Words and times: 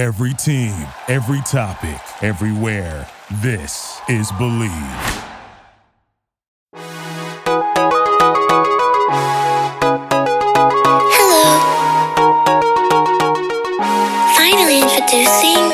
Every 0.00 0.32
team, 0.32 0.72
every 1.08 1.42
topic, 1.42 2.00
everywhere. 2.22 3.06
This 3.42 4.00
is 4.08 4.32
Believe. 4.38 4.70
Hello. 11.12 11.44
Finally 14.38 14.80
introducing 14.80 15.69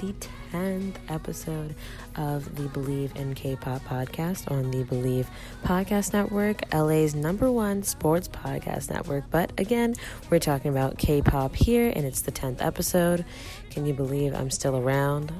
the 0.00 0.14
10th 0.52 0.94
episode 1.10 1.74
of 2.16 2.56
the 2.56 2.68
Believe 2.68 3.14
in 3.16 3.34
K 3.34 3.54
pop 3.54 3.82
podcast 3.82 4.50
on 4.50 4.70
the 4.70 4.82
Believe 4.84 5.28
Podcast 5.62 6.14
Network, 6.14 6.62
LA's 6.74 7.14
number 7.14 7.52
one 7.52 7.82
sports 7.82 8.26
podcast 8.26 8.90
network. 8.90 9.24
But 9.30 9.52
again, 9.58 9.94
we're 10.30 10.38
talking 10.38 10.70
about 10.70 10.96
K 10.96 11.20
pop 11.20 11.54
here, 11.54 11.92
and 11.94 12.06
it's 12.06 12.22
the 12.22 12.32
10th 12.32 12.64
episode. 12.64 13.26
Can 13.68 13.84
you 13.84 13.92
believe 13.92 14.34
I'm 14.34 14.50
still 14.50 14.76
around? 14.76 15.32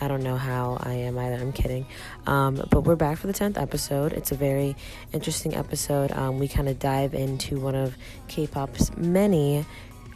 I 0.00 0.08
don't 0.08 0.22
know 0.22 0.36
how 0.36 0.78
I 0.80 0.94
am 0.94 1.16
either. 1.16 1.36
I'm 1.36 1.52
kidding. 1.52 1.86
Um, 2.26 2.64
but 2.70 2.80
we're 2.80 2.96
back 2.96 3.18
for 3.18 3.28
the 3.28 3.34
10th 3.34 3.60
episode. 3.60 4.12
It's 4.12 4.32
a 4.32 4.34
very 4.34 4.74
interesting 5.12 5.54
episode. 5.54 6.10
Um, 6.12 6.38
we 6.38 6.48
kind 6.48 6.68
of 6.68 6.78
dive 6.80 7.14
into 7.14 7.60
one 7.60 7.76
of 7.76 7.96
K 8.26 8.46
pop's 8.48 8.96
many 8.96 9.64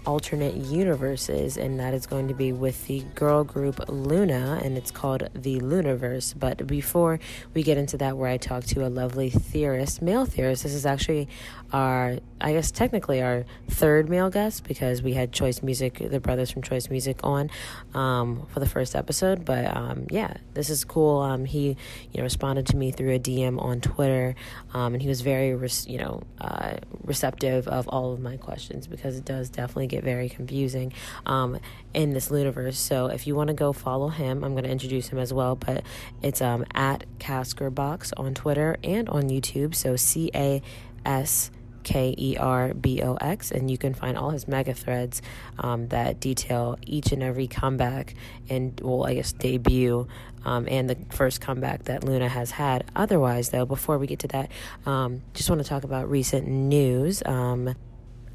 alternate 0.06 0.54
universes, 0.54 1.56
and 1.56 1.80
that 1.80 1.94
is 1.94 2.06
going 2.06 2.28
to 2.28 2.34
be 2.34 2.52
with 2.52 2.86
the 2.86 3.00
girl 3.14 3.44
group 3.44 3.76
Loona, 3.86 4.62
and 4.64 4.76
it's 4.76 4.90
called 4.90 5.28
the 5.34 5.60
Luniverse. 5.60 6.38
But 6.38 6.66
before 6.66 7.20
we 7.54 7.62
get 7.62 7.78
into 7.78 7.96
that, 7.98 8.16
where 8.16 8.28
I 8.28 8.36
talk 8.36 8.64
to 8.64 8.86
a 8.86 8.88
lovely 8.88 9.30
theorist, 9.30 10.02
male 10.02 10.26
theorist, 10.26 10.64
this 10.64 10.74
is 10.74 10.86
actually 10.86 11.28
our, 11.72 12.18
I 12.40 12.52
guess, 12.52 12.70
technically 12.70 13.22
our 13.22 13.44
third 13.68 14.08
male 14.08 14.30
guest 14.30 14.64
because 14.64 15.02
we 15.02 15.14
had 15.14 15.32
Choice 15.32 15.62
Music, 15.62 15.98
the 15.98 16.20
brothers 16.20 16.50
from 16.50 16.62
Choice 16.62 16.90
Music, 16.90 17.18
on 17.22 17.50
um, 17.94 18.46
for 18.52 18.60
the 18.60 18.68
first 18.68 18.94
episode. 18.94 19.44
But 19.44 19.74
um, 19.76 20.06
yeah, 20.10 20.34
this 20.52 20.70
is 20.70 20.84
cool. 20.84 21.20
Um, 21.20 21.44
he, 21.44 21.76
you 22.12 22.18
know, 22.18 22.22
responded 22.22 22.66
to 22.66 22.76
me 22.76 22.90
through 22.90 23.14
a 23.14 23.18
DM 23.18 23.60
on 23.60 23.80
Twitter, 23.80 24.34
um, 24.72 24.94
and 24.94 25.02
he 25.02 25.08
was 25.08 25.22
very, 25.22 25.48
you 25.86 25.98
know, 25.98 26.22
uh, 26.40 26.74
receptive 27.04 27.66
of 27.68 27.88
all 27.88 28.12
of 28.12 28.20
my 28.20 28.36
questions 28.36 28.86
because 28.86 29.16
it 29.16 29.24
does 29.24 29.50
definitely 29.50 29.86
get 29.96 30.04
very 30.04 30.28
confusing 30.28 30.92
um, 31.26 31.50
in 31.92 32.10
this 32.10 32.30
universe. 32.30 32.78
So 32.78 33.06
if 33.16 33.26
you 33.26 33.34
want 33.38 33.48
to 33.48 33.54
go 33.54 33.72
follow 33.72 34.08
him, 34.08 34.44
I'm 34.44 34.52
going 34.52 34.64
to 34.64 34.74
introduce 34.78 35.06
him 35.08 35.18
as 35.18 35.32
well. 35.32 35.54
But 35.56 35.84
it's 36.22 36.40
um, 36.40 36.64
at 36.74 37.04
Caskerbox 37.18 38.12
on 38.16 38.34
Twitter 38.34 38.76
and 38.82 39.08
on 39.08 39.24
YouTube. 39.34 39.74
So 39.74 39.96
C 39.96 40.30
A 40.34 40.62
S. 41.04 41.50
K 41.84 42.14
E 42.16 42.36
R 42.40 42.72
B 42.72 43.02
O 43.02 43.14
X, 43.16 43.52
and 43.52 43.70
you 43.70 43.76
can 43.76 43.92
find 43.92 44.16
all 44.16 44.30
his 44.30 44.48
mega 44.48 44.72
threads 44.72 45.20
um, 45.58 45.88
that 45.88 46.18
detail 46.18 46.78
each 46.86 47.12
and 47.12 47.22
every 47.22 47.46
comeback 47.46 48.14
and, 48.48 48.80
well, 48.82 49.04
I 49.04 49.12
guess, 49.16 49.32
debut 49.32 50.08
um, 50.46 50.66
and 50.66 50.88
the 50.88 50.96
first 51.10 51.42
comeback 51.42 51.84
that 51.84 52.00
Loona 52.00 52.28
has 52.28 52.50
had. 52.50 52.84
Otherwise, 52.96 53.50
though, 53.50 53.66
before 53.66 53.98
we 53.98 54.06
get 54.06 54.20
to 54.20 54.28
that, 54.28 54.50
um, 54.86 55.20
just 55.34 55.50
want 55.50 55.62
to 55.62 55.68
talk 55.68 55.84
about 55.84 56.10
recent 56.10 56.48
news. 56.48 57.22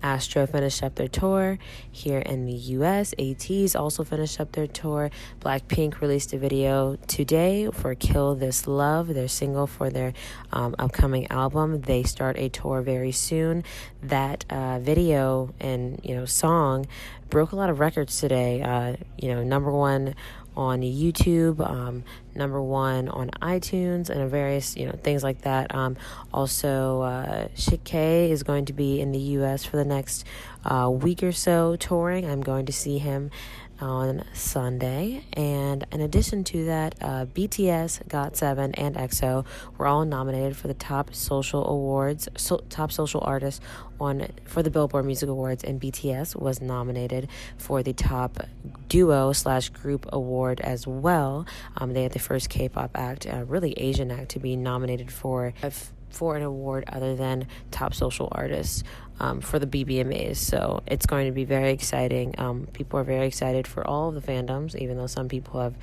Astro 0.02 0.46
finished 0.48 0.84
up 0.84 0.96
their 0.96 1.08
tour 1.08 1.58
here 1.92 2.20
in 2.20 2.46
the 2.46 2.54
US. 2.54 3.14
ATEEZ 3.18 3.76
also 3.76 4.04
finished 4.04 4.40
up 4.40 4.52
their 4.54 4.68
tour. 4.68 5.10
Blackpink 5.40 6.02
released 6.02 6.34
a 6.34 6.38
video 6.38 6.98
today 7.08 7.70
for 7.72 7.96
Kill 7.96 8.36
This 8.36 8.68
Love, 8.68 9.08
their 9.14 9.28
single 9.28 9.68
for 9.68 9.90
their 9.90 10.14
um, 10.52 10.76
upcoming 10.80 11.28
album. 11.32 11.82
They 11.82 12.04
start 12.04 12.38
a 12.38 12.50
tour 12.50 12.82
very 12.82 13.12
soon. 13.12 13.64
That 14.04 14.46
uh, 14.50 14.80
video 14.80 15.54
and 15.60 16.00
you 16.04 16.16
know 16.16 16.26
song 16.26 16.88
broke 17.30 17.52
a 17.52 17.56
lot 17.56 17.70
of 17.70 17.80
records 17.80 18.20
today. 18.20 18.62
Uh, 18.62 18.96
you 19.18 19.34
know, 19.34 19.44
number 19.44 19.72
one 19.72 20.16
on 20.56 20.82
YouTube, 20.82 21.60
um, 21.68 22.04
number 22.36 22.62
one 22.62 23.08
on 23.10 23.30
iTunes, 23.42 24.10
and 24.10 24.30
various 24.30 24.76
you 24.76 24.86
know 24.86 24.98
things 25.04 25.24
like 25.24 25.42
that. 25.42 25.74
Um, 25.74 25.98
also, 26.34 27.02
uh, 27.02 27.48
Shik 27.56 28.30
is 28.30 28.44
going 28.44 28.66
to 28.66 28.74
be 28.74 29.00
in 29.00 29.12
the 29.12 29.20
U.S. 29.20 29.66
for 29.66 29.78
the 29.78 29.86
next 29.86 30.26
uh, 30.66 30.90
week 30.92 31.24
or 31.24 31.32
so 31.32 31.76
touring. 31.76 32.30
I'm 32.30 32.42
going 32.42 32.66
to 32.66 32.74
see 32.74 32.98
him 32.98 33.32
on 33.82 34.24
Sunday, 34.34 35.24
and 35.34 35.86
in 35.92 36.02
addition 36.02 36.44
to 36.46 36.66
that, 36.66 36.96
uh, 37.02 37.26
BTS, 37.26 38.08
GOT7, 38.08 38.74
and 38.76 38.96
EXO 38.96 39.46
were 39.78 39.88
all 39.88 40.06
nominated 40.06 40.58
for 40.58 40.68
the 40.68 40.74
top 40.74 41.14
social 41.14 41.68
awards, 41.68 42.28
so, 42.36 42.58
top 42.70 42.92
social 42.92 43.22
artist 43.22 43.62
on 44.00 44.28
for 44.46 44.64
the 44.64 44.70
Billboard 44.70 45.06
Music 45.06 45.30
Awards, 45.30 45.64
and 45.64 45.80
BTS 45.80 46.36
was 46.36 46.62
nominated 46.62 47.28
for 47.58 47.84
the 47.84 47.94
top 47.94 48.46
duo 48.88 49.34
slash 49.34 49.70
group 49.70 50.06
award 50.12 50.62
as 50.62 50.88
well. 50.88 51.46
Um, 51.78 51.94
they 51.94 52.04
had 52.04 52.14
the 52.14 52.20
first 52.20 52.50
K-pop 52.50 52.92
act, 52.96 53.28
uh, 53.28 53.44
really 53.46 53.74
Asian 53.74 54.12
act, 54.12 54.30
to 54.30 54.40
be 54.40 54.56
nominated 54.56 55.12
for. 55.12 55.54
For 56.10 56.36
an 56.36 56.44
award 56.44 56.86
other 56.88 57.16
than 57.16 57.48
top 57.72 57.94
social 57.94 58.30
artists 58.32 58.84
um, 59.20 59.42
for 59.42 59.60
the 59.60 59.68
BBMAs, 59.68 60.38
so 60.38 60.82
it's 60.88 61.06
going 61.06 61.28
to 61.28 61.32
be 61.32 61.46
very 61.46 61.72
exciting. 61.72 62.36
Um, 62.38 62.68
people 62.74 63.00
are 63.00 63.04
very 63.04 63.28
excited 63.28 63.68
for 63.68 63.86
all 63.88 64.10
of 64.10 64.16
the 64.16 64.22
fandoms, 64.22 64.76
even 64.76 64.98
though 64.98 65.08
some 65.08 65.28
people 65.30 65.62
have, 65.62 65.76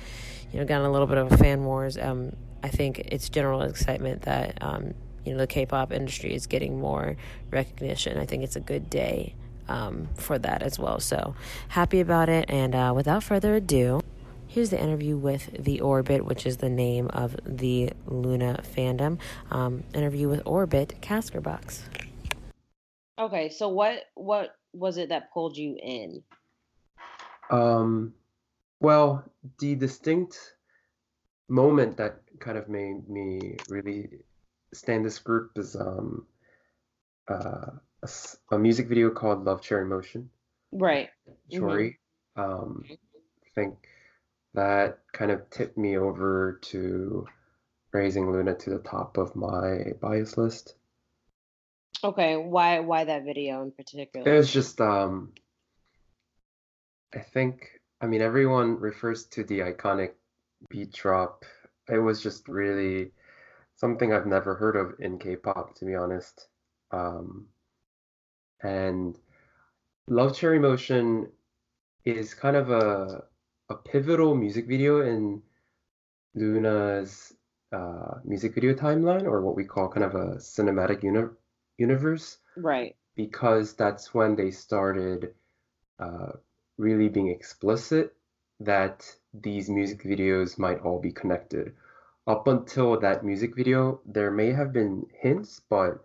you 0.51 0.59
know, 0.59 0.65
gotten 0.65 0.85
a 0.85 0.91
little 0.91 1.07
bit 1.07 1.17
of 1.17 1.31
a 1.31 1.37
fan 1.37 1.63
wars. 1.63 1.97
Um, 1.97 2.35
I 2.63 2.69
think 2.69 2.99
it's 2.99 3.29
general 3.29 3.61
excitement 3.61 4.23
that 4.23 4.57
um, 4.61 4.93
you 5.25 5.33
know 5.33 5.39
the 5.39 5.47
K-pop 5.47 5.91
industry 5.91 6.33
is 6.33 6.47
getting 6.47 6.79
more 6.79 7.17
recognition. 7.51 8.17
I 8.17 8.25
think 8.25 8.43
it's 8.43 8.55
a 8.55 8.61
good 8.61 8.89
day 8.89 9.35
um, 9.67 10.07
for 10.15 10.39
that 10.39 10.63
as 10.63 10.79
well. 10.79 10.99
So 10.99 11.35
happy 11.69 11.99
about 11.99 12.29
it. 12.29 12.45
And 12.49 12.73
uh, 12.73 12.93
without 12.95 13.23
further 13.23 13.55
ado, 13.55 14.01
here's 14.57 14.71
the 14.71 14.81
interview 14.81 15.15
with 15.15 15.51
the 15.63 15.79
Orbit, 15.81 16.25
which 16.25 16.47
is 16.47 16.57
the 16.57 16.67
name 16.69 17.07
of 17.13 17.35
the 17.45 17.91
Loona 18.09 18.65
fandom. 18.65 19.19
Um, 19.51 19.83
interview 19.93 20.27
with 20.29 20.41
Orbit 20.47 20.95
Caskerbox. 20.99 21.81
Okay, 23.19 23.49
so 23.49 23.69
what 23.69 24.05
what 24.15 24.55
was 24.73 24.97
it 24.97 25.09
that 25.09 25.31
pulled 25.31 25.55
you 25.55 25.77
in? 25.79 26.23
Um, 27.51 28.15
well, 28.79 29.23
the 29.59 29.75
distinct 29.75 30.39
moment 31.49 31.95
that 31.97 32.21
kind 32.39 32.57
of 32.57 32.67
made 32.67 33.07
me 33.07 33.57
really 33.69 34.09
stand 34.73 35.05
this 35.05 35.19
group 35.19 35.51
is 35.57 35.75
um, 35.75 36.25
uh, 37.29 37.69
a, 38.01 38.05
s- 38.05 38.37
a 38.51 38.57
music 38.57 38.87
video 38.87 39.11
called 39.11 39.45
Love 39.45 39.61
Cherry 39.61 39.85
Motion, 39.85 40.31
Right. 40.71 41.09
Choerry. 41.51 41.99
Um, 42.35 42.83
I 42.89 42.97
think 43.53 43.75
that 44.57 44.97
kind 45.13 45.29
of 45.29 45.47
tipped 45.51 45.77
me 45.77 45.99
over 45.99 46.59
to 46.63 47.27
raising 47.93 48.25
Loona 48.25 48.57
to 48.57 48.71
the 48.71 48.79
top 48.79 49.17
of 49.17 49.35
my 49.35 49.93
bias 50.01 50.35
list. 50.35 50.73
Okay, 52.03 52.37
why 52.37 52.79
why 52.79 53.03
that 53.03 53.23
video 53.23 53.61
in 53.61 53.71
particular? 53.71 54.27
It 54.27 54.35
was 54.35 54.51
just 54.51 54.81
um, 54.81 55.31
I 57.13 57.19
think 57.19 57.69
I 58.01 58.07
mean 58.07 58.23
everyone 58.23 58.79
refers 58.79 59.25
to 59.25 59.43
the 59.43 59.59
iconic 59.59 60.13
beat 60.69 60.91
drop. 60.91 61.45
It 61.87 61.99
was 61.99 62.23
just 62.23 62.47
really 62.47 63.11
something 63.75 64.11
I've 64.11 64.25
never 64.25 64.55
heard 64.55 64.75
of 64.75 64.95
in 64.99 65.19
K-pop, 65.19 65.75
to 65.75 65.85
be 65.85 65.93
honest. 65.93 66.47
Um, 66.89 67.45
and 68.63 69.15
Love 70.07 70.35
Cherry 70.35 70.57
Motion 70.57 71.29
is 72.05 72.33
kind 72.33 72.55
of 72.55 72.71
a 72.71 73.23
a 73.69 73.75
pivotal 73.75 74.35
music 74.35 74.67
video 74.67 75.01
in 75.01 75.41
Loona's 76.35 77.33
uh, 77.71 78.19
music 78.23 78.53
video 78.55 78.73
timeline, 78.73 79.23
or 79.23 79.41
what 79.41 79.55
we 79.55 79.65
call 79.65 79.89
kind 79.89 80.05
of 80.05 80.15
a 80.15 80.35
cinematic 80.37 81.03
uni 81.03 81.27
universe 81.77 82.37
Right. 82.55 82.95
because 83.15 83.73
that's 83.73 84.13
when 84.13 84.35
they 84.35 84.51
started 84.51 85.33
uh, 85.99 86.31
really 86.77 87.09
being 87.09 87.29
explicit 87.29 88.15
that 88.59 89.05
these 89.33 89.69
music 89.69 90.03
videos 90.03 90.57
might 90.57 90.79
all 90.79 90.99
be 90.99 91.11
connected. 91.11 91.73
Up 92.25 92.47
until 92.47 92.99
that 92.99 93.23
music 93.23 93.55
video, 93.55 94.01
there 94.05 94.31
may 94.31 94.51
have 94.51 94.73
been 94.73 95.05
hints, 95.21 95.61
but 95.69 96.03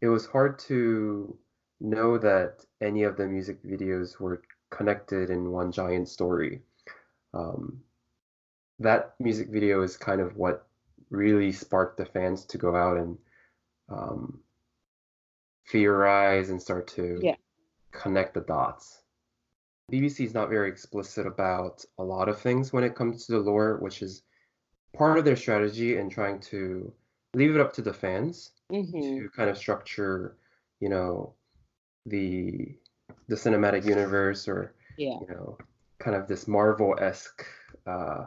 it 0.00 0.08
was 0.08 0.26
hard 0.26 0.58
to 0.60 1.36
know 1.80 2.18
that 2.18 2.64
any 2.80 3.04
of 3.04 3.16
the 3.16 3.26
music 3.26 3.62
videos 3.62 4.18
were 4.20 4.42
connected 4.70 5.30
in 5.30 5.50
one 5.52 5.70
giant 5.72 6.08
story. 6.08 6.62
Um, 7.34 7.82
that 8.78 9.14
music 9.18 9.48
video 9.48 9.82
is 9.82 9.96
kind 9.96 10.20
of 10.20 10.36
what 10.36 10.66
really 11.10 11.52
sparked 11.52 11.98
the 11.98 12.06
fans 12.06 12.44
to 12.46 12.58
go 12.58 12.74
out 12.74 12.96
and 12.96 13.18
um, 13.88 14.40
theorize 15.68 16.50
and 16.50 16.60
start 16.60 16.88
to 16.88 17.18
Yeah. 17.22 17.36
connect 17.92 18.34
the 18.34 18.40
dots. 18.40 19.02
BBC 19.90 20.24
is 20.24 20.34
not 20.34 20.48
very 20.48 20.68
explicit 20.70 21.26
about 21.26 21.84
a 21.98 22.02
lot 22.04 22.28
of 22.28 22.40
things 22.40 22.72
when 22.72 22.84
it 22.84 22.94
comes 22.94 23.26
to 23.26 23.32
the 23.32 23.38
lore, 23.40 23.76
which 23.78 24.02
is 24.02 24.22
part 24.94 25.18
of 25.18 25.24
their 25.24 25.36
strategy 25.36 25.96
in 25.96 26.08
trying 26.08 26.40
to 26.40 26.92
leave 27.34 27.54
it 27.54 27.60
up 27.60 27.72
to 27.74 27.82
the 27.82 27.92
fans 27.92 28.52
hmm 28.70 28.84
to 29.00 29.28
kind 29.36 29.50
of 29.50 29.58
structure, 29.58 30.36
you 30.80 30.88
know, 30.88 31.34
the 32.06 32.76
the 33.28 33.36
cinematic 33.36 33.84
universe 33.84 34.48
or 34.48 34.74
Yeah. 34.96 35.18
you 35.20 35.26
know, 35.28 35.58
kind 36.02 36.16
of 36.16 36.26
this 36.26 36.48
Marvel-esque 36.48 37.44
uh, 37.86 38.24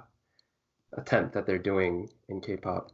attempt 0.98 1.33
that 1.33 1.45
they're 1.45 1.57
doing 1.60 2.10
in 2.30 2.39
K-pop. 2.42 2.92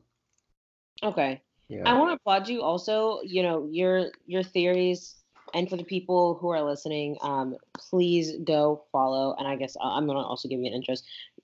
Okay. 1.04 1.42
Yeah. 1.70 1.84
I 1.86 1.98
want 1.98 2.10
to 2.10 2.16
applaud 2.16 2.50
you 2.50 2.62
also, 2.62 3.22
you 3.24 3.44
know, 3.44 3.68
your 3.72 4.08
your 4.26 4.44
theories 4.44 5.16
and 5.54 5.70
for 5.70 5.78
the 5.78 5.84
people 5.84 6.36
who 6.40 6.50
are 6.50 6.62
listening, 6.62 7.18
um, 7.22 7.56
please 7.78 8.34
go 8.44 8.84
follow 8.92 9.36
and 9.38 9.48
I 9.48 9.56
guess 9.56 9.76
I- 9.82 9.98
I'm 9.98 10.06
going 10.06 10.18
to 10.18 10.24
also 10.24 10.48
give 10.48 10.60
you 10.60 10.68
an 10.68 10.74
intro, 10.74 10.96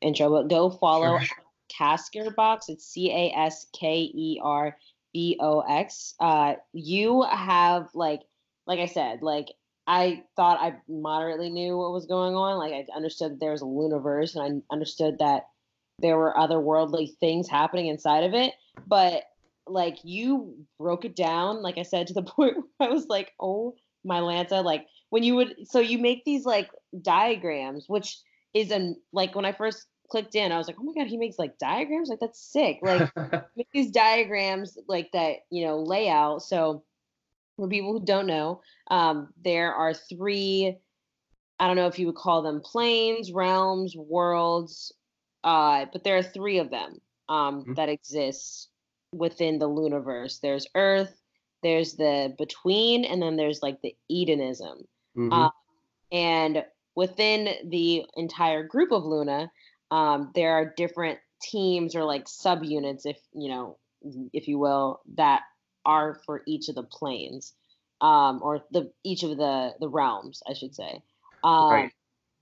intro, 0.01 0.29
but 0.29 0.47
go 0.49 0.69
follow 0.69 1.19
Sure. 1.19 1.37
Casker 1.79 2.35
Box. 2.35 2.69
It's 2.69 2.85
C 2.85 3.11
A 3.11 3.31
S 3.35 3.67
K 3.73 4.11
E 4.13 4.39
R 4.43 4.77
B 5.13 5.37
O 5.39 5.61
X. 5.61 6.15
Uh, 6.19 6.55
you 6.73 7.23
have 7.23 7.89
like, 7.93 8.21
like 8.65 8.79
I 8.79 8.85
said, 8.85 9.21
like 9.21 9.47
I 9.87 10.23
thought 10.35 10.59
I 10.59 10.75
moderately 10.89 11.49
knew 11.49 11.77
what 11.77 11.93
was 11.93 12.05
going 12.05 12.35
on. 12.35 12.57
Like 12.57 12.73
I 12.73 12.85
understood 12.95 13.31
that 13.31 13.39
there 13.39 13.51
was 13.51 13.61
a 13.61 13.65
Luniverse, 13.65 14.35
and 14.35 14.61
I 14.69 14.73
understood 14.73 15.19
that 15.19 15.47
there 15.99 16.17
were 16.17 16.33
otherworldly 16.37 17.17
things 17.19 17.49
happening 17.49 17.87
inside 17.87 18.25
of 18.25 18.33
it. 18.33 18.53
But 18.85 19.23
like 19.65 19.97
you 20.03 20.55
broke 20.77 21.05
it 21.05 21.15
down, 21.15 21.61
like 21.61 21.77
I 21.77 21.83
said, 21.83 22.07
to 22.07 22.13
the 22.13 22.21
point 22.35 22.57
where 22.57 22.89
I 22.89 22.91
was 22.91 23.07
like, 23.07 23.33
oh 23.39 23.75
my 24.03 24.19
Lanta, 24.19 24.63
like 24.63 24.85
when 25.09 25.23
you 25.23 25.35
would, 25.35 25.55
so 25.67 25.79
you 25.79 25.97
make 25.97 26.25
these 26.25 26.45
like 26.45 26.69
diagrams, 27.01 27.85
which 27.87 28.17
is 28.53 28.71
an 28.71 28.97
like 29.13 29.35
when 29.35 29.45
I 29.45 29.53
first 29.53 29.85
clicked 30.09 30.35
in, 30.35 30.51
I 30.51 30.57
was 30.57 30.67
like, 30.67 30.77
oh 30.79 30.83
my 30.83 30.93
god, 30.93 31.07
he 31.07 31.17
makes 31.17 31.39
like 31.39 31.57
diagrams, 31.57 32.09
like 32.09 32.19
that's 32.19 32.41
sick. 32.41 32.79
Like 32.81 33.09
these 33.73 33.91
diagrams 33.91 34.77
like 34.87 35.11
that, 35.13 35.37
you 35.49 35.65
know, 35.65 35.79
layout. 35.79 36.43
So 36.43 36.83
for 37.57 37.67
people 37.67 37.91
who 37.91 38.05
don't 38.05 38.27
know, 38.27 38.61
um, 38.89 39.33
there 39.43 39.73
are 39.73 39.93
three. 39.93 40.77
I 41.59 41.67
don't 41.67 41.75
know 41.75 41.87
if 41.87 41.99
you 41.99 42.05
would 42.07 42.15
call 42.15 42.43
them 42.43 42.61
planes, 42.61 43.31
realms, 43.31 43.95
worlds, 43.95 44.93
uh, 45.43 45.85
but 45.91 46.03
there 46.03 46.17
are 46.17 46.23
three 46.23 46.59
of 46.59 46.69
them 46.69 47.01
um, 47.29 47.65
Mhm. 47.65 47.75
that 47.75 47.89
exist 47.89 48.69
within 49.11 49.59
the 49.59 49.67
Luniverse. 49.67 50.39
There's 50.39 50.67
Earth, 50.75 51.19
there's 51.63 51.95
the 51.95 52.35
Between, 52.37 53.05
and 53.05 53.21
then 53.21 53.35
there's 53.37 53.61
like 53.63 53.81
the 53.81 53.95
Edenism. 54.11 54.85
Mhm. 55.15 55.31
Uh, 55.31 55.49
and 56.11 56.65
within 56.95 57.69
the 57.69 58.05
entire 58.15 58.63
group 58.63 58.91
of 58.91 59.03
Loona, 59.03 59.49
um, 59.91 60.31
there 60.35 60.53
are 60.53 60.73
different 60.77 61.19
teams 61.41 61.95
or 61.95 62.03
like 62.03 62.25
subunits, 62.25 63.05
if 63.05 63.19
you 63.33 63.49
know, 63.49 63.77
if 64.33 64.47
you 64.47 64.59
will, 64.59 65.01
that 65.15 65.41
are 65.87 66.21
for 66.25 66.43
each 66.45 66.69
of 66.69 66.75
the 66.75 66.83
planes, 66.83 67.53
um, 68.01 68.41
or 68.43 68.63
the 68.71 68.91
each 69.03 69.23
of 69.23 69.37
the 69.37 69.73
the 69.79 69.89
realms, 69.89 70.43
I 70.47 70.53
should 70.53 70.75
say. 70.75 71.01
Um, 71.43 71.71
Right. 71.71 71.91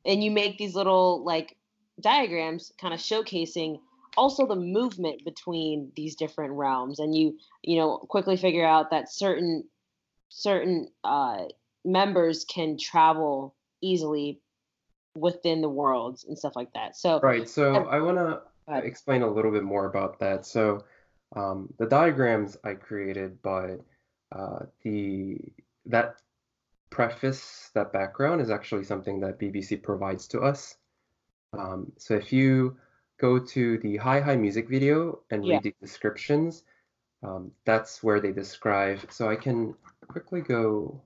And 0.05 0.23
you 0.23 0.29
make 0.29 0.57
these 0.57 0.75
little 0.75 1.23
like 1.23 1.55
diagrams, 2.01 2.71
kind 2.79 2.93
of 2.93 2.99
showcasing 2.99 3.79
also 4.17 4.45
the 4.45 4.55
movement 4.55 5.25
between 5.25 5.91
these 5.95 6.15
different 6.15 6.53
realms, 6.53 6.99
and 6.99 7.15
you 7.15 7.37
you 7.61 7.77
know 7.77 7.97
quickly 7.97 8.35
figure 8.35 8.65
out 8.65 8.91
that 8.91 9.11
certain 9.11 9.63
certain 10.29 10.89
uh, 11.03 11.43
members 11.85 12.45
can 12.45 12.77
travel 12.77 13.55
easily 13.81 14.41
within 15.15 15.61
the 15.61 15.69
worlds 15.69 16.25
and 16.25 16.37
stuff 16.37 16.55
like 16.55 16.73
that. 16.73 16.97
So 16.97 17.19
Right. 17.21 17.47
So 17.47 17.85
I 17.85 18.01
want 18.01 18.17
to 18.17 18.41
explain 18.85 19.21
a 19.21 19.31
little 19.31 19.51
bit 19.51 19.63
more 19.63 19.85
about 19.85 20.19
that. 20.19 20.45
So 20.45 20.83
um, 21.35 21.73
the 21.77 21.85
diagrams 21.85 22.57
I 22.63 22.73
created, 22.75 23.41
but 23.41 23.81
uh, 24.31 24.65
the 24.83 25.37
that 25.85 26.15
preface, 26.89 27.71
that 27.73 27.91
background 27.91 28.41
is 28.41 28.49
actually 28.49 28.83
something 28.83 29.19
that 29.19 29.39
BBC 29.39 29.81
provides 29.81 30.27
to 30.29 30.41
us. 30.41 30.77
Um, 31.57 31.91
so 31.97 32.15
if 32.15 32.31
you 32.33 32.77
go 33.17 33.39
to 33.39 33.77
the 33.79 33.97
Hi 33.97 34.19
High 34.19 34.35
music 34.35 34.69
video 34.69 35.19
and 35.29 35.43
Yeah. 35.43 35.55
read 35.55 35.63
the 35.63 35.75
descriptions, 35.81 36.63
um, 37.23 37.51
that's 37.65 38.03
where 38.03 38.19
they 38.19 38.31
describe. 38.31 39.11
So 39.11 39.29
I 39.29 39.35
can 39.35 39.75
quickly 40.07 40.41
go. 40.41 41.01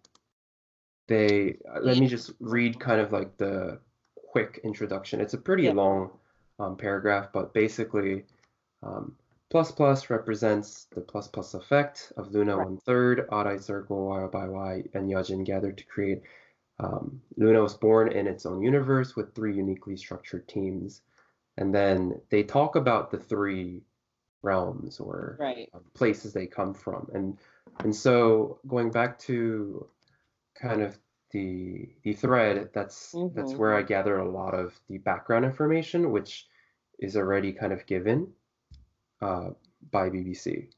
They 1.07 1.57
uh, 1.73 1.79
let 1.81 1.97
me 1.97 2.07
just 2.07 2.33
read 2.39 2.79
kind 2.79 3.01
of 3.01 3.11
like 3.11 3.37
the 3.37 3.79
quick 4.31 4.59
introduction. 4.63 5.21
It's 5.21 5.33
a 5.33 5.37
pretty 5.37 5.63
Yeah. 5.63 5.73
long 5.73 6.11
um, 6.59 6.75
paragraph, 6.77 7.29
but 7.33 7.53
basically, 7.53 8.25
um, 8.83 9.15
plus 9.49 9.71
plus 9.71 10.09
represents 10.09 10.85
the 10.95 11.01
plus 11.01 11.27
plus 11.27 11.53
effect 11.53 12.11
of 12.17 12.29
Loona 12.29 12.57
Right. 12.57 12.65
one 12.65 12.77
third, 12.77 13.27
odd 13.31 13.61
circle, 13.63 14.07
Y 14.07 14.27
by 14.27 14.47
Y, 14.47 14.83
and 14.93 15.09
Yeojin 15.09 15.43
gathered 15.45 15.77
to 15.77 15.85
create. 15.85 16.21
Um, 16.79 17.21
Loona 17.37 17.61
was 17.61 17.73
born 17.75 18.11
in 18.11 18.27
its 18.27 18.45
own 18.45 18.61
universe 18.61 19.15
with 19.15 19.33
three 19.35 19.55
uniquely 19.55 19.97
structured 19.97 20.47
teams, 20.47 21.01
and 21.57 21.73
then 21.75 22.21
they 22.29 22.43
talk 22.43 22.75
about 22.75 23.11
the 23.11 23.17
three 23.17 23.81
realms 24.41 24.99
or 25.01 25.35
right, 25.39 25.69
um, 25.73 25.81
places 25.93 26.31
they 26.31 26.47
come 26.47 26.73
from 26.73 27.09
and 27.13 27.37
and 27.83 27.93
so 27.93 28.57
going 28.67 28.89
back 28.89 29.19
to 29.19 29.85
kind 30.55 30.81
of 30.81 30.97
the 31.31 31.89
the 32.03 32.13
thread 32.13 32.69
that's 32.73 33.11
that's 33.33 33.53
Mhm. 33.53 33.57
where 33.57 33.75
I 33.75 33.81
gather 33.81 34.17
a 34.17 34.29
lot 34.29 34.53
of 34.53 34.79
the 34.87 34.97
background 34.99 35.43
information 35.43 36.11
which 36.11 36.47
is 36.99 37.17
already 37.17 37.51
kind 37.51 37.73
of 37.73 37.85
given 37.85 38.33
uh, 39.21 39.49
by 39.91 40.09
BBC. 40.09 40.69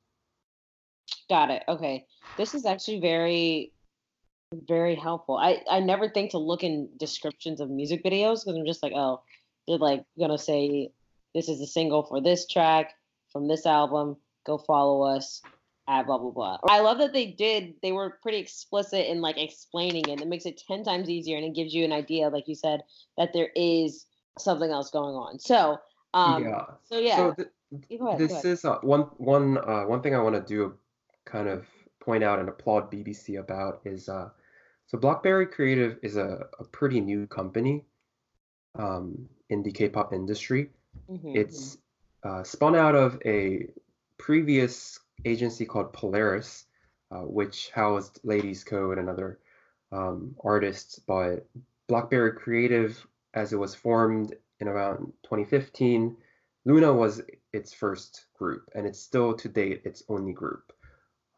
got 1.30 1.50
it. 1.50 1.64
Okay, 1.68 2.06
this 2.38 2.54
is 2.54 2.66
actually 2.66 3.00
very 3.00 3.74
very 4.68 4.96
helpful. 4.96 5.38
I 5.38 5.62
I 5.70 5.80
never 5.80 6.10
think 6.10 6.32
to 6.32 6.38
look 6.38 6.64
in 6.64 6.90
descriptions 6.98 7.62
of 7.62 7.70
music 7.70 8.04
videos 8.04 8.44
because 8.44 8.58
I'm 8.58 8.66
just 8.66 8.84
like, 8.84 8.94
oh, 8.96 9.22
they're 9.68 9.78
like 9.78 10.04
gonna 10.20 10.38
say 10.38 10.92
this 11.34 11.50
is 11.50 11.62
a 11.62 11.68
single 11.68 12.04
for 12.04 12.22
this 12.22 12.48
track 12.48 12.94
from 13.32 13.48
this 13.48 13.66
album. 13.66 14.18
Go 14.46 14.58
follow 14.58 15.04
us 15.04 15.42
at 15.88 16.06
blah 16.06 16.18
blah 16.18 16.32
blah. 16.32 16.58
I 16.68 16.82
love 16.82 16.98
that 17.00 17.14
they 17.14 17.28
did. 17.28 17.76
They 17.82 17.92
were 17.92 18.18
pretty 18.22 18.40
explicit 18.40 19.08
in 19.08 19.22
like 19.22 19.38
explaining 19.38 20.10
it. 20.10 20.22
It 20.22 20.28
makes 20.28 20.46
it 20.46 20.62
ten 20.68 20.84
times 20.84 21.10
easier 21.10 21.38
and 21.38 21.46
it 21.46 21.56
gives 21.56 21.74
you 21.74 21.86
an 21.86 21.92
idea, 21.94 22.30
like 22.30 22.48
you 22.48 22.56
said, 22.56 22.82
that 23.18 23.34
there 23.34 23.50
is 23.56 24.06
something 24.38 24.70
else 24.70 24.89
going 24.89 25.15
on. 25.15 25.39
So 25.39 25.80
um, 26.13 26.44
yeah. 26.44 26.65
so 26.84 27.00
yeah, 27.00 27.15
So 27.15 27.34
th- 27.34 27.50
ahead. 28.08 28.20
this 28.20 28.46
is 28.46 28.66
uh, 28.66 28.78
one 28.82 29.01
one 29.18 29.58
uh, 29.58 29.84
one 29.84 30.01
thing 30.01 30.16
I 30.16 30.20
want 30.22 30.36
to 30.36 30.42
do 30.42 30.74
kind 31.25 31.48
of 31.48 31.66
point 32.00 32.24
out 32.24 32.40
and 32.40 32.50
applaud 32.50 32.92
BBC 32.92 33.40
about 33.40 33.82
is 33.86 34.10
uh, 34.10 34.30
so 34.88 34.98
Blockberry 34.98 35.50
Creative 35.50 35.98
is 36.01 36.18
a, 36.18 36.48
a 36.60 36.63
pretty 36.66 37.00
new 37.00 37.28
company 37.28 37.86
um, 38.75 39.30
in 39.50 39.63
the 39.63 39.72
K-pop 39.72 40.13
industry. 40.13 40.70
Mhm, 41.10 41.36
It's 41.36 41.78
uh, 42.24 42.44
spun 42.44 42.75
out 42.75 42.96
of 42.96 43.20
a 43.25 43.68
previous 44.18 45.00
agency 45.25 45.66
called 45.66 45.94
Polaris, 45.94 46.66
uh, 47.12 47.20
which 47.22 47.70
housed 47.72 48.20
Ladies 48.24 48.63
Code 48.63 48.98
and 48.98 49.10
other 49.10 49.40
um, 49.92 50.36
artists. 50.44 51.00
But 51.00 51.48
Blockberry 51.90 52.36
Creative, 52.36 53.06
as 53.34 53.54
it 53.54 53.58
was 53.58 53.75
formed 53.75 54.36
in 54.60 54.68
around 54.68 55.13
2015, 55.24 56.18
Loona 56.68 56.94
was 56.96 57.22
its 57.53 57.74
first 57.74 58.25
group, 58.38 58.70
and 58.75 58.86
it's 58.88 59.00
still 59.00 59.34
to 59.36 59.50
date 59.50 59.81
its 59.86 60.03
only 60.10 60.34
group. 60.34 60.72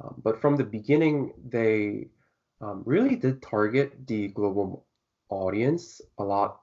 Um, 0.03 0.22
but 0.24 0.41
from 0.41 0.55
the 0.55 0.63
beginning, 0.63 1.34
they 1.48 2.10
um, 2.62 2.84
really 2.86 3.15
did 3.15 3.41
target 3.41 4.08
the 4.08 4.29
global 4.29 4.86
audience 5.29 6.01
a 6.17 6.24
lot 6.24 6.62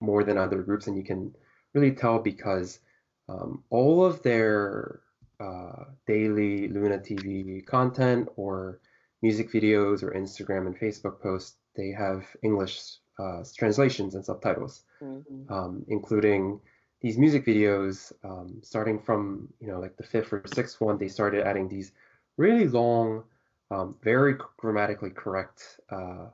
more 0.00 0.24
than 0.24 0.38
other 0.38 0.62
groups, 0.62 0.86
and 0.86 0.96
you 0.96 1.04
can 1.04 1.34
really 1.74 1.92
tell 1.92 2.18
because 2.18 2.80
um, 3.28 3.62
all 3.70 4.04
of 4.04 4.22
their 4.22 5.00
uh, 5.40 5.84
daily 6.06 6.68
Loona 6.68 6.98
TV 6.98 7.64
content 7.64 8.28
or 8.36 8.80
music 9.22 9.50
videos 9.52 10.02
or 10.02 10.10
Instagram 10.12 10.66
and 10.66 10.78
Facebook 10.78 11.20
posts, 11.20 11.56
they 11.76 11.90
have 11.90 12.24
English 12.42 12.98
uh, 13.18 13.42
translations 13.56 14.14
and 14.14 14.24
subtitles, 14.24 14.84
mhm. 15.02 15.50
um, 15.50 15.84
including 15.88 16.60
these 17.02 17.18
music 17.18 17.44
videos. 17.46 18.12
Um, 18.24 18.60
starting 18.62 18.98
from 18.98 19.48
you 19.60 19.68
know 19.68 19.80
like 19.80 19.96
the 19.96 20.04
fifth 20.04 20.32
or 20.32 20.42
sixth 20.54 20.80
one, 20.80 20.98
they 20.98 21.08
started 21.08 21.46
adding 21.46 21.68
these 21.68 21.92
really 22.38 22.68
long, 22.68 23.24
um, 23.70 23.96
very 24.02 24.36
grammatically 24.56 25.10
correct 25.10 25.80
uh, 25.90 26.26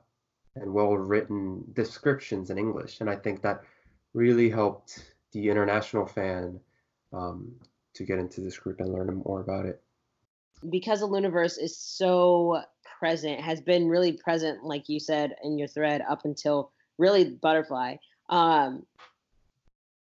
and 0.55 0.73
well 0.73 0.95
written 0.95 1.63
descriptions 1.73 2.49
in 2.49 2.57
English, 2.57 3.01
and 3.01 3.09
I 3.09 3.15
think 3.15 3.41
that 3.41 3.63
really 4.13 4.49
helped 4.49 5.13
the 5.33 5.49
international 5.49 6.05
fan 6.07 6.59
um, 7.13 7.53
to 7.93 8.03
get 8.03 8.19
into 8.19 8.41
this 8.41 8.57
group 8.57 8.79
and 8.79 8.93
learn 8.93 9.21
more 9.25 9.41
about 9.41 9.65
it. 9.65 9.81
because 10.69 10.99
the 11.01 11.07
Luniverse 11.07 11.57
is 11.61 11.77
so 11.77 12.61
present 12.99 13.39
has 13.39 13.61
been 13.61 13.87
really 13.87 14.13
present 14.13 14.63
like 14.63 14.89
you 14.89 14.99
said 14.99 15.35
in 15.43 15.57
your 15.57 15.67
thread 15.67 16.01
up 16.09 16.25
until 16.25 16.71
really 16.97 17.23
butterfly 17.41 17.95
um 18.29 18.85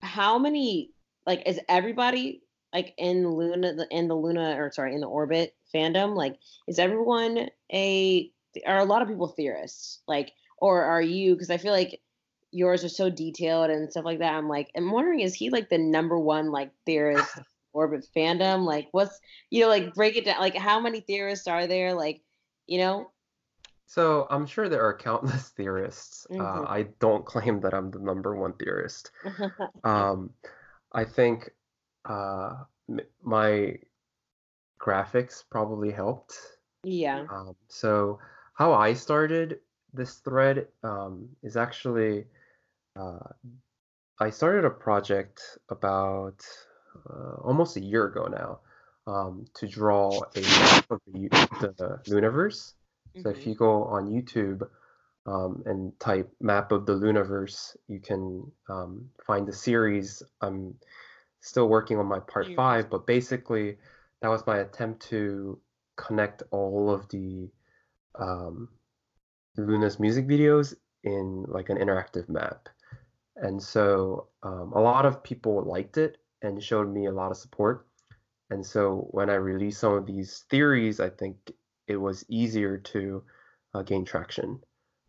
how 0.04 0.38
many 0.38 0.90
like 1.26 1.42
is 1.46 1.58
everybody 1.68 2.42
like 2.72 2.94
in 2.98 3.24
loona 3.24 3.76
the- 3.76 3.88
in 3.90 4.08
the 4.08 4.14
loona 4.14 4.56
or 4.56 4.70
sorry 4.72 4.94
in 4.94 5.00
the 5.00 5.06
orbit 5.06 5.54
fandom 5.74 6.14
like 6.14 6.38
is 6.68 6.78
everyone 6.78 7.48
a 7.72 8.30
are 8.66 8.78
a 8.78 8.84
lot 8.84 9.02
of 9.02 9.08
people 9.08 9.28
theorists? 9.28 10.00
Like 10.06 10.32
or 10.58 10.84
are 10.84 11.02
you 11.02 11.34
because 11.34 11.50
i 11.50 11.56
feel 11.56 11.72
like 11.72 12.00
yours 12.52 12.84
are 12.84 12.88
so 12.88 13.10
detailed 13.10 13.70
and 13.70 13.90
stuff 13.90 14.04
like 14.04 14.20
that. 14.20 14.34
I'm 14.34 14.48
like 14.48 14.70
i'm 14.76 14.90
wondering 14.90 15.20
is 15.20 15.34
he 15.34 15.50
like 15.50 15.68
the 15.70 15.78
number 15.78 16.18
one 16.18 16.50
like 16.52 16.70
theorist 16.86 17.28
orbit 17.72 18.06
fandom? 18.16 18.64
Like 18.64 18.88
what's 18.92 19.18
you 19.50 19.62
know 19.62 19.68
like 19.68 19.94
break 19.94 20.16
it 20.16 20.24
down 20.24 20.40
like 20.40 20.56
how 20.56 20.80
many 20.80 21.00
theorists 21.00 21.48
are 21.48 21.66
there? 21.66 21.94
Like 21.94 22.22
you 22.66 22.78
know 22.78 23.10
So 23.86 24.26
I'm 24.30 24.46
sure 24.46 24.68
there 24.68 24.84
are 24.86 24.96
countless 24.96 25.48
theorists. 25.56 26.26
Uh, 26.38 26.62
Mhm. 26.62 26.66
I 26.66 26.82
don't 27.00 27.24
claim 27.24 27.60
that 27.60 27.74
I'm 27.74 27.90
the 27.90 27.98
number 28.00 28.34
one 28.34 28.54
theorist. 28.54 29.10
Um, 29.84 30.30
I 30.92 31.04
think 31.04 31.50
uh, 32.04 32.64
m- 32.88 33.00
my 33.22 33.78
graphics 34.80 35.42
probably 35.50 35.90
helped. 35.90 36.34
yeah 36.84 37.24
Um, 37.30 37.56
so 37.68 38.18
how 38.54 38.72
I 38.72 38.94
started 38.94 39.60
this 39.92 40.16
thread 40.18 40.68
um, 40.82 41.28
is 41.42 41.56
actually 41.56 42.26
uh, 42.96 43.18
I 44.18 44.30
started 44.30 44.64
a 44.64 44.70
project 44.70 45.40
about 45.68 46.44
uh, 47.10 47.34
almost 47.42 47.76
a 47.76 47.80
year 47.80 48.06
ago 48.06 48.26
now 48.26 48.60
um, 49.06 49.46
to 49.54 49.68
draw 49.68 50.24
a 50.36 50.40
map 50.40 50.90
of 50.90 51.00
the, 51.06 51.28
the 51.60 52.00
Luniverse. 53.14 53.22
So 53.22 53.30
if 53.30 53.46
Mhm. 53.46 53.46
you 53.46 53.54
go 53.54 53.84
on 53.84 54.06
YouTube 54.10 54.68
um, 55.26 55.62
and 55.66 55.98
type 56.00 56.30
map 56.40 56.72
of 56.72 56.86
the 56.86 56.94
Luniverse, 56.94 57.76
you 57.88 58.00
can 58.00 58.52
um, 58.68 59.10
find 59.26 59.46
the 59.46 59.52
series. 59.52 60.22
I'm 60.40 60.74
still 61.40 61.68
working 61.68 61.98
on 61.98 62.06
my 62.06 62.20
part 62.20 62.46
Series. 62.46 62.56
five, 62.56 62.90
but 62.90 63.06
basically 63.06 63.78
that 64.20 64.28
was 64.28 64.46
my 64.46 64.58
attempt 64.58 65.02
to 65.10 65.60
connect 65.96 66.42
all 66.50 66.90
of 66.90 67.08
the 67.10 67.50
um, 68.18 68.68
Loona's 69.56 69.98
music 70.00 70.26
videos 70.26 70.74
in 71.04 71.44
like 71.48 71.70
an 71.70 71.78
interactive 71.78 72.28
map. 72.28 72.68
And 73.36 73.62
so 73.62 74.28
um, 74.42 74.72
a 74.74 74.80
lot 74.80 75.06
of 75.06 75.22
people 75.22 75.62
liked 75.64 75.96
it 75.98 76.18
and 76.42 76.62
showed 76.62 76.92
me 76.92 77.06
a 77.06 77.12
lot 77.12 77.30
of 77.30 77.36
support. 77.36 77.86
And 78.50 78.64
so 78.64 79.08
when 79.10 79.30
I 79.30 79.34
released 79.34 79.80
some 79.80 79.94
of 79.94 80.06
these 80.06 80.44
theories, 80.50 81.00
I 81.00 81.10
think 81.10 81.52
it 81.86 81.96
was 81.96 82.24
easier 82.28 82.78
to 82.78 83.22
uh, 83.74 83.82
gain 83.82 84.04
traction. 84.04 84.60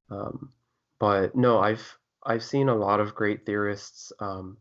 Um, 0.10 0.52
but 1.00 1.36
no, 1.36 1.60
I've 1.60 1.98
I've 2.24 2.44
seen 2.44 2.70
a 2.70 2.76
lot 2.76 3.00
of 3.00 3.16
great 3.16 3.46
theorists 3.46 4.12
um, 4.20 4.58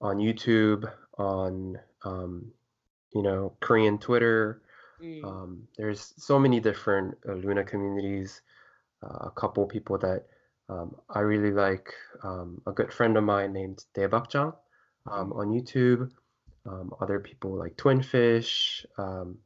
on 0.00 0.18
YouTube, 0.18 0.90
on 1.18 1.78
um, 2.04 2.52
you 3.12 3.22
know 3.22 3.52
Korean 3.60 3.98
Twitter. 3.98 4.62
Mm. 5.02 5.24
Um, 5.24 5.68
there's 5.76 6.14
so 6.16 6.38
many 6.38 6.60
different 6.60 7.16
uh, 7.28 7.32
Loona 7.32 7.66
communities. 7.66 8.40
Uh, 9.02 9.26
a 9.26 9.30
couple 9.30 9.66
people 9.66 9.98
that 9.98 10.24
um, 10.68 10.94
I 11.10 11.20
really 11.20 11.50
like. 11.50 11.92
Um, 12.22 12.62
a 12.66 12.72
good 12.72 12.92
friend 12.92 13.16
of 13.16 13.24
mine 13.24 13.52
named 13.52 13.84
Daebakjang 13.94 14.54
um, 15.10 15.32
on 15.32 15.48
YouTube. 15.48 16.10
Um, 16.66 16.94
other 17.00 17.20
people 17.20 17.54
like 17.58 17.76
Twinfish. 17.76 18.86
Um, 18.96 19.38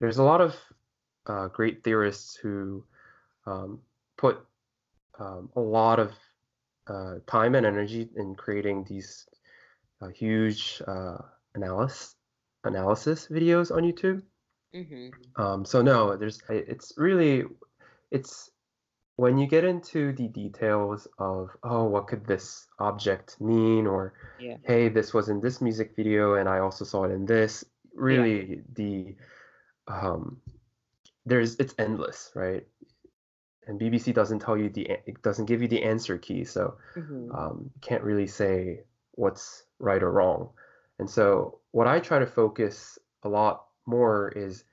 there's 0.00 0.18
a 0.18 0.22
lot 0.22 0.40
of 0.40 0.56
uh, 1.26 1.48
great 1.48 1.84
theorists 1.84 2.36
who 2.36 2.84
um, 3.46 3.80
put 4.16 4.38
um, 5.18 5.50
a 5.56 5.60
lot 5.60 5.98
of 5.98 6.12
uh, 6.86 7.14
time 7.26 7.54
and 7.54 7.66
energy 7.66 8.08
in 8.16 8.34
creating 8.34 8.84
these 8.88 9.26
uh, 10.00 10.08
huge 10.08 10.82
uh, 10.86 11.18
analysis 11.54 12.16
analysis 12.64 13.28
videos 13.28 13.74
on 13.74 13.82
YouTube. 13.82 14.22
Mhm. 14.74 15.12
Um, 15.36 15.64
so 15.64 15.82
no, 15.82 16.16
there's 16.16 16.40
it's 16.48 16.94
really 16.96 17.44
it's 18.10 18.50
when 19.16 19.36
you 19.38 19.46
get 19.46 19.64
into 19.64 20.12
the 20.12 20.28
details 20.28 21.06
of 21.18 21.50
oh 21.62 21.84
what 21.84 22.06
could 22.06 22.24
this 22.26 22.66
object 22.78 23.40
mean 23.40 23.86
or 23.86 24.14
Yeah. 24.40 24.56
hey 24.64 24.88
this 24.88 25.12
was 25.12 25.28
in 25.28 25.40
this 25.40 25.60
music 25.60 25.94
video 25.96 26.34
and 26.34 26.48
I 26.48 26.58
also 26.60 26.84
saw 26.84 27.04
it 27.04 27.10
in 27.12 27.26
this 27.26 27.64
really 27.94 28.62
the 28.74 29.14
um 29.86 30.40
there's 31.26 31.56
it's 31.56 31.74
endless 31.78 32.30
right 32.34 32.66
and 33.66 33.80
BBC 33.80 34.12
doesn't 34.12 34.40
tell 34.40 34.56
you 34.56 34.68
the 34.70 34.88
it 34.90 35.22
doesn't 35.22 35.46
give 35.46 35.62
you 35.62 35.68
the 35.68 35.82
answer 35.84 36.18
key 36.18 36.44
so 36.44 36.76
Mhm. 36.96 37.34
um, 37.34 37.70
can't 37.80 38.02
really 38.02 38.26
say 38.26 38.84
what's 39.12 39.64
right 39.78 40.02
or 40.02 40.10
wrong. 40.10 40.50
And 40.98 41.08
so, 41.08 41.60
what 41.70 41.86
I 41.86 42.00
try 42.00 42.18
to 42.18 42.26
focus 42.26 42.98
a 43.22 43.28
lot 43.28 43.66
more 43.86 44.28
is 44.30 44.64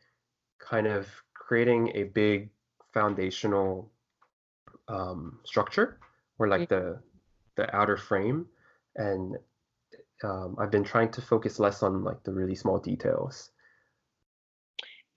kind 0.59 0.87
of 0.87 1.07
creating 1.33 1.91
a 1.95 2.03
big 2.03 2.49
foundational 2.93 3.91
um, 4.87 5.39
structure 5.45 5.99
or 6.39 6.47
like 6.47 6.69
the 6.69 6.99
the 7.55 7.75
outer 7.75 7.97
frame. 7.97 8.47
And 8.95 9.37
um, 10.23 10.55
I've 10.59 10.71
been 10.71 10.83
trying 10.83 11.11
to 11.11 11.21
focus 11.21 11.59
less 11.59 11.83
on 11.83 12.03
like 12.03 12.23
the 12.23 12.33
really 12.33 12.55
small 12.55 12.79
details. 12.79 13.51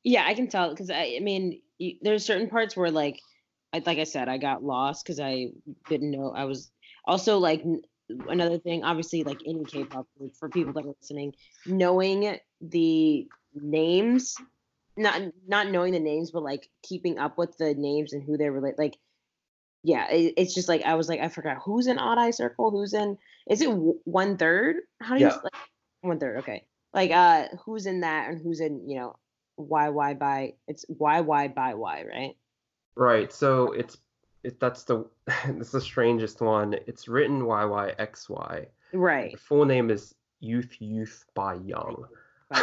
Yeah, 0.05 0.25
I 0.27 0.35
can 0.35 0.49
tell 0.49 0.71
because 0.71 0.91
I, 0.91 1.17
I 1.17 1.21
mean, 1.21 1.61
there's 2.03 2.25
certain 2.25 2.49
parts 2.49 2.77
where 2.77 2.91
like, 2.91 3.21
I 3.73 3.83
like 3.85 3.99
I 3.99 4.05
said, 4.05 4.29
I 4.29 4.39
got 4.39 4.63
lost 4.65 5.05
because 5.05 5.21
I 5.21 5.49
didn't 5.89 6.11
know 6.11 6.33
I 6.35 6.45
was 6.45 6.71
also 7.07 7.39
like 7.39 7.61
n- 7.61 7.83
another 8.29 8.59
thing. 8.59 8.85
Obviously, 8.85 9.25
like 9.25 9.41
any 9.47 9.65
K-pop 9.65 10.07
group, 10.19 10.37
for 10.37 10.49
people 10.49 10.73
that 10.75 10.85
are 10.85 10.95
listening, 11.01 11.35
knowing 11.67 12.39
the 12.61 13.29
names, 13.55 14.37
not 14.97 15.23
not 15.47 15.69
knowing 15.71 15.93
the 15.93 16.01
names, 16.01 16.31
but 16.33 16.43
like 16.43 16.69
keeping 16.83 17.19
up 17.19 17.39
with 17.39 17.57
the 17.59 17.75
names 17.75 18.13
and 18.13 18.23
who 18.23 18.37
they're 18.37 18.53
related. 18.53 18.79
Like, 18.79 18.99
yeah, 19.85 20.11
it, 20.11 20.35
it's 20.37 20.55
just 20.55 20.69
like 20.69 20.83
I 20.83 20.95
was 20.95 21.09
like 21.09 21.21
I 21.21 21.29
forgot 21.29 21.59
who's 21.65 21.87
in 21.87 21.99
Odd 21.99 22.19
Eye 22.19 22.31
Circle, 22.33 22.71
who's 22.73 22.93
in. 22.93 23.17
Is 23.49 23.61
it 23.63 23.67
w- 23.71 23.99
one 24.05 24.37
third? 24.37 24.77
How 25.01 25.15
do 25.15 25.21
you 25.21 25.29
Yeah. 25.29 25.39
like 25.43 25.55
one 26.03 26.19
third? 26.19 26.39
Okay, 26.41 26.67
like 26.93 27.11
uh, 27.11 27.49
who's 27.65 27.87
in 27.87 28.01
that 28.01 28.31
and 28.31 28.41
who's 28.43 28.61
in 28.61 28.89
you 28.89 28.99
know 28.99 29.17
Y 29.57 29.89
Y 29.89 30.15
by 30.15 30.55
it's 30.69 30.85
Y 30.89 31.21
Y 31.21 31.49
by 31.49 31.75
Y, 31.75 32.05
right? 32.11 32.37
Right. 32.95 33.33
So 33.33 33.73
it's 33.73 33.99
it, 34.45 34.59
that's 34.61 34.85
the 34.85 35.05
that's 35.27 35.71
the 35.71 35.81
strangest 35.81 36.41
one. 36.41 36.75
It's 36.87 37.09
written 37.09 37.45
why 37.47 37.65
why 37.65 37.95
YYXY. 37.99 38.67
Right. 38.93 39.33
The 39.33 39.39
full 39.39 39.65
name 39.65 39.91
is 39.91 40.15
Youth 40.41 40.77
Youth 40.81 41.25
by 41.35 41.55
Young. 41.55 42.05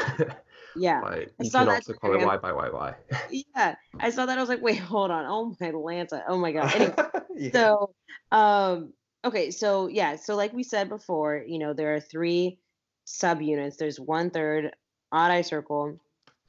Yeah. 0.76 1.02
but 1.02 1.14
I 1.14 1.26
you 1.40 1.50
can 1.50 1.68
also 1.68 1.94
call 1.94 2.14
it. 2.16 2.24
Y 2.24 2.38
by 2.38 2.52
YY. 2.52 2.96
Yeah. 3.56 3.76
I 4.00 4.10
saw 4.12 4.28
that. 4.28 4.38
I 4.38 4.42
was 4.42 4.50
like, 4.50 4.62
wait, 4.62 4.78
hold 4.78 5.10
on. 5.10 5.26
Oh 5.26 5.56
my 5.60 5.72
Lanta. 5.72 6.22
Oh 6.28 6.38
my 6.38 6.52
god. 6.52 6.74
Anyway, 6.76 6.96
Yeah. 7.36 7.52
so 7.52 7.96
um 8.32 8.94
okay, 9.26 9.52
so 9.52 9.88
yeah, 9.88 10.16
so 10.16 10.36
like 10.36 10.54
we 10.54 10.64
said 10.64 10.90
before, 10.90 11.44
you 11.46 11.60
know, 11.60 11.74
there 11.74 11.96
are 11.96 12.00
three 12.00 12.60
subunits. 13.08 13.78
There's 13.78 14.00
one 14.00 14.30
third 14.30 14.76
odd 15.12 15.32
eye 15.32 15.42
circle, 15.42 16.00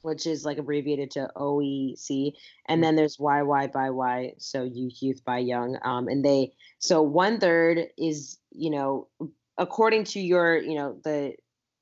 which 0.01 0.25
is 0.25 0.45
like 0.45 0.57
abbreviated 0.57 1.11
to 1.11 1.29
OEC, 1.35 2.33
and 2.67 2.83
then 2.83 2.95
there's 2.95 3.17
YY 3.17 3.71
by 3.71 3.89
Y, 3.89 4.33
so 4.37 4.63
youth 4.63 5.01
youth 5.01 5.23
by 5.25 5.37
young. 5.39 5.77
Um, 5.83 6.07
and 6.07 6.23
they 6.23 6.53
so 6.79 7.01
one 7.01 7.39
third 7.39 7.87
is 7.97 8.37
you 8.51 8.69
know 8.71 9.07
according 9.57 10.05
to 10.05 10.19
your 10.19 10.57
you 10.57 10.75
know 10.75 10.97
the 11.03 11.33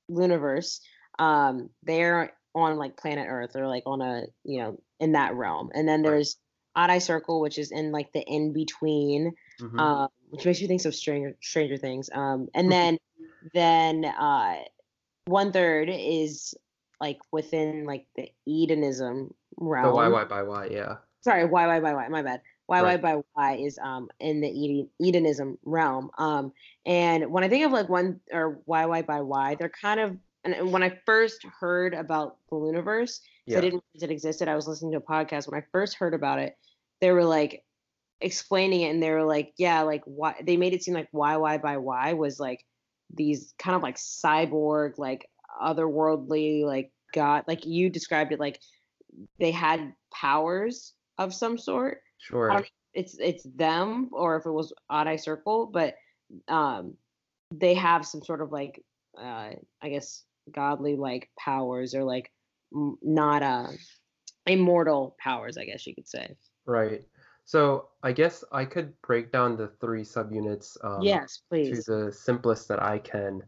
universe, 0.07 0.81
um, 1.17 1.69
they're 1.83 2.33
on 2.55 2.77
like 2.77 2.97
planet 2.97 3.27
Earth 3.29 3.55
or 3.55 3.67
like 3.67 3.83
on 3.85 4.01
a 4.01 4.23
you 4.43 4.59
know 4.61 4.79
in 4.99 5.13
that 5.13 5.35
realm, 5.35 5.69
and 5.73 5.87
then 5.87 6.01
there's 6.01 6.37
odd 6.75 6.89
eye 6.89 6.99
circle, 6.99 7.39
which 7.41 7.57
is 7.57 7.71
in 7.71 7.91
like 7.91 8.11
the 8.13 8.21
in 8.21 8.53
between 8.53 9.33
Mhm. 9.61 9.79
um, 9.79 10.07
which 10.29 10.45
makes 10.45 10.61
you 10.61 10.67
think 10.67 10.85
of 10.85 10.95
Stranger 10.95 11.35
Stranger 11.41 11.77
Things. 11.77 12.09
Um, 12.13 12.47
and 12.53 12.71
then 12.71 12.97
then 13.53 14.05
uh, 14.05 14.55
one 15.25 15.51
third 15.51 15.89
is 15.91 16.53
like 16.99 17.19
within 17.31 17.85
like 17.85 18.05
the 18.15 18.29
Edenism 18.47 19.33
realm. 19.57 19.87
the 19.87 19.93
why 19.95 20.07
YY 20.09 20.25
by 20.29 20.43
Y, 20.43 20.67
yeah. 20.71 20.97
Sorry, 21.21 21.45
why 21.45 21.67
why 21.67 21.79
by 21.79 21.93
Y. 21.93 22.07
My 22.09 22.21
bad. 22.21 22.41
Why 22.67 22.81
Y 22.81 22.87
Right. 22.87 23.01
by 23.01 23.21
why 23.33 23.55
is 23.57 23.77
um 23.79 24.09
in 24.19 24.41
the 24.41 24.49
Eden, 24.49 24.89
Edenism 25.01 25.57
realm. 25.65 26.11
Um, 26.17 26.53
and 26.85 27.31
when 27.31 27.43
I 27.43 27.49
think 27.49 27.65
of 27.65 27.71
like 27.71 27.89
one 27.89 28.19
or 28.31 28.61
why 28.65 28.85
why 28.85 29.01
by 29.01 29.21
why, 29.21 29.55
they're 29.55 29.69
kind 29.69 29.99
of 29.99 30.17
and 30.45 30.71
when 30.71 30.83
I 30.83 30.97
first 31.05 31.43
heard 31.59 31.93
about 31.93 32.37
the 32.49 32.55
Luniverse, 32.55 33.19
'cause 33.19 33.21
Yeah. 33.47 33.57
I 33.57 33.61
didn't 33.61 33.83
realize 33.93 34.03
it 34.03 34.11
existed. 34.11 34.47
I 34.47 34.55
was 34.55 34.67
listening 34.67 34.91
to 34.93 34.97
a 34.99 35.01
podcast 35.01 35.49
when 35.49 35.59
I 35.59 35.65
first 35.71 35.95
heard 35.95 36.13
about 36.13 36.39
it. 36.39 36.57
They 37.01 37.11
were 37.11 37.25
like 37.25 37.63
explaining 38.21 38.81
it, 38.81 38.89
and 38.91 39.01
they 39.03 39.11
were 39.11 39.23
like, 39.25 39.53
"Yeah, 39.57 39.81
like 39.81 40.03
why?" 40.05 40.35
They 40.43 40.57
made 40.57 40.73
it 40.73 40.83
seem 40.83 40.93
like 40.93 41.09
"why, 41.11 41.37
why, 41.37 41.57
by 41.57 41.77
why" 41.77 42.13
was 42.13 42.39
like 42.39 42.65
these 43.13 43.53
kind 43.57 43.75
of 43.75 43.83
like 43.83 43.97
cyborg, 43.97 44.97
like 44.97 45.29
otherworldly, 45.61 46.63
like 46.63 46.91
God. 47.13 47.43
Like 47.47 47.65
you 47.65 47.89
described 47.89 48.31
it, 48.31 48.39
like 48.39 48.59
they 49.39 49.51
had 49.51 49.93
powers 50.13 50.93
of 51.17 51.33
some 51.33 51.57
sort. 51.57 52.01
Sure. 52.19 52.51
I 52.51 52.53
don't 52.53 52.61
know 52.61 52.67
if 52.93 53.05
it's 53.05 53.17
it's 53.19 53.43
them 53.43 54.09
or 54.11 54.37
if 54.37 54.45
it 54.45 54.51
was 54.51 54.73
Odd 54.89 55.07
Eye 55.07 55.15
Circle, 55.15 55.67
but 55.67 55.95
um, 56.47 56.95
they 57.51 57.73
have 57.73 58.05
some 58.05 58.23
sort 58.23 58.41
of 58.41 58.51
like 58.51 58.83
uh, 59.17 59.51
I 59.81 59.89
guess 59.89 60.23
godly 60.51 60.95
like 60.95 61.29
powers 61.37 61.93
or 61.93 62.03
like 62.03 62.31
m- 62.73 62.97
not 63.01 63.43
uh 63.43 63.67
immortal 64.45 65.15
powers. 65.19 65.57
I 65.57 65.65
guess 65.65 65.85
you 65.85 65.95
could 65.95 66.07
say. 66.07 66.35
Right. 66.65 67.03
So 67.45 67.87
I 68.03 68.11
guess 68.11 68.43
I 68.51 68.63
could 68.63 68.93
break 69.01 69.31
down 69.31 69.57
the 69.57 69.69
three 69.81 70.03
subunits 70.03 70.77
um, 70.85 71.01
yes, 71.01 71.37
to 71.37 71.43
please. 71.49 71.85
the 71.85 72.11
simplest 72.11 72.67
that 72.67 72.79
I 72.79 72.99
can. 72.99 73.41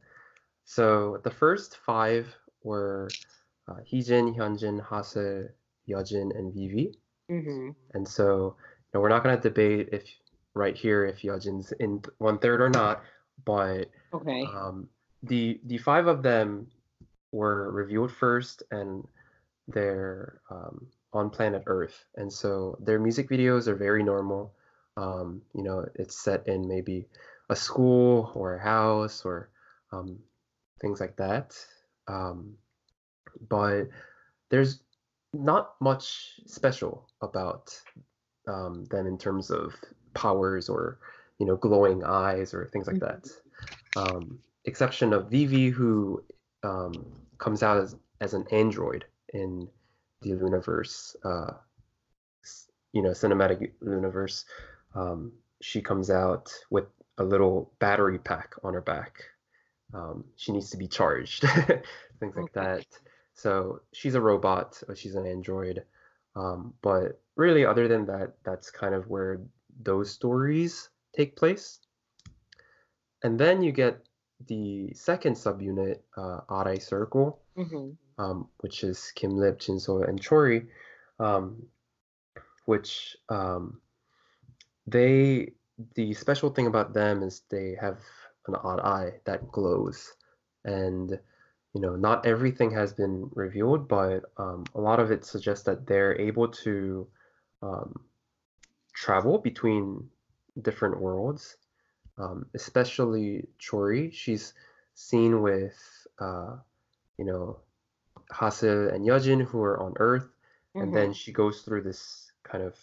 So 0.71 1.19
the 1.25 1.29
first 1.31 1.75
five 1.85 2.33
were 2.63 3.09
uh, 3.67 3.81
Heejin, 3.91 4.37
Hyunjin, 4.37 4.79
Haseul, 4.79 5.49
Yeojin, 5.89 6.31
and 6.37 6.53
Vivi. 6.53 6.95
hmm 7.29 7.71
And 7.93 8.07
so 8.07 8.55
you 8.57 8.91
know, 8.93 9.01
we're 9.01 9.09
not 9.09 9.23
going 9.23 9.35
to 9.35 9.41
debate 9.49 9.89
if 9.91 10.03
right 10.53 10.75
here 10.77 11.05
if 11.05 11.23
Yeojin's 11.23 11.73
in 11.73 12.01
one 12.19 12.39
third 12.39 12.61
or 12.61 12.69
not, 12.69 13.03
but 13.43 13.89
Okay. 14.13 14.43
um, 14.55 14.87
the 15.23 15.59
the 15.65 15.77
five 15.77 16.07
of 16.07 16.23
them 16.23 16.67
were 17.33 17.69
revealed 17.71 18.11
first, 18.13 18.63
and 18.71 19.05
they're 19.67 20.41
um, 20.49 20.87
on 21.11 21.29
planet 21.29 21.63
Earth, 21.67 22.05
and 22.15 22.31
so 22.31 22.77
their 22.79 22.99
music 22.99 23.29
videos 23.29 23.67
are 23.67 23.75
very 23.75 24.03
normal. 24.03 24.53
Um, 24.95 25.41
you 25.53 25.63
know, 25.63 25.85
it's 25.95 26.17
set 26.23 26.47
in 26.47 26.67
maybe 26.67 27.07
a 27.49 27.55
school 27.55 28.31
or 28.35 28.55
a 28.55 28.63
house 28.63 29.25
or 29.25 29.49
um, 29.91 30.19
things 30.81 30.99
like 30.99 31.15
that. 31.17 31.55
Um, 32.07 32.55
but 33.49 33.85
there's 34.49 34.81
not 35.33 35.75
much 35.79 36.39
special 36.45 37.07
about 37.21 37.79
um, 38.47 38.85
them 38.85 39.07
in 39.07 39.17
terms 39.17 39.49
of 39.49 39.73
powers 40.13 40.67
or 40.67 40.99
you 41.39 41.45
know 41.45 41.55
glowing 41.55 42.03
eyes 42.03 42.53
or 42.53 42.69
things 42.73 42.87
like 42.87 42.99
that. 42.99 43.27
Um, 43.95 44.39
exception 44.65 45.13
of 45.13 45.29
Vivi, 45.29 45.69
who 45.69 46.23
um, 46.63 47.05
comes 47.37 47.63
out 47.63 47.77
as, 47.77 47.95
as 48.19 48.33
an 48.33 48.45
android 48.51 49.05
in 49.33 49.67
the 50.21 50.31
Luniverse, 50.31 51.15
uh, 51.23 51.53
you 52.93 53.01
know, 53.01 53.09
cinematic 53.09 53.71
universe. 53.81 54.45
Um, 54.95 55.31
she 55.61 55.81
comes 55.81 56.09
out 56.09 56.51
with 56.69 56.85
a 57.17 57.23
little 57.23 57.71
battery 57.79 58.19
pack 58.19 58.53
on 58.63 58.73
her 58.73 58.81
back. 58.81 59.23
Um, 59.93 60.23
she 60.37 60.51
needs 60.51 60.69
to 60.71 60.77
be 60.77 60.87
charged, 60.87 61.41
things 62.19 62.35
like 62.35 62.53
that. 62.53 62.85
So 63.33 63.81
she's 63.93 64.15
a 64.15 64.21
robot, 64.21 64.81
she's 64.95 65.15
an 65.15 65.25
android. 65.25 65.83
Um, 66.35 66.73
but 66.81 67.19
really, 67.35 67.65
other 67.65 67.87
than 67.87 68.05
that, 68.05 68.33
that's 68.43 68.71
kind 68.71 68.95
of 68.95 69.07
where 69.07 69.41
those 69.81 70.11
stories 70.11 70.89
take 71.15 71.35
place. 71.35 71.79
And 73.23 73.39
then 73.39 73.61
you 73.61 73.71
get 73.71 74.01
the 74.47 74.93
second 74.93 75.35
subunit, 75.35 75.99
uh, 76.17 76.41
Eye 76.49 76.77
Circle, 76.77 77.39
hmm 77.55 77.91
um, 78.17 78.47
which 78.59 78.83
is 78.83 79.11
Kim 79.15 79.31
Lip, 79.31 79.59
JinSoul, 79.59 80.07
and 80.07 80.21
Choerry, 80.21 80.67
um, 81.19 81.63
which 82.65 83.17
um, 83.29 83.81
they 84.87 85.53
the 85.95 86.13
special 86.13 86.49
thing 86.51 86.67
about 86.67 86.93
them 86.93 87.23
is 87.23 87.41
they 87.49 87.75
have 87.79 87.97
an 88.47 88.55
odd 88.55 88.79
eye 88.79 89.13
that 89.25 89.51
glows, 89.51 90.13
and 90.65 91.11
you 91.73 91.81
know 91.81 91.95
not 91.95 92.25
everything 92.25 92.71
has 92.71 92.93
been 92.93 93.29
revealed, 93.33 93.87
but 93.87 94.23
um, 94.37 94.65
a 94.75 94.81
lot 94.81 94.99
of 94.99 95.11
it 95.11 95.25
suggests 95.25 95.65
that 95.65 95.85
they're 95.85 96.19
able 96.19 96.47
to 96.47 97.07
um, 97.61 97.93
travel 98.93 99.37
between 99.37 100.09
different 100.61 100.99
worlds, 100.99 101.57
um, 102.17 102.45
especially 102.53 103.47
Choerry. 103.59 104.11
She's 104.11 104.53
seen 104.93 105.41
with 105.41 105.77
uh, 106.19 106.57
you 107.17 107.25
know 107.25 107.59
Haseul 108.31 108.93
and 108.93 109.05
Yeojin 109.05 109.45
who 109.45 109.61
are 109.61 109.81
on 109.81 109.93
Earth, 109.97 110.27
and 110.75 110.95
then 110.95 111.13
she 111.13 111.31
goes 111.31 111.61
through 111.61 111.83
this 111.83 112.31
kind 112.43 112.63
of 112.63 112.75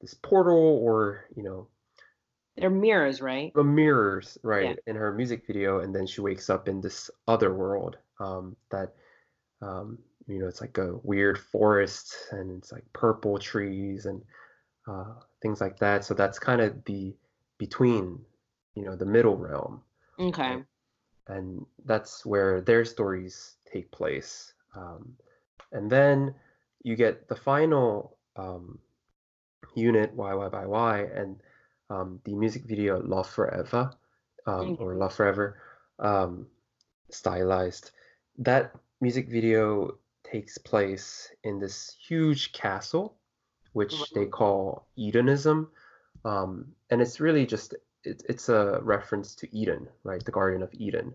this 0.00 0.14
portal 0.14 0.80
or 0.82 1.24
you 1.34 1.42
know 1.42 1.68
they're 2.56 2.70
mirrors, 2.70 3.20
right? 3.20 3.52
the 3.54 3.64
mirrors 3.64 4.38
right 4.42 4.78
in 4.86 4.96
her 4.96 5.12
music 5.12 5.46
video, 5.46 5.80
and 5.80 5.94
then 5.94 6.06
she 6.06 6.20
wakes 6.20 6.50
up 6.50 6.68
in 6.68 6.80
this 6.80 7.10
other 7.28 7.52
world 7.54 7.96
um, 8.20 8.56
that 8.70 8.94
um, 9.62 9.98
you 10.26 10.38
know 10.38 10.48
it's 10.48 10.60
like 10.60 10.78
a 10.78 10.96
weird 11.02 11.38
forest 11.38 12.14
and 12.32 12.50
it's 12.58 12.72
like 12.72 12.84
purple 12.92 13.38
trees 13.38 14.06
and 14.06 14.22
uh, 14.88 15.14
things 15.42 15.60
like 15.60 15.78
that. 15.78 16.04
So 16.04 16.14
that's 16.14 16.38
kind 16.38 16.60
of 16.60 16.84
the 16.84 17.14
between 17.58 18.20
you 18.74 18.84
know 18.84 18.96
the 18.96 19.06
middle 19.06 19.36
realm 19.36 19.82
Okay. 20.18 20.62
and 21.28 21.64
that's 21.84 22.24
where 22.24 22.60
their 22.60 22.84
stories 22.84 23.56
take 23.72 23.90
place. 23.90 24.52
Um, 24.74 25.16
and 25.72 25.90
then 25.90 26.34
you 26.82 26.96
get 26.96 27.28
the 27.28 27.36
final 27.36 28.16
um, 28.36 28.78
unit, 29.74 30.16
YY 30.16 30.50
by 30.50 30.66
Y, 30.66 31.00
and 31.14 31.40
um, 31.90 32.20
the 32.24 32.34
music 32.34 32.64
video 32.64 33.00
Love 33.02 33.28
Forever, 33.28 33.92
um, 34.46 34.76
or 34.80 34.94
Love 34.94 35.14
Forever, 35.14 35.58
um, 35.98 36.46
stylized. 37.10 37.90
That 38.38 38.72
music 39.00 39.28
video 39.28 39.98
takes 40.24 40.58
place 40.58 41.30
in 41.44 41.58
this 41.58 41.96
huge 42.06 42.52
castle, 42.52 43.16
which 43.72 44.10
they 44.12 44.26
call 44.26 44.86
Edenism. 44.98 45.68
Um, 46.24 46.72
and 46.90 47.00
it's 47.00 47.20
really 47.20 47.46
just 47.46 47.74
it, 48.04 48.22
it's 48.28 48.48
a 48.48 48.80
reference 48.82 49.34
to 49.36 49.56
Eden, 49.56 49.88
right? 50.04 50.24
The 50.24 50.32
Garden 50.32 50.62
of 50.62 50.72
Eden. 50.74 51.14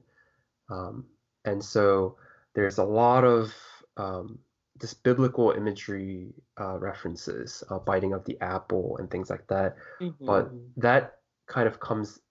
Um, 0.70 1.06
and 1.46 1.64
so 1.64 2.16
there's 2.54 2.78
a 2.78 2.84
lot 2.84 3.24
of 3.24 3.54
um, 3.98 4.40
this 4.80 4.94
biblical 4.94 5.52
imagery 5.52 6.34
uh, 6.60 6.78
references, 6.78 7.64
uh, 7.70 7.80
biting 7.80 8.14
of 8.14 8.24
the 8.26 8.40
apple 8.42 8.98
and 8.98 9.10
things 9.10 9.30
like 9.30 9.48
that. 9.48 9.76
But 10.20 10.52
Mhm. 10.52 10.72
that 10.78 11.20
kind 11.48 11.68
of 11.68 11.80
comes 11.80 12.22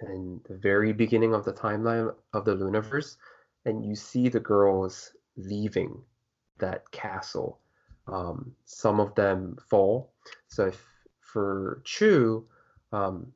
in 0.00 0.40
the 0.48 0.56
very 0.56 0.92
beginning 0.92 1.34
of 1.34 1.44
the 1.44 1.52
timeline 1.52 2.14
of 2.32 2.44
the 2.44 2.54
Luniverse, 2.56 3.16
and 3.64 3.84
you 3.84 3.94
see 3.94 4.28
the 4.28 4.40
girls 4.40 5.14
leaving 5.36 6.04
that 6.58 6.90
castle. 6.90 7.60
Um, 8.06 8.56
some 8.64 8.98
of 9.00 9.14
them 9.14 9.56
fall. 9.68 10.12
So 10.48 10.66
if 10.66 10.78
for 11.20 11.82
Chuu, 11.84 12.44
um, 12.92 13.32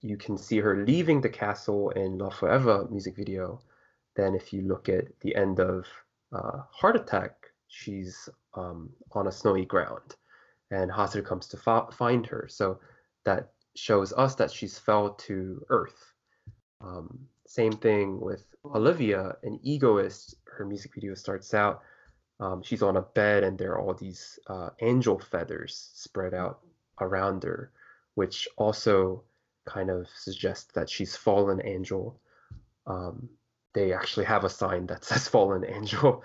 you 0.00 0.16
can 0.16 0.36
see 0.36 0.58
her 0.60 0.84
leaving 0.84 1.20
the 1.20 1.28
castle 1.28 1.90
in 1.90 2.18
Love 2.18 2.36
Forever 2.36 2.86
music 2.90 3.16
video. 3.16 3.60
Then 4.14 4.34
if 4.34 4.52
you 4.52 4.62
look 4.62 4.88
at 4.88 5.18
the 5.20 5.34
end 5.34 5.58
of 5.58 5.86
uh, 6.32 6.62
Heart 6.70 6.96
Attack, 6.96 7.37
she's 7.68 8.28
um, 8.54 8.90
on 9.12 9.26
a 9.26 9.32
snowy 9.32 9.64
ground, 9.64 10.16
and 10.70 10.90
Haseul 10.90 11.24
comes 11.24 11.46
to 11.48 11.56
fi- 11.56 11.88
find 11.92 12.26
her. 12.26 12.46
So 12.50 12.80
that 13.24 13.52
shows 13.76 14.12
us 14.12 14.34
that 14.36 14.50
she's 14.50 14.78
fell 14.78 15.14
to 15.14 15.64
Earth. 15.68 16.12
Um, 16.80 17.26
same 17.46 17.72
thing 17.72 18.20
with 18.20 18.44
Olivia, 18.64 19.36
an 19.42 19.60
egoist. 19.62 20.34
Her 20.44 20.64
music 20.64 20.94
video 20.94 21.14
starts 21.14 21.54
out. 21.54 21.82
Um, 22.40 22.62
she's 22.62 22.82
on 22.82 22.96
a 22.96 23.02
bed, 23.02 23.44
and 23.44 23.58
there 23.58 23.72
are 23.72 23.80
all 23.80 23.94
these 23.94 24.38
uh, 24.48 24.70
angel 24.80 25.18
feathers 25.18 25.90
spread 25.94 26.34
out 26.34 26.60
around 27.00 27.42
her, 27.44 27.72
which 28.14 28.48
also 28.56 29.22
kind 29.66 29.90
of 29.90 30.08
suggests 30.14 30.72
that 30.72 30.88
she's 30.88 31.16
fallen 31.16 31.60
angel. 31.64 32.20
Um, 32.86 33.28
they 33.74 33.92
actually 33.92 34.26
have 34.26 34.44
a 34.44 34.50
sign 34.50 34.86
that 34.86 35.04
says 35.04 35.28
fallen 35.36 35.64
angel 35.64 36.22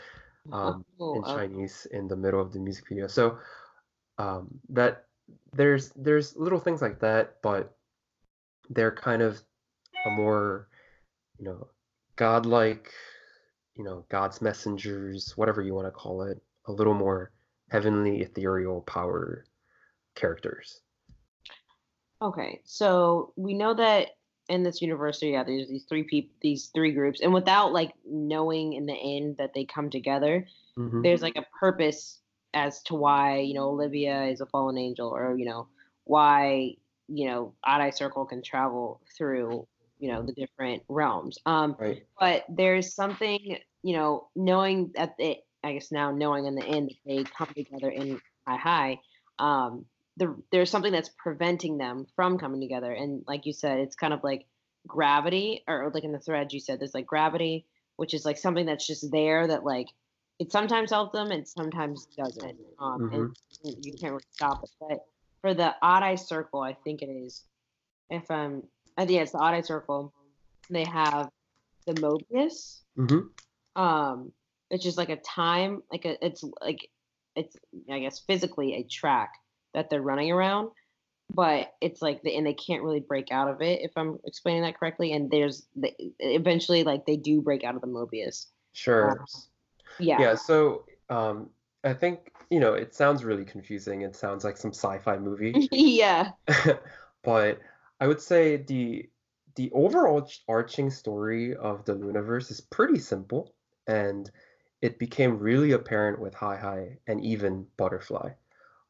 um, 0.51 0.85
Oh, 0.99 1.15
in 1.15 1.23
okay. 1.23 1.33
Chinese 1.33 1.87
in 1.91 2.07
the 2.07 2.15
middle 2.15 2.41
of 2.41 2.51
the 2.51 2.59
music 2.59 2.87
video. 2.89 3.07
So 3.07 3.37
um, 4.17 4.47
that 4.69 5.05
there's 5.53 5.89
there's 5.95 6.35
little 6.35 6.59
things 6.59 6.81
like 6.81 6.99
that, 6.99 7.41
but 7.41 7.75
they're 8.69 8.91
kind 8.91 9.21
of 9.21 9.41
a 10.05 10.09
more 10.11 10.67
you 11.37 11.45
know 11.45 11.67
godlike, 12.15 12.91
you 13.75 13.83
know 13.83 14.05
God's 14.09 14.41
messengers, 14.41 15.33
whatever 15.35 15.61
you 15.61 15.73
want 15.73 15.87
to 15.87 15.91
call 15.91 16.23
it, 16.23 16.41
a 16.65 16.71
little 16.71 16.93
more 16.93 17.31
heavenly, 17.69 18.21
ethereal 18.21 18.81
power 18.81 19.45
characters. 20.15 20.81
Okay, 22.21 22.61
so 22.63 23.33
we 23.35 23.53
know 23.53 23.73
that 23.73 24.11
in 24.49 24.63
this 24.63 24.81
university, 24.81 25.29
yeah, 25.31 25.43
there's 25.43 25.69
these 25.69 25.85
three 25.85 26.03
people, 26.03 26.35
these 26.41 26.67
three 26.73 26.91
groups, 26.91 27.21
and 27.21 27.33
without 27.33 27.71
like 27.73 27.93
knowing 28.05 28.73
in 28.73 28.85
the 28.85 28.93
end 28.95 29.37
that 29.37 29.53
they 29.53 29.65
come 29.65 29.89
together, 29.89 30.45
Mhm. 30.77 31.03
there's 31.03 31.21
like 31.21 31.35
a 31.37 31.45
purpose 31.59 32.19
as 32.53 32.81
to 32.83 32.95
why 32.95 33.39
you 33.39 33.53
know 33.53 33.69
Olivia 33.69 34.25
is 34.25 34.41
a 34.41 34.45
fallen 34.45 34.77
angel, 34.77 35.09
or 35.09 35.37
you 35.37 35.45
know 35.45 35.67
why 36.05 36.75
you 37.07 37.27
know 37.27 37.53
Odd 37.63 37.81
Eye 37.81 37.89
Circle 37.91 38.25
can 38.25 38.41
travel 38.43 39.01
through 39.17 39.67
you 39.99 40.11
know 40.11 40.23
the 40.23 40.33
different 40.33 40.83
realms. 40.89 41.37
Um, 41.45 41.75
Right. 41.79 42.05
but 42.19 42.43
there's 42.49 42.93
something 42.93 43.57
you 43.81 43.95
know 43.95 44.27
knowing 44.35 44.91
that 44.95 45.15
they, 45.17 45.43
I 45.63 45.73
guess 45.73 45.91
now 45.91 46.11
knowing 46.11 46.45
in 46.45 46.55
the 46.55 46.65
end 46.65 46.89
that 46.89 46.97
they 47.05 47.23
come 47.23 47.53
together 47.55 47.89
in 47.89 48.19
Hi 48.47 48.57
High. 48.57 48.99
um, 49.39 49.85
the 50.17 50.35
there's 50.51 50.69
something 50.69 50.91
that's 50.91 51.09
preventing 51.17 51.77
them 51.77 52.05
from 52.15 52.37
coming 52.37 52.61
together. 52.61 52.91
And 52.91 53.23
like 53.27 53.45
you 53.45 53.53
said, 53.53 53.79
it's 53.79 53.95
kind 53.95 54.13
of 54.13 54.23
like 54.23 54.45
gravity, 54.87 55.63
or 55.67 55.91
like 55.93 56.03
in 56.03 56.11
the 56.11 56.19
thread 56.19 56.53
you 56.53 56.59
said, 56.59 56.79
there's 56.79 56.93
like 56.93 57.05
gravity, 57.05 57.65
which 57.95 58.13
is 58.13 58.25
like 58.25 58.37
something 58.37 58.65
that's 58.65 58.85
just 58.85 59.11
there 59.11 59.47
that 59.47 59.63
like 59.63 59.87
it 60.39 60.51
sometimes 60.51 60.91
helps 60.91 61.13
them 61.13 61.31
and 61.31 61.47
sometimes 61.47 62.07
doesn't. 62.17 62.57
Um, 62.79 63.09
and 63.11 63.35
you 63.83 63.93
can't 63.93 64.13
really 64.13 64.23
stop 64.31 64.63
it. 64.63 64.69
But 64.79 65.05
for 65.41 65.53
the 65.53 65.73
odd 65.81 66.03
eye 66.03 66.15
circle, 66.15 66.61
I 66.61 66.73
think 66.73 67.01
it 67.01 67.09
is. 67.09 67.43
If 68.09 68.29
I'm, 68.29 68.63
I 68.97 69.05
think 69.05 69.21
it's 69.21 69.31
the 69.31 69.37
odd 69.39 69.53
eye 69.53 69.61
circle. 69.61 70.13
They 70.69 70.85
have 70.85 71.29
the 71.85 71.93
Mobius, 71.93 72.81
hmm 72.95 73.27
um, 73.75 74.31
it's 74.69 74.83
just 74.83 74.97
like 74.97 75.09
a 75.09 75.17
time, 75.17 75.81
like 75.91 76.05
a, 76.05 76.23
it's 76.25 76.43
like, 76.61 76.89
it's 77.35 77.55
I 77.91 77.99
guess 77.99 78.19
physically 78.19 78.75
a 78.75 78.83
track 78.83 79.31
that 79.73 79.89
they're 79.89 80.01
running 80.01 80.31
around, 80.31 80.69
but 81.33 81.73
it's 81.81 82.01
like, 82.01 82.21
the, 82.23 82.35
and 82.35 82.45
they 82.45 82.53
can't 82.53 82.83
really 82.83 82.99
break 82.99 83.31
out 83.31 83.49
of 83.49 83.61
it 83.61 83.81
if 83.81 83.91
I'm 83.95 84.19
explaining 84.25 84.63
that 84.63 84.77
correctly. 84.77 85.13
And 85.13 85.29
there's 85.31 85.65
the, 85.75 85.93
eventually 86.19 86.83
like 86.83 87.05
they 87.05 87.17
do 87.17 87.41
break 87.41 87.63
out 87.63 87.75
of 87.75 87.81
the 87.81 87.87
Mobius. 87.87 88.47
Sure. 88.73 89.23
Yeah. 89.99 90.19
Yeah, 90.19 90.35
so 90.35 90.85
um, 91.09 91.49
I 91.83 91.93
think, 91.93 92.31
you 92.49 92.59
know, 92.59 92.73
it 92.73 92.93
sounds 92.93 93.23
really 93.23 93.45
confusing. 93.45 94.01
It 94.01 94.15
sounds 94.15 94.43
like 94.43 94.57
some 94.57 94.71
sci-fi 94.71 95.17
movie. 95.17 95.67
yeah. 95.71 96.31
but 97.23 97.59
I 97.99 98.07
would 98.07 98.21
say 98.21 98.57
the 98.57 99.09
the 99.55 99.71
overall 99.71 100.27
arching 100.49 100.89
story 100.89 101.55
of 101.55 101.85
the 101.85 101.93
Luniverse 101.93 102.49
is 102.49 102.59
pretty 102.59 102.99
simple, 102.99 103.53
and 103.87 104.31
it 104.81 104.97
became 104.97 105.37
really 105.37 105.73
apparent 105.73 106.19
with 106.19 106.33
Hi 106.33 106.57
High 106.57 106.97
and 107.07 107.23
even 107.23 107.67
Butterfly. 107.77 108.31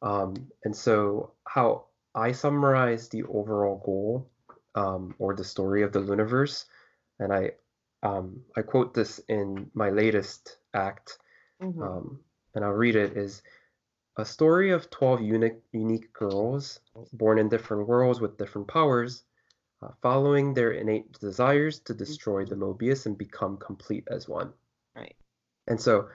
Um, 0.04 0.52
and 0.66 0.76
so 0.76 1.32
how 1.48 1.86
I 2.14 2.34
summarize 2.34 3.10
the 3.10 3.24
overall 3.24 3.82
goal 3.84 4.30
um, 4.76 5.16
or 5.18 5.34
the 5.34 5.44
story 5.46 5.82
of 5.84 5.94
the 5.94 6.00
Luniverse, 6.00 6.66
and 7.20 7.34
I 7.34 7.52
um, 8.04 8.42
I 8.58 8.62
quote 8.62 8.94
this 8.94 9.20
in 9.30 9.72
my 9.74 9.90
latest 9.90 10.58
act, 10.74 11.18
Mhm. 11.62 11.82
um, 11.82 12.20
and 12.54 12.66
I'll 12.66 12.72
read 12.72 12.98
it 12.98 13.16
is 13.18 13.42
a 14.18 14.26
story 14.26 14.72
of 14.72 14.90
12 14.90 15.22
unique, 15.22 15.62
unique 15.72 16.12
girls 16.14 16.82
born 17.14 17.40
in 17.40 17.50
different 17.50 17.88
worlds 17.88 18.20
with 18.20 18.38
different 18.38 18.68
powers, 18.68 19.24
uh, 19.82 19.90
following 20.02 20.54
their 20.54 20.72
innate 20.72 21.18
desires 21.20 21.80
to 21.80 21.94
destroy 21.94 22.46
the 22.46 22.56
Mobius 22.56 23.06
and 23.06 23.18
become 23.18 23.58
complete 23.58 24.08
as 24.12 24.28
one. 24.28 24.54
Right. 24.96 25.16
And 25.68 25.80
so 25.80 26.10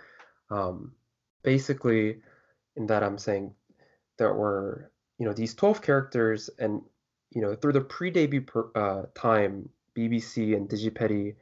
um, 0.50 0.94
basically, 1.42 2.22
in 2.76 2.86
that, 2.86 3.02
I'm 3.02 3.18
saying 3.18 3.54
there 4.18 4.34
were, 4.34 4.92
you 5.18 5.26
know, 5.26 5.32
these 5.32 5.54
12 5.54 5.80
characters, 5.80 6.50
and, 6.58 6.82
you 7.30 7.40
know, 7.40 7.54
through 7.54 7.72
the 7.72 7.80
pre 7.80 8.10
debut 8.10 8.42
per, 8.42 8.70
uh, 8.74 9.06
time, 9.14 9.68
BBC 9.96 10.54
and 10.56 10.68
Digipedi 10.68 11.34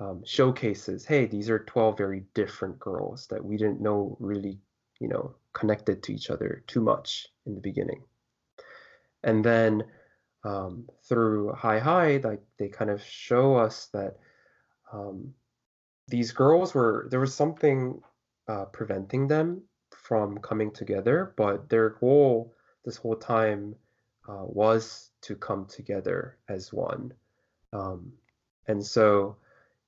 um, 0.00 0.22
showcases, 0.24 1.04
hey, 1.04 1.26
these 1.26 1.48
are 1.48 1.60
12 1.60 1.96
very 1.96 2.24
different 2.34 2.78
girls 2.78 3.26
that 3.28 3.44
we 3.44 3.56
didn't 3.56 3.80
know 3.80 4.16
really, 4.18 4.58
you 4.98 5.08
know, 5.08 5.34
connected 5.52 6.02
to 6.02 6.14
each 6.14 6.30
other 6.30 6.64
too 6.66 6.80
much 6.80 7.28
in 7.46 7.54
the 7.54 7.60
beginning. 7.60 8.02
And 9.22 9.44
then 9.44 9.84
um, 10.44 10.88
through 11.08 11.52
Hi 11.52 11.78
High, 11.78 12.20
like 12.22 12.42
they 12.58 12.68
kind 12.68 12.90
of 12.90 13.02
show 13.04 13.56
us 13.56 13.88
that 13.92 14.16
um, 14.92 15.34
these 16.08 16.32
girls 16.32 16.74
were, 16.74 17.06
there 17.10 17.20
was 17.20 17.34
something 17.34 18.00
uh, 18.48 18.64
preventing 18.66 19.28
them 19.28 19.62
from 20.12 20.36
coming 20.40 20.70
together, 20.70 21.32
but 21.38 21.70
their 21.70 21.88
goal 21.88 22.52
this 22.84 22.98
whole 22.98 23.16
time 23.16 23.74
uh, 24.28 24.44
was 24.44 25.08
to 25.22 25.34
come 25.34 25.64
together 25.64 26.36
as 26.50 26.70
one. 26.70 27.14
Um, 27.72 28.12
and 28.68 28.84
so, 28.84 29.36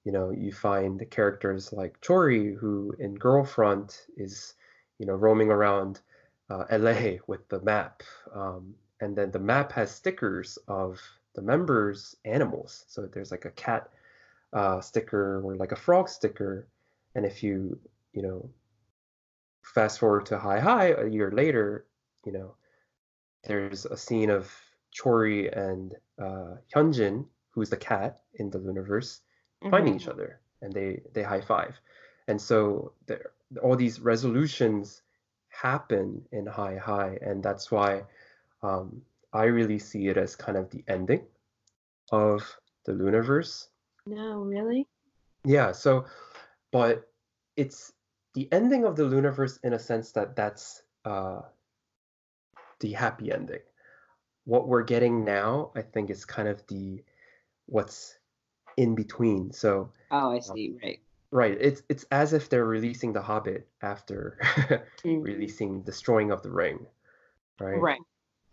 you 0.03 0.13
know, 0.13 0.31
you 0.31 0.51
find 0.51 1.05
characters 1.11 1.75
like 1.75 2.01
Choerry, 2.01 2.55
who 2.55 2.95
in 2.99 3.17
Girlfront 3.17 4.07
is, 4.17 4.55
you 4.99 5.05
know, 5.05 5.13
roaming 5.13 5.51
around 5.51 6.01
uh, 6.49 6.65
LA 6.73 7.19
with 7.27 7.47
the 7.51 7.61
map. 7.61 8.03
Um, 8.35 8.75
and 9.03 9.15
then 9.15 9.31
the 9.31 9.39
map 9.39 9.73
has 9.73 9.91
stickers 9.91 10.57
of 10.69 11.03
the 11.35 11.43
members' 11.43 12.17
animals. 12.25 12.87
So 12.89 13.03
there's 13.03 13.31
like 13.31 13.45
a 13.45 13.51
cat 13.51 13.91
uh, 14.55 14.81
sticker 14.81 15.43
or 15.45 15.55
like 15.57 15.73
a 15.73 15.77
frog 15.77 16.09
sticker. 16.09 16.67
And 17.15 17.27
if 17.27 17.43
you, 17.43 17.79
you 18.15 18.23
know, 18.23 18.49
fast 19.65 19.99
forward 19.99 20.27
to 20.27 20.39
Hi 20.39 20.61
High 20.61 20.89
a 20.89 21.09
year 21.09 21.31
later, 21.31 21.87
you 22.25 22.33
know, 22.33 22.55
there's 23.45 23.87
a 23.87 23.97
scene 23.97 24.31
of 24.31 24.53
Choerry 24.93 25.49
and 25.49 25.95
uh, 26.19 26.57
Hyunjin, 26.75 27.27
who's 27.51 27.71
the 27.71 27.77
cat 27.77 28.21
in 28.35 28.51
the 28.51 28.59
Luniverse, 28.59 29.21
finding 29.71 29.95
Mhm. 29.95 30.01
each 30.01 30.09
other, 30.09 30.41
and 30.63 30.73
they 30.73 31.03
they 31.13 31.23
high 31.23 31.41
five, 31.41 31.79
and 32.29 32.41
so 32.41 32.93
there 33.07 33.33
all 33.63 33.77
these 33.77 34.01
resolutions 34.01 35.03
happen 35.49 36.27
in 36.33 36.47
Hi 36.47 36.77
High, 36.77 37.19
and 37.23 37.43
that's 37.43 37.71
why 37.71 38.05
um, 38.63 39.03
I 39.33 39.45
really 39.45 39.79
see 39.79 40.09
it 40.09 40.17
as 40.17 40.37
kind 40.37 40.57
of 40.59 40.71
the 40.71 40.83
ending 40.89 41.27
of 42.11 42.43
the 42.85 42.93
Luniverse. 42.93 43.69
No, 44.07 44.43
really? 44.43 44.89
Yeah, 45.45 45.73
so, 45.73 46.07
but 46.73 47.11
it's 47.57 47.93
the 48.35 48.49
ending 48.53 48.85
of 48.85 48.97
the 48.97 49.05
Luniverse 49.05 49.59
in 49.63 49.73
a 49.73 49.79
sense 49.79 50.13
that 50.13 50.37
that's 50.37 50.83
uh, 51.05 51.43
the 52.81 52.93
happy 52.93 53.33
ending. 53.33 53.61
What 54.45 54.69
we're 54.69 54.83
getting 54.83 55.25
now, 55.25 55.71
I 55.75 55.83
think, 55.83 56.11
is 56.11 56.25
kind 56.25 56.49
of 56.49 56.67
the 56.67 57.03
what's 57.67 58.19
in 58.77 58.95
between. 58.95 59.53
So, 59.53 59.91
Oh, 60.11 60.33
I 60.33 60.41
see. 60.41 60.77
Right. 60.83 61.01
right, 61.31 61.57
it's 61.59 61.83
it's 61.89 62.05
as 62.11 62.33
if 62.33 62.49
they're 62.49 62.65
releasing 62.67 63.13
The 63.13 63.23
Hobbit 63.23 63.69
after 63.83 64.39
Mm. 65.05 65.23
releasing 65.23 65.83
Destroying 65.83 66.31
of 66.31 66.43
the 66.43 66.51
Ring, 66.51 66.87
right? 67.61 67.81
Right. 67.81 68.01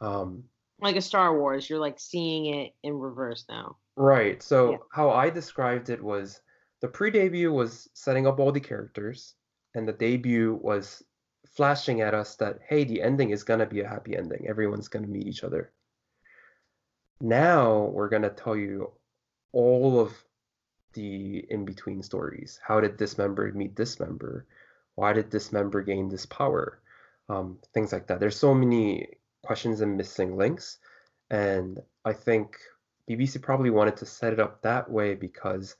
Um, 0.01 0.43
Like 0.79 0.97
a 0.97 1.01
Star 1.01 1.37
Wars, 1.37 1.69
you're 1.69 1.79
like 1.79 1.99
seeing 1.99 2.45
it 2.53 2.73
in 2.83 2.93
reverse 2.93 3.45
now. 3.49 3.77
Right. 3.95 4.41
So 4.43 4.71
Yeah. 4.71 4.77
how 4.91 5.09
I 5.11 5.29
described 5.29 5.89
it 5.89 6.03
was 6.03 6.41
the 6.81 6.87
pre-debut 6.87 7.51
was 7.51 7.89
setting 7.93 8.27
up 8.27 8.39
all 8.39 8.51
the 8.51 8.59
characters, 8.59 9.35
and 9.75 9.87
the 9.87 9.93
debut 9.93 10.59
was 10.61 11.03
flashing 11.47 12.01
at 12.01 12.13
us 12.13 12.35
that 12.37 12.59
hey, 12.67 12.83
the 12.83 13.01
ending 13.01 13.31
is 13.31 13.43
gonna 13.43 13.65
be 13.65 13.81
a 13.81 13.87
happy 13.87 14.15
ending. 14.15 14.47
Everyone's 14.47 14.87
gonna 14.87 15.07
meet 15.07 15.27
each 15.27 15.43
other. 15.43 15.71
Now 17.19 17.85
we're 17.85 18.09
gonna 18.09 18.29
tell 18.29 18.55
you 18.55 18.91
all 19.51 19.99
of 19.99 20.13
the 20.93 21.45
in-between 21.49 22.01
stories. 22.03 22.59
How 22.63 22.81
did 22.81 22.97
this 22.97 23.17
member 23.17 23.51
meet 23.53 23.75
this 23.75 23.99
member? 23.99 24.45
Why 24.95 25.13
did 25.13 25.31
this 25.31 25.51
member 25.51 25.81
gain 25.81 26.09
this 26.09 26.25
power? 26.25 26.81
Um, 27.29 27.59
things 27.73 27.93
like 27.93 28.07
that. 28.07 28.19
There's 28.19 28.35
so 28.35 28.53
many 28.53 29.07
questions 29.43 29.81
and 29.81 29.95
missing 29.95 30.35
links, 30.37 30.79
and 31.29 31.79
I 32.03 32.13
think 32.13 32.57
BBC 33.09 33.41
probably 33.41 33.69
wanted 33.69 33.97
to 33.97 34.05
set 34.05 34.33
it 34.33 34.39
up 34.39 34.61
that 34.61 34.89
way 34.89 35.15
because 35.15 35.75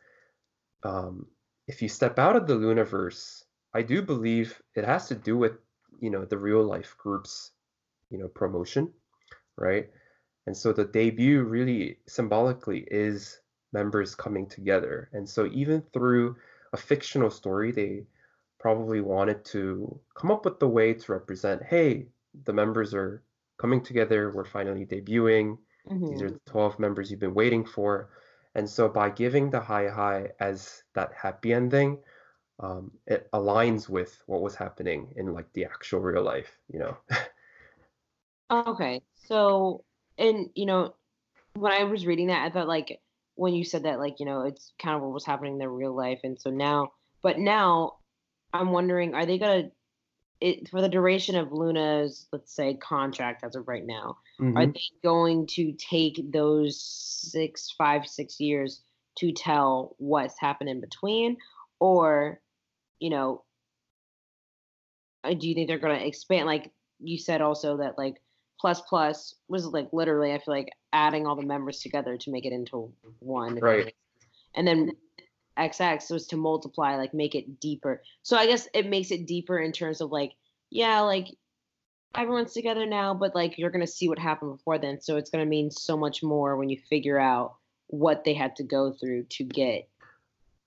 um, 0.83 1.27
if 1.67 1.81
you 1.81 1.89
step 1.89 2.19
out 2.19 2.35
of 2.35 2.47
the 2.47 2.55
Luniverse, 2.55 3.43
I 3.73 3.81
do 3.81 4.01
believe 4.01 4.61
it 4.75 4.83
has 4.83 5.07
to 5.07 5.15
do 5.15 5.37
with 5.37 5.53
you 5.99 6.09
know 6.09 6.25
the 6.25 6.37
real 6.37 6.63
life 6.63 6.95
group's 6.97 7.51
you 8.09 8.17
know 8.17 8.27
promotion, 8.27 8.91
right? 9.57 9.89
And 10.47 10.57
so 10.57 10.73
the 10.73 10.85
debut 10.85 11.43
really 11.43 11.99
symbolically 12.07 12.87
is 12.89 13.39
members 13.73 14.15
coming 14.15 14.47
together. 14.47 15.09
And 15.13 15.27
so 15.29 15.45
even 15.45 15.81
through 15.93 16.35
a 16.73 16.77
fictional 16.77 17.29
story, 17.29 17.71
they 17.71 18.05
probably 18.59 19.01
wanted 19.01 19.45
to 19.45 19.99
come 20.15 20.31
up 20.31 20.45
with 20.45 20.59
the 20.59 20.67
way 20.67 20.93
to 20.93 21.11
represent, 21.11 21.63
hey, 21.63 22.07
the 22.45 22.53
members 22.53 22.93
are 22.93 23.23
coming 23.59 23.81
together, 23.81 24.31
we're 24.31 24.45
finally 24.45 24.85
debuting. 24.85 25.57
These 25.89 26.21
are 26.21 26.25
mm-hmm. 26.25 26.33
the 26.45 26.51
12 26.51 26.79
members 26.79 27.09
you've 27.09 27.19
been 27.19 27.33
waiting 27.33 27.65
for. 27.65 28.09
And 28.53 28.69
so 28.69 28.89
by 28.89 29.09
giving 29.09 29.49
the 29.49 29.59
Hi 29.59 29.87
High 29.87 30.31
as 30.39 30.83
that 30.93 31.13
happy 31.13 31.53
ending, 31.53 31.99
um, 32.61 32.91
it 33.07 33.29
aligns 33.33 33.89
with 33.89 34.21
what 34.27 34.41
was 34.41 34.55
happening 34.55 35.13
in 35.15 35.33
like 35.33 35.51
the 35.53 35.65
actual 35.65 35.99
real 35.99 36.23
life, 36.23 36.57
you 36.71 36.79
know. 36.79 36.97
Okay. 38.51 39.01
So, 39.15 39.83
and 40.17 40.49
you 40.55 40.65
know, 40.65 40.95
when 41.53 41.71
I 41.71 41.83
was 41.85 42.05
reading 42.05 42.27
that, 42.27 42.45
I 42.45 42.49
thought 42.51 42.67
like 42.67 42.99
when 43.35 43.53
you 43.53 43.63
said 43.63 43.83
that, 43.83 43.99
like, 43.99 44.19
you 44.19 44.25
know, 44.25 44.41
it's 44.43 44.73
kind 44.81 44.95
of 44.95 45.01
what 45.01 45.13
was 45.13 45.25
happening 45.25 45.53
in 45.53 45.59
their 45.59 45.69
real 45.71 45.95
life. 45.95 46.19
And 46.23 46.39
so 46.39 46.49
now, 46.49 46.91
but 47.23 47.39
now 47.39 47.97
I'm 48.53 48.71
wondering, 48.71 49.15
are 49.15 49.25
they 49.25 49.37
gonna 49.39 49.71
it 50.41 50.69
for 50.69 50.81
the 50.81 50.89
duration 50.89 51.35
of 51.35 51.51
Loona's, 51.51 52.27
let's 52.31 52.55
say, 52.55 52.75
contract 52.75 53.43
as 53.43 53.55
of 53.55 53.67
right 53.67 53.85
now, 53.85 54.17
are 54.55 54.65
Mhm. 54.65 54.73
they 54.73 54.81
going 55.03 55.47
to 55.47 55.73
take 55.73 56.31
those 56.31 56.81
six, 56.81 57.71
five, 57.77 58.07
six 58.07 58.39
years 58.39 58.81
to 59.19 59.31
tell 59.31 59.95
what's 59.99 60.39
happened 60.39 60.69
in 60.69 60.81
between? 60.81 61.37
Or, 61.79 62.41
you 63.01 63.09
know, 63.09 63.43
uh, 65.25 65.33
do 65.33 65.49
you 65.49 65.55
think 65.55 65.67
they're 65.67 65.79
going 65.79 65.99
to 65.99 66.07
expand? 66.07 66.45
Like, 66.45 66.71
you 67.03 67.17
said 67.17 67.41
also 67.41 67.77
that 67.77 67.97
like 67.97 68.21
plus 68.59 68.79
plus 68.81 69.33
was 69.47 69.65
like 69.65 69.89
literally 69.91 70.31
I 70.31 70.37
feel 70.37 70.53
like 70.53 70.69
adding 70.93 71.25
all 71.25 71.35
the 71.35 71.41
members 71.41 71.79
together 71.79 72.15
to 72.15 72.31
make 72.31 72.45
it 72.45 72.53
into 72.53 72.93
one. 73.19 73.55
Right. 73.55 73.93
And 74.53 74.67
then 74.67 74.91
XX 75.57 76.11
was 76.11 76.27
to 76.27 76.37
multiply, 76.37 76.95
like 76.95 77.13
make 77.13 77.33
it 77.33 77.59
deeper. 77.59 78.03
So 78.21 78.37
I 78.37 78.45
guess 78.45 78.67
it 78.73 78.87
makes 78.87 79.09
it 79.09 79.25
deeper 79.25 79.57
in 79.57 79.71
terms 79.71 79.99
of 79.99 80.11
like, 80.11 80.33
yeah, 80.69 81.01
like 81.01 81.27
everyone's 82.15 82.53
together 82.53 82.85
now, 82.85 83.15
but 83.15 83.33
like 83.33 83.57
you're 83.57 83.71
gonna 83.71 83.87
see 83.87 84.07
what 84.07 84.19
happened 84.19 84.57
before 84.57 84.77
then. 84.77 85.01
So 85.01 85.17
it's 85.17 85.31
gonna 85.31 85.45
mean 85.45 85.71
so 85.71 85.97
much 85.97 86.21
more 86.21 86.55
when 86.55 86.69
you 86.69 86.77
figure 86.87 87.19
out 87.19 87.55
what 87.87 88.23
they 88.23 88.35
had 88.35 88.55
to 88.57 88.63
go 88.63 88.91
through 88.93 89.23
to 89.23 89.43
get 89.43 89.89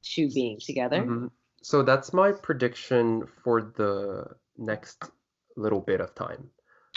to 0.02 0.28
being 0.30 0.58
together. 0.58 1.02
Mhm. 1.02 1.30
So 1.64 1.82
that's 1.82 2.12
my 2.12 2.30
prediction 2.30 3.26
for 3.42 3.62
the 3.62 4.26
next 4.58 5.02
little 5.56 5.80
bit 5.80 6.02
of 6.02 6.14
time. 6.14 6.50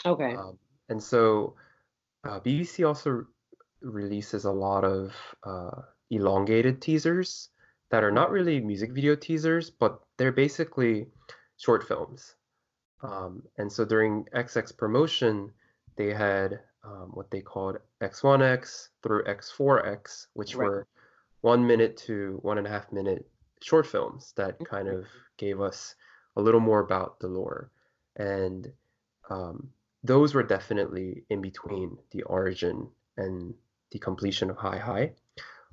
Okay. 0.04 0.34
Um, 0.34 0.58
and 0.90 1.02
so 1.02 1.54
uh, 2.22 2.38
BBC 2.40 2.86
also 2.86 3.24
releases 3.80 4.44
a 4.44 4.52
lot 4.52 4.84
of 4.84 5.14
uh, 5.42 5.80
elongated 6.10 6.82
teasers 6.82 7.48
that 7.90 8.04
are 8.04 8.10
not 8.10 8.30
really 8.30 8.60
music 8.60 8.92
video 8.92 9.16
teasers, 9.16 9.70
but 9.70 10.00
they're 10.18 10.32
basically 10.32 11.06
short 11.56 11.88
films. 11.88 12.34
Um, 13.02 13.44
and 13.56 13.72
so 13.72 13.86
during 13.86 14.26
XX 14.34 14.76
promotion, 14.76 15.50
they 15.96 16.12
had 16.12 16.60
um, 16.84 17.08
what 17.14 17.30
they 17.30 17.40
called 17.40 17.78
X1X 18.02 18.88
through 19.02 19.24
X4X, 19.24 20.26
which 20.34 20.54
Right. 20.54 20.68
were 20.68 20.86
one 21.40 21.66
minute 21.66 21.96
to 22.08 22.38
one 22.42 22.58
and 22.58 22.66
a 22.66 22.70
half 22.70 22.92
minute 22.92 23.26
short 23.62 23.86
films 23.86 24.32
that 24.36 24.58
kind 24.64 24.88
Mhm. 24.88 24.98
of 24.98 25.06
gave 25.36 25.60
us 25.60 25.94
a 26.36 26.40
little 26.40 26.60
more 26.60 26.80
about 26.80 27.18
the 27.20 27.28
lore. 27.28 27.70
And 28.16 28.72
um, 29.30 29.72
those 30.04 30.34
were 30.34 30.42
definitely 30.42 31.24
in 31.28 31.40
between 31.40 31.98
the 32.10 32.22
origin 32.22 32.90
and 33.16 33.54
the 33.90 33.98
completion 33.98 34.50
of 34.50 34.56
Hi 34.56 34.78
High. 34.78 35.14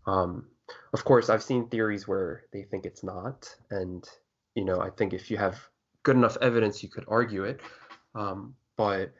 Um, 0.07 0.47
of 0.93 1.03
course, 1.03 1.29
I've 1.29 1.43
seen 1.43 1.67
theories 1.69 2.07
where 2.07 2.43
they 2.51 2.63
think 2.63 2.85
it's 2.85 3.03
not, 3.03 3.55
and 3.69 4.07
you 4.55 4.65
know, 4.65 4.79
I 4.79 4.89
think 4.89 5.13
if 5.13 5.29
you 5.29 5.37
have 5.37 5.59
good 6.03 6.15
enough 6.15 6.37
evidence, 6.41 6.81
you 6.81 6.89
could 6.89 7.05
argue 7.07 7.43
it. 7.43 7.59
Um, 8.13 8.55
but 8.77 9.13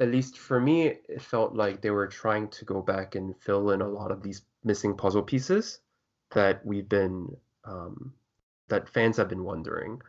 at 0.00 0.08
least 0.08 0.38
for 0.38 0.60
me, 0.60 0.86
it 0.86 1.20
felt 1.20 1.54
like 1.54 1.80
they 1.80 1.90
were 1.90 2.06
trying 2.06 2.48
to 2.48 2.64
go 2.64 2.80
back 2.80 3.16
and 3.16 3.34
fill 3.40 3.70
in 3.70 3.80
a 3.80 3.88
lot 3.88 4.10
of 4.10 4.22
these 4.22 4.42
missing 4.64 4.96
puzzle 4.96 5.22
pieces 5.22 5.80
that 6.30 6.64
we've 6.64 6.88
been 6.88 7.36
um, 7.64 8.12
that 8.68 8.88
fans 8.88 9.16
have 9.16 9.28
been 9.28 9.44
wondering. 9.44 10.00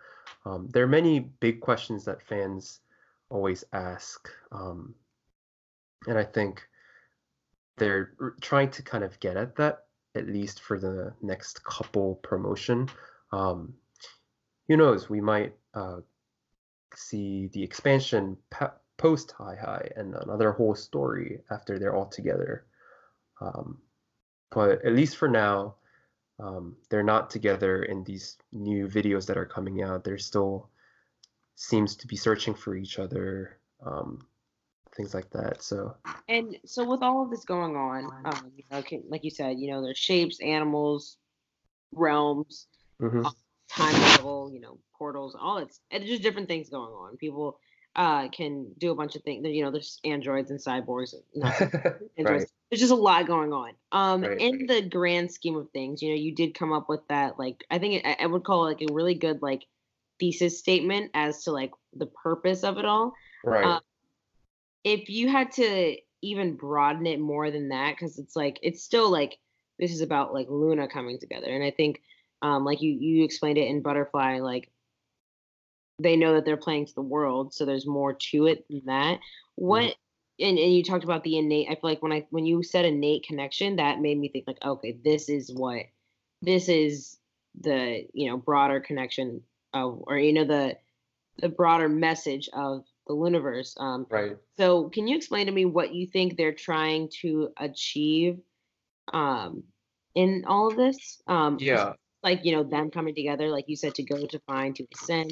Um, 0.45 0.69
there 0.71 0.83
are 0.83 0.87
many 0.87 1.19
big 1.19 1.61
questions 1.61 2.05
that 2.05 2.21
fans 2.21 2.79
always 3.29 3.63
ask, 3.73 4.29
um, 4.51 4.95
and 6.07 6.17
I 6.17 6.23
think 6.23 6.67
they're 7.77 8.13
trying 8.41 8.69
to 8.71 8.81
kind 8.81 9.03
of 9.03 9.19
get 9.19 9.37
at 9.37 9.55
that 9.55 9.85
at 10.15 10.27
least 10.27 10.61
for 10.61 10.79
the 10.79 11.13
next 11.21 11.63
couple 11.63 12.15
promotion. 12.15 12.89
Um, 13.31 13.73
who 14.67 14.77
knows? 14.77 15.09
We 15.09 15.21
might 15.21 15.53
uh, 15.73 15.97
see 16.95 17.47
the 17.53 17.63
expansion 17.63 18.37
pa- 18.49 18.73
post 18.97 19.33
Hi 19.37 19.55
High 19.55 19.89
and 19.95 20.15
another 20.15 20.51
whole 20.51 20.75
story 20.75 21.41
after 21.51 21.79
they're 21.79 21.95
all 21.95 22.07
together. 22.07 22.65
Um, 23.41 23.79
but 24.51 24.83
at 24.83 24.93
least 24.93 25.17
for 25.17 25.27
now, 25.27 25.75
um, 26.39 26.75
they're 26.89 27.03
not 27.03 27.29
together 27.29 27.83
in 27.83 28.03
these 28.03 28.37
new 28.51 28.87
videos 28.87 29.25
that 29.27 29.37
are 29.37 29.45
coming 29.45 29.81
out. 29.81 30.03
They're 30.03 30.17
still 30.17 30.69
seems 31.55 31.97
to 31.97 32.07
be 32.07 32.15
searching 32.15 32.53
for 32.53 32.75
each 32.75 32.99
other, 32.99 33.57
um, 33.85 34.25
things 34.95 35.13
like 35.13 35.29
that. 35.31 35.61
So 35.61 35.95
And 36.29 36.57
so 36.65 36.89
with 36.89 37.01
all 37.01 37.23
of 37.23 37.29
this 37.29 37.43
going 37.43 37.75
on, 37.75 38.05
um, 38.25 38.51
you 38.55 38.63
know, 38.71 38.81
can- 38.81 39.03
like 39.09 39.23
you 39.23 39.29
said, 39.29 39.59
you 39.59 39.69
know, 39.69 39.81
there's 39.81 39.97
shapes, 39.97 40.39
animals, 40.41 41.17
realms, 41.91 42.67
mhm. 43.01 43.23
time 43.67 43.93
travel, 43.93 44.51
you 44.53 44.61
know, 44.61 44.79
portals, 44.97 45.35
all 45.39 45.57
it's 45.57 45.81
and 45.91 46.05
just 46.05 46.23
different 46.23 46.47
things 46.47 46.69
going 46.69 46.91
on. 46.91 47.17
People 47.17 47.59
uh 47.95 48.29
can 48.29 48.71
do 48.77 48.91
a 48.91 48.95
bunch 48.95 49.15
of 49.15 49.23
things. 49.23 49.45
You 49.47 49.63
know, 49.63 49.71
there's 49.71 49.99
androids 50.05 50.51
and 50.51 50.59
cyborgs. 50.59 51.13
Androids. 52.17 52.17
right. 52.17 52.47
There's 52.69 52.81
just 52.81 52.91
a 52.91 52.95
lot 52.95 53.27
going 53.27 53.51
on. 53.51 53.71
Um, 53.91 54.21
Right, 54.21 54.39
in 54.39 54.51
right. 54.51 54.67
the 54.67 54.89
grand 54.89 55.31
scheme 55.31 55.55
of 55.55 55.69
things, 55.71 56.01
you 56.01 56.09
know, 56.09 56.15
you 56.15 56.35
did 56.35 56.53
come 56.53 56.71
up 56.71 56.87
with 56.87 57.01
that. 57.09 57.39
Like, 57.39 57.63
I 57.71 57.79
think 57.79 58.03
it, 58.05 58.17
I 58.21 58.25
would 58.25 58.43
call 58.43 58.67
it 58.67 58.79
like 58.79 58.89
a 58.89 58.93
really 58.93 59.15
good 59.15 59.41
like 59.41 59.63
thesis 60.19 60.59
statement 60.59 61.11
as 61.13 61.43
to 61.45 61.51
like 61.51 61.71
the 61.93 62.05
purpose 62.05 62.63
of 62.63 62.77
it 62.77 62.85
all. 62.85 63.13
Right. 63.43 63.65
Uh, 63.65 63.79
if 64.83 65.09
you 65.09 65.29
had 65.29 65.51
to 65.53 65.97
even 66.21 66.55
broaden 66.55 67.05
it 67.05 67.19
more 67.19 67.51
than 67.51 67.69
that 67.69 67.95
because 67.95 68.17
it's 68.19 68.35
like 68.35 68.59
it's 68.61 68.83
still 68.83 69.09
like 69.09 69.37
this 69.77 69.91
is 69.91 70.01
about 70.01 70.33
like 70.33 70.47
loona 70.47 70.89
coming 70.89 71.19
together 71.19 71.47
and 71.47 71.63
i 71.63 71.71
think 71.71 72.01
um 72.41 72.65
like 72.65 72.81
you 72.81 72.91
you 72.91 73.23
explained 73.23 73.57
it 73.57 73.67
in 73.67 73.81
butterfly 73.81 74.39
like 74.39 74.69
they 75.99 76.15
know 76.15 76.33
that 76.33 76.45
they're 76.45 76.57
playing 76.57 76.85
to 76.85 76.95
the 76.95 77.01
world 77.01 77.53
so 77.53 77.65
there's 77.65 77.87
more 77.87 78.13
to 78.13 78.47
it 78.47 78.65
than 78.69 78.81
that 78.85 79.19
what 79.55 79.95
and, 80.39 80.57
and 80.57 80.73
you 80.73 80.83
talked 80.83 81.03
about 81.03 81.23
the 81.23 81.37
innate 81.37 81.67
i 81.69 81.73
feel 81.73 81.81
like 81.83 82.01
when 82.01 82.11
i 82.11 82.25
when 82.29 82.45
you 82.45 82.63
said 82.63 82.85
innate 82.85 83.23
connection 83.23 83.75
that 83.77 83.99
made 83.99 84.17
me 84.17 84.29
think 84.29 84.45
like 84.47 84.63
okay 84.63 84.97
this 85.03 85.29
is 85.29 85.51
what 85.53 85.83
this 86.41 86.69
is 86.69 87.17
the 87.61 88.05
you 88.13 88.29
know 88.29 88.37
broader 88.37 88.79
connection 88.79 89.41
of 89.73 90.01
or 90.07 90.17
you 90.17 90.33
know 90.33 90.45
the 90.45 90.77
the 91.39 91.49
broader 91.49 91.89
message 91.89 92.49
of 92.53 92.83
the 93.07 93.15
universe 93.15 93.75
um 93.79 94.05
right. 94.09 94.37
so 94.57 94.89
can 94.89 95.07
you 95.07 95.15
explain 95.15 95.47
to 95.47 95.51
me 95.51 95.65
what 95.65 95.93
you 95.93 96.07
think 96.07 96.37
they're 96.37 96.53
trying 96.53 97.09
to 97.21 97.49
achieve 97.57 98.39
um 99.13 99.63
in 100.15 100.43
all 100.47 100.67
of 100.69 100.77
this? 100.77 101.21
Um 101.27 101.57
Yeah. 101.59 101.93
like 102.23 102.43
you 102.43 102.51
know, 102.51 102.63
them 102.63 102.91
coming 102.91 103.15
together, 103.15 103.49
like 103.49 103.65
you 103.67 103.75
said, 103.75 103.95
to 103.95 104.03
go 104.03 104.25
to 104.25 104.39
find, 104.39 104.75
to 104.75 104.85
ascend. 104.93 105.31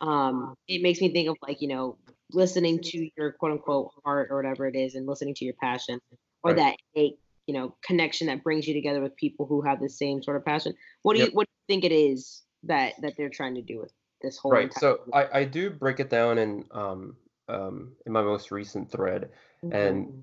Um, 0.00 0.54
it 0.68 0.82
makes 0.82 1.00
me 1.00 1.12
think 1.12 1.28
of 1.28 1.36
like, 1.42 1.60
you 1.62 1.68
know, 1.68 1.96
listening 2.32 2.80
to 2.82 3.10
your 3.16 3.32
quote 3.32 3.52
unquote 3.52 3.90
heart 4.04 4.28
or 4.30 4.36
whatever 4.36 4.66
it 4.66 4.76
is 4.76 4.94
and 4.94 5.06
listening 5.06 5.34
to 5.34 5.44
your 5.44 5.54
passion 5.54 6.00
or 6.42 6.52
Right. 6.52 6.56
that 6.56 6.76
innate, 6.94 7.18
you 7.46 7.54
know, 7.54 7.74
connection 7.82 8.26
that 8.26 8.42
brings 8.42 8.66
you 8.66 8.74
together 8.74 9.00
with 9.00 9.16
people 9.16 9.46
who 9.46 9.62
have 9.62 9.80
the 9.80 9.88
same 9.88 10.22
sort 10.22 10.36
of 10.36 10.44
passion. 10.44 10.74
What 11.02 11.14
do 11.14 11.20
Yep. 11.20 11.28
you 11.30 11.34
what 11.36 11.46
do 11.46 11.52
you 11.52 11.74
think 11.74 11.84
it 11.84 11.94
is 11.94 12.42
that 12.64 12.94
that 13.02 13.14
they're 13.16 13.30
trying 13.30 13.54
to 13.54 13.62
do 13.62 13.80
with 13.80 13.92
this 14.22 14.36
whole 14.38 14.52
Right. 14.52 14.72
So 14.72 15.00
I, 15.12 15.40
I 15.40 15.44
do 15.44 15.70
break 15.70 16.00
it 16.00 16.10
down 16.10 16.38
in 16.38 16.64
um 16.72 17.16
um 17.48 17.92
in 18.06 18.12
my 18.12 18.22
most 18.22 18.50
recent 18.50 18.90
thread. 18.90 19.30
Mhm. 19.64 19.72
and 19.72 20.22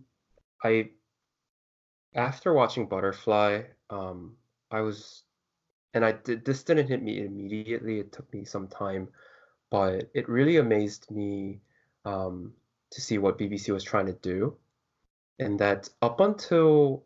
I 0.64 0.90
after 2.16 2.54
watching 2.54 2.88
Butterfly, 2.88 3.64
um, 3.90 4.38
I 4.72 4.82
was, 4.82 5.24
and 5.94 6.04
I 6.06 6.14
did 6.14 6.46
this 6.46 6.64
didn't 6.64 6.88
hit 6.88 7.04
me 7.04 7.26
immediately. 7.26 8.00
It 8.00 8.12
took 8.12 8.32
me 8.34 8.46
some 8.46 8.68
time, 8.68 9.10
but 9.70 10.10
it 10.14 10.30
really 10.30 10.58
amazed 10.58 11.12
me 11.12 11.62
um, 12.06 12.54
to 12.92 13.02
see 13.02 13.18
what 13.18 13.38
BBC 13.38 13.74
was 13.74 13.84
trying 13.84 14.06
to 14.06 14.14
do, 14.14 14.56
and 15.40 15.60
that 15.60 15.90
up 16.02 16.20
until 16.20 17.04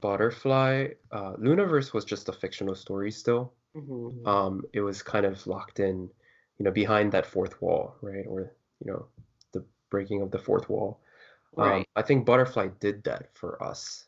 Butterfly, 0.00 0.88
uh, 1.12 1.34
Lunaverse 1.34 1.92
was 1.92 2.04
just 2.04 2.28
a 2.28 2.32
fictional 2.32 2.74
story 2.74 3.10
still. 3.10 3.52
Mhm. 3.76 4.26
Um, 4.26 4.64
it 4.72 4.80
was 4.80 5.02
kind 5.02 5.24
of 5.24 5.46
locked 5.46 5.80
in, 5.80 6.10
you 6.58 6.64
know, 6.64 6.70
behind 6.70 7.12
that 7.12 7.24
fourth 7.26 7.60
wall, 7.62 7.96
right, 8.02 8.26
or 8.26 8.52
you 8.84 8.90
know, 8.92 9.06
the 9.52 9.64
breaking 9.90 10.22
of 10.22 10.30
the 10.30 10.38
fourth 10.38 10.68
wall. 10.68 11.00
Um, 11.56 11.84
I 11.94 12.02
think 12.02 12.26
Butterfly 12.26 12.68
did 12.80 13.04
that 13.04 13.36
for 13.36 13.62
us. 13.62 14.06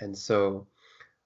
And 0.00 0.16
so 0.16 0.66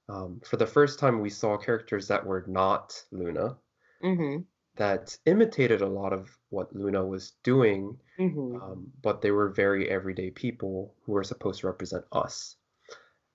um, 0.08 0.40
for 0.44 0.56
the 0.56 0.66
first 0.66 0.98
time, 0.98 1.20
we 1.20 1.30
saw 1.30 1.56
characters 1.56 2.08
that 2.08 2.26
were 2.26 2.44
not 2.46 3.02
Loona, 3.12 3.56
Mhm. 4.02 4.44
That 4.80 5.18
imitated 5.26 5.82
a 5.82 5.86
lot 6.00 6.14
of 6.14 6.30
what 6.48 6.72
Loona 6.74 7.06
was 7.06 7.32
doing, 7.44 8.00
Mhm. 8.18 8.56
um, 8.62 8.92
but 9.02 9.20
they 9.20 9.30
were 9.30 9.50
very 9.50 9.90
everyday 9.90 10.30
people 10.30 10.94
who 11.04 11.12
were 11.12 11.22
supposed 11.22 11.60
to 11.60 11.66
represent 11.66 12.04
us. 12.12 12.56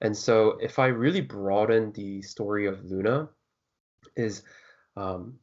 And 0.02 0.18
so 0.18 0.58
if 0.58 0.80
I 0.80 0.88
really 0.88 1.22
broaden 1.22 1.92
the 1.92 2.24
story 2.24 2.66
of 2.66 2.80
Loona, 2.90 3.30
is 4.16 4.42
um, 4.98 5.40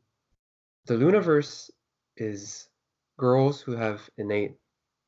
the 0.87 0.95
Lunaverse 0.95 1.71
is 2.17 2.69
girls 3.17 3.61
who 3.61 3.73
have 3.77 4.11
innate 4.19 4.59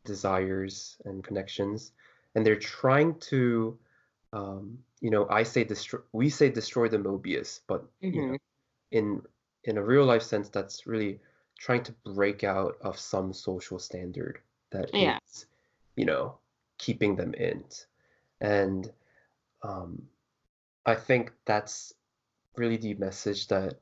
desires 0.04 0.96
and 1.06 1.24
connections, 1.24 1.92
and 2.34 2.46
they're 2.46 2.54
trying 2.54 3.18
to, 3.18 3.76
um, 4.32 4.78
you 5.00 5.10
know, 5.10 5.26
I 5.28 5.42
say 5.42 5.64
destroy, 5.64 6.00
we 6.12 6.30
say 6.30 6.50
destroy 6.50 6.88
the 6.88 6.98
Mobius, 6.98 7.60
but 7.66 7.84
you 8.00 8.26
know, 8.28 8.38
in 8.92 9.22
in 9.64 9.78
a 9.78 9.82
real 9.82 10.04
life 10.04 10.22
sense, 10.22 10.48
that's 10.48 10.86
really 10.86 11.20
trying 11.58 11.82
to 11.84 11.92
break 12.04 12.44
out 12.44 12.76
of 12.80 12.98
some 12.98 13.32
social 13.32 13.78
standard 13.78 14.40
that 14.70 14.86
is, 14.90 14.94
Yeah. 14.94 15.18
you 15.96 16.04
know, 16.04 16.38
keeping 16.78 17.16
them 17.16 17.34
in, 17.34 17.64
and 18.40 18.92
um, 19.62 20.08
I 20.86 20.94
think 20.94 21.32
that's 21.44 21.94
really 22.56 22.76
the 22.76 22.94
message 22.94 23.48
that 23.48 23.80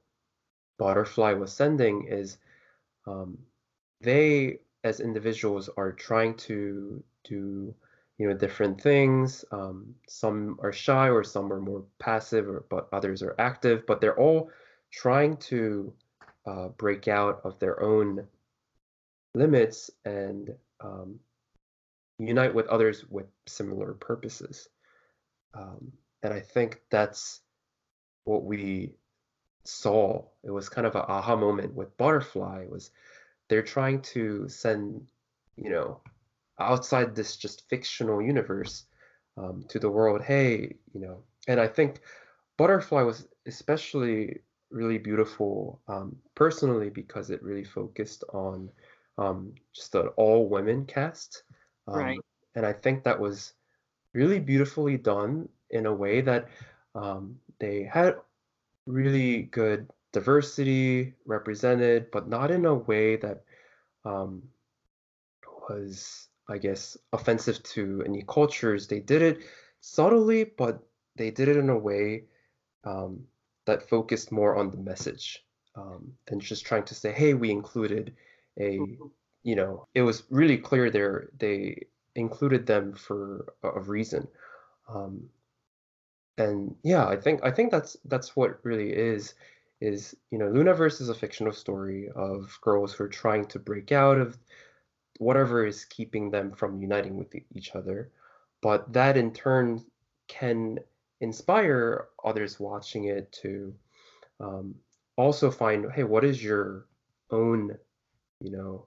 Butterfly 0.79 1.33
was 1.33 1.53
sending 1.53 2.07
is 2.09 2.39
um, 3.07 3.39
they 4.01 4.59
as 4.85 5.01
individuals 5.01 5.69
are 5.77 5.93
trying 5.93 6.35
to 6.37 7.03
do 7.25 7.75
you 8.19 8.29
know 8.29 8.35
different 8.35 8.81
things 8.81 9.45
um, 9.53 9.95
some 10.09 10.59
are 10.63 10.73
shy 10.73 11.09
or 11.09 11.23
some 11.25 11.53
are 11.53 11.61
more 11.61 11.85
passive 11.99 12.49
or 12.49 12.65
but 12.69 12.89
others 12.93 13.23
are 13.23 13.35
active 13.39 13.87
but 13.87 14.01
they're 14.01 14.19
all 14.19 14.51
trying 14.93 15.37
to 15.39 15.93
uh, 16.47 16.69
break 16.69 17.09
out 17.09 17.41
of 17.45 17.59
their 17.59 17.83
own 17.83 18.27
limits 19.35 19.91
and 20.05 20.55
um, 20.81 21.19
unite 22.19 22.55
with 22.55 22.67
others 22.67 23.05
with 23.09 23.27
similar 23.47 23.95
purposes. 23.95 24.69
Um, 25.55 25.93
and 26.23 26.33
i 26.33 26.41
think 26.41 26.81
that's 26.91 27.41
what 28.25 28.45
we 28.45 28.93
saw. 29.65 30.25
It 30.45 30.51
was 30.51 30.69
kind 30.69 30.87
of 30.87 30.95
an 30.95 31.05
aha 31.09 31.37
moment 31.37 31.75
with 31.75 31.97
butterfly 31.97 32.67
was 32.69 32.91
they're 33.49 33.63
trying 33.63 34.03
to 34.03 34.49
send 34.49 35.07
you 35.57 35.71
know 35.71 36.01
outside 36.59 37.15
this 37.15 37.37
just 37.37 37.69
fictional 37.69 38.23
universe 38.23 38.85
um, 39.37 39.65
to 39.69 39.79
the 39.79 39.91
world 39.91 40.23
hey 40.23 40.77
you 40.95 41.01
know. 41.01 41.23
And 41.49 41.61
i 41.61 41.67
think 41.67 42.01
butterfly 42.57 43.03
was 43.03 43.27
especially 43.47 44.41
really 44.73 44.99
beautiful 44.99 45.81
um, 45.89 46.17
personally 46.35 46.91
because 46.91 47.31
it 47.31 47.43
really 47.43 47.65
focused 47.65 48.25
on 48.33 48.71
um, 49.19 49.53
just 49.75 49.95
an 49.95 50.09
all 50.17 50.49
women 50.49 50.87
cast 50.87 51.45
um, 51.89 51.95
Right. 51.97 52.21
and 52.55 52.67
i 52.67 52.73
think 52.73 53.05
that 53.05 53.19
was 53.19 53.55
really 54.15 54.41
beautifully 54.41 54.97
done 54.97 55.49
in 55.71 55.87
a 55.87 55.93
way 55.93 56.21
that 56.21 56.49
um, 56.95 57.37
they 57.59 57.83
had 57.85 58.17
really 58.87 59.43
good 59.43 59.89
diversity 60.13 61.15
represented, 61.25 62.11
but 62.11 62.29
not 62.29 62.51
in 62.51 62.67
a 62.67 62.75
way 62.75 63.17
that 63.17 63.45
um, 64.05 64.43
was, 65.69 66.29
I 66.49 66.59
guess, 66.59 66.97
offensive 67.13 67.63
to 67.65 68.03
any 68.07 68.23
cultures. 68.27 68.87
They 68.87 69.01
did 69.01 69.23
it 69.23 69.45
subtly, 69.81 70.45
but 70.45 70.83
they 71.17 71.31
did 71.31 71.49
it 71.49 71.57
in 71.57 71.71
a 71.71 71.79
way 71.79 72.25
um, 72.85 73.25
that 73.67 73.89
focused 73.89 74.33
more 74.33 74.57
on 74.57 74.71
the 74.71 74.77
message 74.77 75.45
um, 75.77 76.13
than 76.27 76.41
just 76.41 76.67
trying 76.67 76.85
to 76.85 76.95
say, 76.95 77.13
"Hey, 77.13 77.35
we 77.35 77.51
included 77.51 78.15
a," 78.59 78.79
you 79.43 79.57
know, 79.57 79.87
it 79.95 80.03
was 80.03 80.25
really 80.31 80.59
clear 80.59 80.91
there 80.91 81.29
they 81.39 81.87
included 82.15 82.67
them 82.67 82.93
for 82.95 83.55
a 83.63 83.81
reason. 83.81 84.29
Um, 84.89 85.31
and 86.39 86.75
yeah, 86.83 87.07
I 87.07 87.17
think 87.17 87.41
I 87.43 87.51
think 87.51 87.71
that's 87.71 87.97
that's 88.07 88.37
what 88.37 88.65
really 88.65 88.91
is 88.91 89.35
is 89.81 90.17
you 90.31 90.39
know 90.39 90.47
Loonaverse 90.47 91.01
is 91.01 91.09
a 91.09 91.15
fictional 91.15 91.53
story 91.53 92.09
of 92.15 92.57
girls 92.61 92.93
who 92.93 93.05
are 93.05 93.09
trying 93.09 93.45
to 93.47 93.59
break 93.59 93.93
out 93.93 94.19
of 94.19 94.39
whatever 95.19 95.67
is 95.67 95.85
keeping 95.85 96.31
them 96.31 96.53
from 96.53 96.81
uniting 96.81 97.17
with 97.17 97.35
each 97.55 97.75
other, 97.75 98.11
but 98.61 98.93
that 98.93 99.17
in 99.17 99.33
turn 99.33 99.85
can 100.29 100.79
inspire 101.23 102.09
others 102.25 102.61
watching 102.61 103.05
it 103.05 103.33
to 103.33 103.75
um, 104.41 104.75
also 105.17 105.51
find 105.51 105.87
hey 105.95 106.05
what 106.05 106.25
is 106.25 106.43
your 106.43 106.87
own 107.31 107.77
you 108.41 108.51
know 108.51 108.87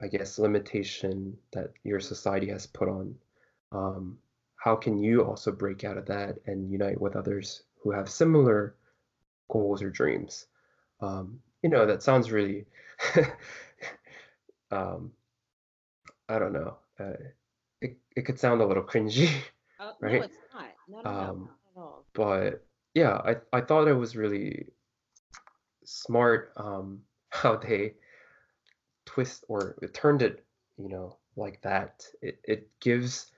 I 0.00 0.08
guess 0.08 0.38
limitation 0.38 1.36
that 1.52 1.72
your 1.82 2.00
society 2.00 2.48
has 2.50 2.66
put 2.66 2.88
on 2.88 3.14
um, 3.72 4.18
how 4.56 4.74
can 4.76 4.98
you 4.98 5.24
also 5.24 5.52
break 5.52 5.84
out 5.84 5.96
of 5.96 6.06
that 6.06 6.36
and 6.46 6.70
unite 6.70 7.00
with 7.00 7.16
others 7.16 7.62
who 7.82 7.92
have 7.92 8.10
similar 8.10 8.74
goals 9.48 9.82
or 9.82 9.90
dreams? 9.90 10.46
Um, 11.00 11.40
you 11.62 11.70
know, 11.70 11.86
that 11.86 12.02
sounds 12.02 12.32
really, 12.32 12.66
um, 14.70 15.12
I 16.28 16.38
don't 16.38 16.52
know. 16.52 16.76
Uh, 16.98 17.12
it, 17.80 17.96
it 18.16 18.22
could 18.22 18.38
sound 18.38 18.60
a 18.60 18.66
little 18.66 18.82
cringy, 18.82 19.30
Oh, 19.80 19.92
Right. 20.00 20.20
No, 20.20 20.22
it's 20.22 20.38
not. 20.52 20.64
No, 20.88 21.02
no, 21.02 21.02
no, 21.02 21.10
Um, 21.10 21.40
not 21.40 21.58
at 21.76 21.80
all. 21.80 22.04
but 22.14 22.64
yeah, 22.94 23.16
I, 23.16 23.36
I 23.52 23.60
thought 23.60 23.88
it 23.88 23.94
was 23.94 24.16
really 24.16 24.68
smart 25.84 26.52
um, 26.56 27.02
how 27.30 27.56
they 27.56 27.94
twist 29.06 29.44
or 29.48 29.76
turned 29.92 30.22
it, 30.22 30.44
you 30.76 30.88
know, 30.88 31.16
like 31.36 31.60
that. 31.62 32.04
It, 32.22 32.40
it 32.44 32.68
gives 32.80 33.30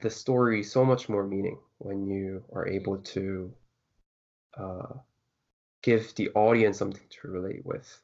the 0.00 0.10
story 0.10 0.62
so 0.62 0.84
much 0.84 1.08
more 1.08 1.26
meaning 1.26 1.58
when 1.78 2.06
you 2.06 2.44
are 2.52 2.66
able 2.68 2.98
to 2.98 3.52
uh, 4.58 4.94
give 5.82 6.14
the 6.14 6.30
audience 6.30 6.78
something 6.78 7.06
to 7.08 7.28
relate 7.28 7.64
with. 7.64 8.00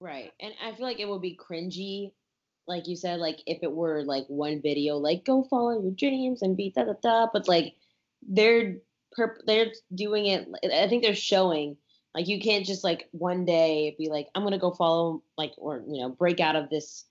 Right. 0.00 0.32
And 0.40 0.54
I 0.62 0.72
feel 0.72 0.86
like 0.86 1.00
it 1.00 1.08
would 1.08 1.20
be 1.22 1.36
cringy, 1.36 2.12
like 2.70 2.88
you 2.88 2.96
said, 2.96 3.20
like 3.20 3.40
if 3.46 3.62
it 3.62 3.72
were 3.72 4.02
like 4.04 4.24
one 4.28 4.62
video, 4.62 4.96
like 4.96 5.26
go 5.26 5.44
follow 5.44 5.82
your 5.82 5.92
dreams 5.92 6.42
and 6.42 6.56
be 6.56 6.70
da 6.74 6.84
da 6.84 6.94
da. 7.02 7.26
But 7.32 7.48
like 7.48 7.74
they're 8.26 8.76
perp- 9.18 9.44
they're 9.46 9.72
doing 9.94 10.26
it. 10.26 10.48
I 10.64 10.88
think 10.88 11.02
they're 11.02 11.14
showing 11.14 11.76
like 12.14 12.28
you 12.28 12.40
can't 12.40 12.64
just 12.66 12.84
like 12.84 13.08
one 13.12 13.44
day 13.44 13.94
be 13.98 14.08
like 14.08 14.28
I'm 14.34 14.44
gonna 14.44 14.58
go 14.58 14.70
follow 14.72 15.22
like 15.36 15.52
or 15.58 15.82
you 15.86 16.00
know 16.00 16.08
break 16.10 16.40
out 16.40 16.56
of 16.56 16.70
this 16.70 17.04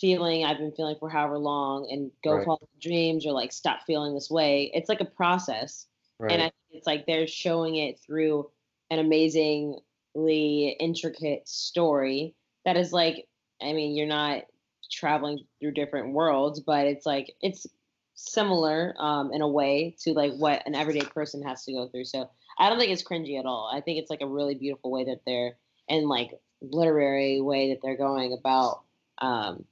feeling 0.00 0.44
I've 0.44 0.58
been 0.58 0.72
feeling 0.72 0.96
for 0.98 1.08
however 1.08 1.38
long 1.38 1.88
and 1.90 2.10
go 2.24 2.34
Right. 2.36 2.44
follow 2.44 2.60
your 2.60 2.80
dreams 2.92 3.26
or 3.26 3.32
like 3.32 3.52
stop 3.52 3.80
feeling 3.86 4.14
this 4.14 4.30
way. 4.30 4.70
It's 4.74 4.88
like 4.88 5.00
a 5.00 5.04
process. 5.04 5.86
Right. 6.18 6.32
And 6.32 6.42
I 6.42 6.46
think 6.46 6.54
it's 6.72 6.86
like 6.86 7.06
they're 7.06 7.26
showing 7.26 7.76
it 7.76 8.00
through 8.00 8.50
an 8.90 8.98
amazingly 8.98 10.76
intricate 10.80 11.48
story 11.48 12.34
that 12.64 12.76
is 12.76 12.92
like, 12.92 13.26
I 13.62 13.72
mean, 13.72 13.96
you're 13.96 14.06
not 14.06 14.42
traveling 14.90 15.40
through 15.60 15.72
different 15.72 16.12
worlds, 16.12 16.60
but 16.60 16.86
it's 16.86 17.06
like 17.06 17.34
it's 17.40 17.66
similar 18.14 18.94
um, 18.98 19.32
in 19.32 19.42
a 19.42 19.48
way 19.48 19.96
to 20.00 20.12
like 20.12 20.32
what 20.34 20.62
an 20.66 20.74
everyday 20.74 21.04
person 21.04 21.42
has 21.42 21.64
to 21.64 21.72
go 21.72 21.88
through. 21.88 22.04
So 22.04 22.30
I 22.58 22.68
don't 22.68 22.78
think 22.78 22.92
it's 22.92 23.02
cringy 23.02 23.38
at 23.38 23.46
all. 23.46 23.70
I 23.72 23.80
think 23.80 23.98
it's 23.98 24.10
like 24.10 24.20
a 24.22 24.26
really 24.26 24.54
beautiful 24.54 24.90
way 24.90 25.04
that 25.04 25.20
they're 25.26 25.56
and 25.88 26.06
like 26.08 26.30
literary 26.60 27.40
way 27.40 27.70
that 27.70 27.80
they're 27.82 27.96
going 27.96 28.32
about 28.32 28.82
um, 29.18 29.64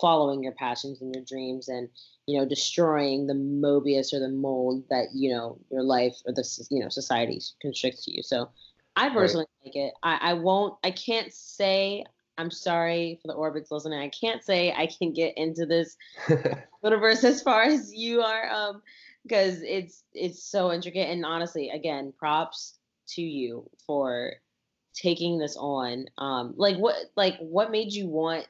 following 0.00 0.42
your 0.42 0.52
passions 0.52 1.00
and 1.00 1.14
your 1.14 1.24
dreams 1.24 1.68
and 1.68 1.88
you 2.26 2.38
know 2.38 2.46
destroying 2.46 3.26
the 3.26 3.34
mobius 3.34 4.12
or 4.12 4.18
the 4.18 4.28
mold 4.28 4.84
that 4.90 5.06
you 5.14 5.30
know 5.30 5.58
your 5.70 5.82
life 5.82 6.16
or 6.26 6.32
the 6.32 6.44
you 6.70 6.80
know 6.80 6.88
society 6.88 7.40
constricts 7.60 8.04
to 8.04 8.12
you 8.12 8.22
so 8.22 8.48
i 8.96 9.08
personally 9.10 9.46
like 9.64 9.76
it 9.76 9.94
I, 10.02 10.18
I 10.20 10.32
won't 10.34 10.76
i 10.82 10.90
can't 10.90 11.32
say 11.32 12.04
i'm 12.42 12.50
sorry 12.50 13.18
for 13.22 13.28
the 13.28 13.34
orbits 13.34 13.70
listening 13.70 13.98
i 13.98 14.08
can't 14.08 14.42
say 14.42 14.72
i 14.76 14.86
can 14.86 15.12
get 15.12 15.36
into 15.36 15.64
this 15.64 15.96
universe 16.84 17.24
as 17.24 17.42
far 17.42 17.62
as 17.62 17.92
you 17.94 18.20
are 18.20 18.50
um 18.50 18.82
because 19.22 19.62
it's 19.62 20.02
it's 20.12 20.42
so 20.42 20.72
intricate. 20.72 21.08
And 21.08 21.24
honestly 21.24 21.70
again 21.70 22.12
props 22.18 22.78
to 23.08 23.22
you 23.22 23.68
for 23.86 24.34
taking 24.94 25.38
this 25.38 25.56
on. 25.56 26.06
Um 26.18 26.54
like 26.56 26.76
what 26.76 26.96
like 27.16 27.38
what 27.38 27.70
made 27.70 27.92
you 27.92 28.08
want 28.08 28.46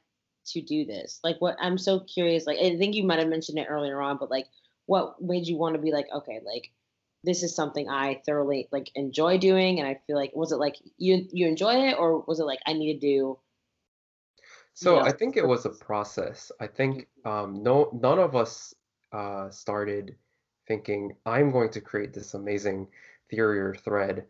to 0.47 0.61
do 0.61 0.85
this? 0.85 1.21
Like 1.23 1.41
what 1.41 1.57
i'm 1.61 1.79
so 1.79 2.01
curious 2.01 2.47
like 2.47 2.59
i 2.59 2.77
think 2.77 2.95
you 2.95 3.05
might 3.05 3.21
have 3.21 3.29
mentioned 3.29 3.59
it 3.59 3.69
earlier 3.69 4.01
on 4.01 4.17
but 4.19 4.31
like 4.31 4.47
what 4.87 5.23
made 5.23 5.47
you 5.47 5.57
want 5.57 5.77
to 5.77 5.81
be 5.81 5.93
like 5.93 6.09
okay 6.13 6.41
like 6.45 6.73
this 7.23 7.45
is 7.45 7.55
something 7.55 7.89
i 7.89 8.21
thoroughly 8.27 8.69
like 8.73 8.91
enjoy 8.97 9.39
doing 9.39 9.79
and 9.79 9.87
i 9.87 10.01
feel 10.09 10.17
like 10.17 10.33
was 10.35 10.51
it 10.51 10.57
like 10.57 10.75
you 10.99 11.29
you 11.31 11.47
enjoy 11.47 11.89
it 11.89 11.97
or 11.97 12.19
was 12.27 12.41
it 12.41 12.45
like 12.45 12.59
i 12.67 12.73
need 12.73 12.95
to 12.95 12.99
do 12.99 13.39
So 14.75 14.97
Yeah. 14.97 15.03
I 15.03 15.13
think 15.13 15.37
it 15.37 15.47
was 15.47 15.65
a 15.65 15.71
process. 15.71 16.51
I 16.61 16.67
think 16.67 17.09
um, 17.25 17.63
no 17.63 17.91
none 17.93 18.19
of 18.19 18.35
us 18.35 18.75
uh, 19.13 19.51
started 19.51 20.17
thinking 20.67 21.17
I'm 21.27 21.51
going 21.51 21.71
to 21.71 21.81
create 21.81 22.13
this 22.13 22.35
amazing 22.35 22.89
theory 23.31 23.61
or 23.61 23.75
thread, 23.75 24.27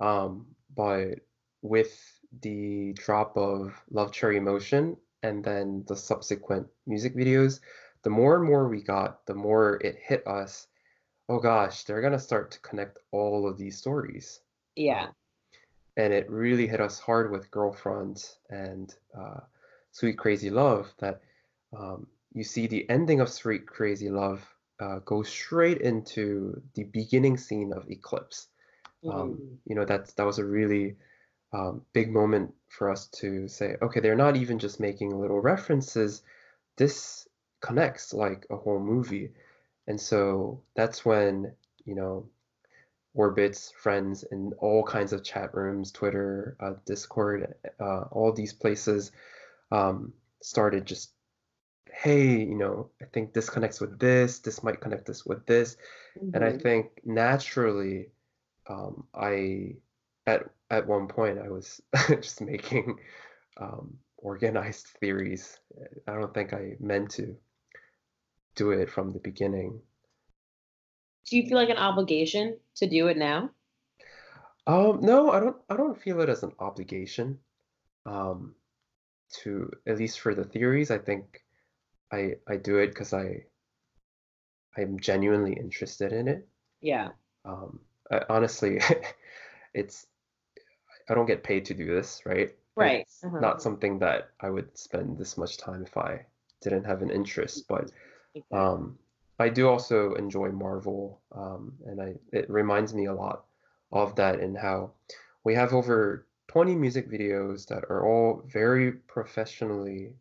um, 0.00 0.46
but 0.74 1.20
with 1.62 2.20
the 2.42 2.92
drop 2.94 3.36
of 3.36 3.74
Love 3.90 4.12
Cherry 4.12 4.40
Motion 4.40 4.96
and 5.22 5.42
then 5.42 5.84
the 5.88 5.96
subsequent 5.96 6.66
music 6.86 7.14
videos, 7.16 7.60
the 8.02 8.10
more 8.10 8.36
and 8.36 8.44
more 8.44 8.68
we 8.68 8.82
got, 8.82 9.24
the 9.26 9.34
more 9.34 9.76
it 9.82 9.96
hit 9.96 10.26
us. 10.26 10.66
Oh 11.28 11.40
gosh, 11.40 11.84
they're 11.84 12.02
gonna 12.02 12.18
start 12.18 12.50
to 12.52 12.60
connect 12.60 12.98
all 13.12 13.48
of 13.48 13.58
these 13.58 13.78
stories 13.78 14.40
yeah 14.78 15.08
and 15.96 16.12
it 16.12 16.30
really 16.30 16.66
hit 16.66 16.80
us 16.80 17.00
hard 17.00 17.30
with 17.30 17.50
Girl 17.50 17.72
Front 17.72 18.38
and 18.48 18.94
uh, 19.18 19.40
sweet 19.98 20.18
crazy 20.18 20.50
love 20.50 20.92
that 20.98 21.20
um, 21.76 22.06
you 22.32 22.44
see 22.44 22.66
the 22.68 22.88
ending 22.88 23.20
of 23.20 23.28
sweet 23.28 23.66
crazy 23.66 24.10
love 24.10 24.40
uh, 24.80 25.00
go 25.04 25.22
straight 25.22 25.80
into 25.80 26.62
the 26.74 26.84
beginning 26.84 27.36
scene 27.36 27.72
of 27.72 27.90
eclipse. 27.90 28.48
Um, 29.08 29.30
Mhm. 29.30 29.58
you 29.66 29.74
know 29.74 29.84
that's 29.84 30.12
that 30.14 30.26
was 30.26 30.38
a 30.38 30.44
really 30.44 30.96
um, 31.52 31.82
big 31.92 32.12
moment 32.12 32.54
for 32.68 32.90
us 32.90 33.08
to 33.20 33.48
say 33.48 33.76
okay 33.82 34.00
they're 34.00 34.24
not 34.26 34.36
even 34.36 34.58
just 34.58 34.80
making 34.80 35.18
little 35.18 35.40
references. 35.40 36.22
This 36.76 37.26
connects 37.60 38.14
like 38.14 38.46
a 38.50 38.56
whole 38.56 38.80
movie. 38.80 39.32
And 39.88 40.00
so 40.00 40.62
that's 40.76 41.04
when 41.04 41.52
you 41.84 41.94
know 41.96 42.28
Orbit's 43.14 43.72
friends 43.72 44.22
in 44.22 44.52
all 44.58 44.84
kinds 44.84 45.12
of 45.12 45.24
chat 45.24 45.54
rooms, 45.54 45.90
Twitter, 45.92 46.56
uh, 46.60 46.74
Discord, 46.86 47.54
uh, 47.80 48.02
all 48.12 48.32
these 48.32 48.52
places 48.52 49.10
um, 49.72 50.12
started 50.42 50.86
just, 50.86 51.12
hey, 51.92 52.40
you 52.40 52.56
know, 52.56 52.90
I 53.02 53.06
think 53.06 53.32
this 53.34 53.50
connects 53.50 53.80
with 53.80 53.98
this, 53.98 54.40
this 54.40 54.62
might 54.62 54.80
connect 54.80 55.06
this 55.06 55.26
with 55.26 55.46
this. 55.46 55.76
And 56.34 56.44
I 56.44 56.52
Mhm. 56.52 56.52
think 56.52 57.00
naturally, 57.04 58.10
um, 58.68 59.06
I 59.14 59.76
at 60.26 60.44
at 60.70 60.86
one 60.86 61.08
point 61.08 61.38
I 61.38 61.48
was 61.50 61.80
just 62.08 62.40
making 62.42 62.98
um, 63.58 63.98
organized 64.18 64.86
theories. 65.00 65.58
I 66.08 66.14
don't 66.14 66.34
think 66.34 66.54
I 66.54 66.76
meant 66.80 67.10
to 67.12 67.36
do 68.56 68.72
it 68.72 68.90
from 68.90 69.08
the 69.08 69.18
beginning. 69.20 69.80
Do 71.26 71.36
you 71.36 71.48
feel 71.48 71.56
like 71.56 71.68
an 71.68 71.76
obligation 71.76 72.58
to 72.74 72.88
do 72.88 73.06
it 73.06 73.16
now? 73.16 73.50
Um, 74.66 75.00
no, 75.00 75.30
I 75.30 75.40
don't. 75.40 75.56
I 75.70 75.76
don't 75.76 76.00
feel 76.00 76.20
it 76.20 76.28
as 76.28 76.42
an 76.42 76.52
obligation. 76.58 77.38
Um, 78.06 78.54
to 79.42 79.70
at 79.86 79.98
least 79.98 80.20
for 80.20 80.34
the 80.34 80.44
theories, 80.44 80.90
I 80.90 80.98
think 80.98 81.44
I 82.12 82.36
I 82.48 82.56
do 82.56 82.78
it 82.78 82.88
because 82.88 83.12
I 83.12 83.46
I'm 84.76 85.00
genuinely 85.00 85.54
interested 85.54 86.12
in 86.12 86.28
it. 86.28 86.48
Yeah. 86.80 87.10
Um, 87.44 87.80
I, 88.10 88.22
honestly, 88.28 88.80
it's 89.74 90.06
I 91.08 91.14
don't 91.14 91.26
get 91.26 91.42
paid 91.42 91.64
to 91.66 91.74
do 91.74 91.86
this, 91.86 92.22
right? 92.26 92.54
Right. 92.76 93.00
It's 93.00 93.24
Uh-huh. 93.24 93.40
not 93.40 93.62
something 93.62 93.98
that 94.00 94.30
I 94.40 94.50
would 94.50 94.76
spend 94.78 95.18
this 95.18 95.36
much 95.36 95.58
time 95.58 95.82
if 95.82 95.96
I 95.96 96.26
didn't 96.60 96.84
have 96.84 97.02
an 97.02 97.10
interest, 97.10 97.66
but 97.68 97.90
Exactly. 98.34 98.44
um, 98.52 98.98
I 99.38 99.48
do 99.48 99.68
also 99.68 100.14
enjoy 100.14 100.50
Marvel, 100.52 101.20
um, 101.32 101.78
and 101.86 102.00
I 102.00 102.16
it 102.32 102.50
reminds 102.50 102.94
me 102.94 103.06
a 103.06 103.14
lot 103.14 103.46
of 103.92 104.14
that 104.16 104.40
and 104.40 104.56
how 104.56 104.92
we 105.44 105.54
have 105.54 105.72
over 105.74 106.27
20 106.48 106.74
music 106.74 107.10
videos 107.10 107.66
that 107.66 107.84
are 107.90 108.06
all 108.06 108.42
very 108.46 108.92
professionally 108.92 110.12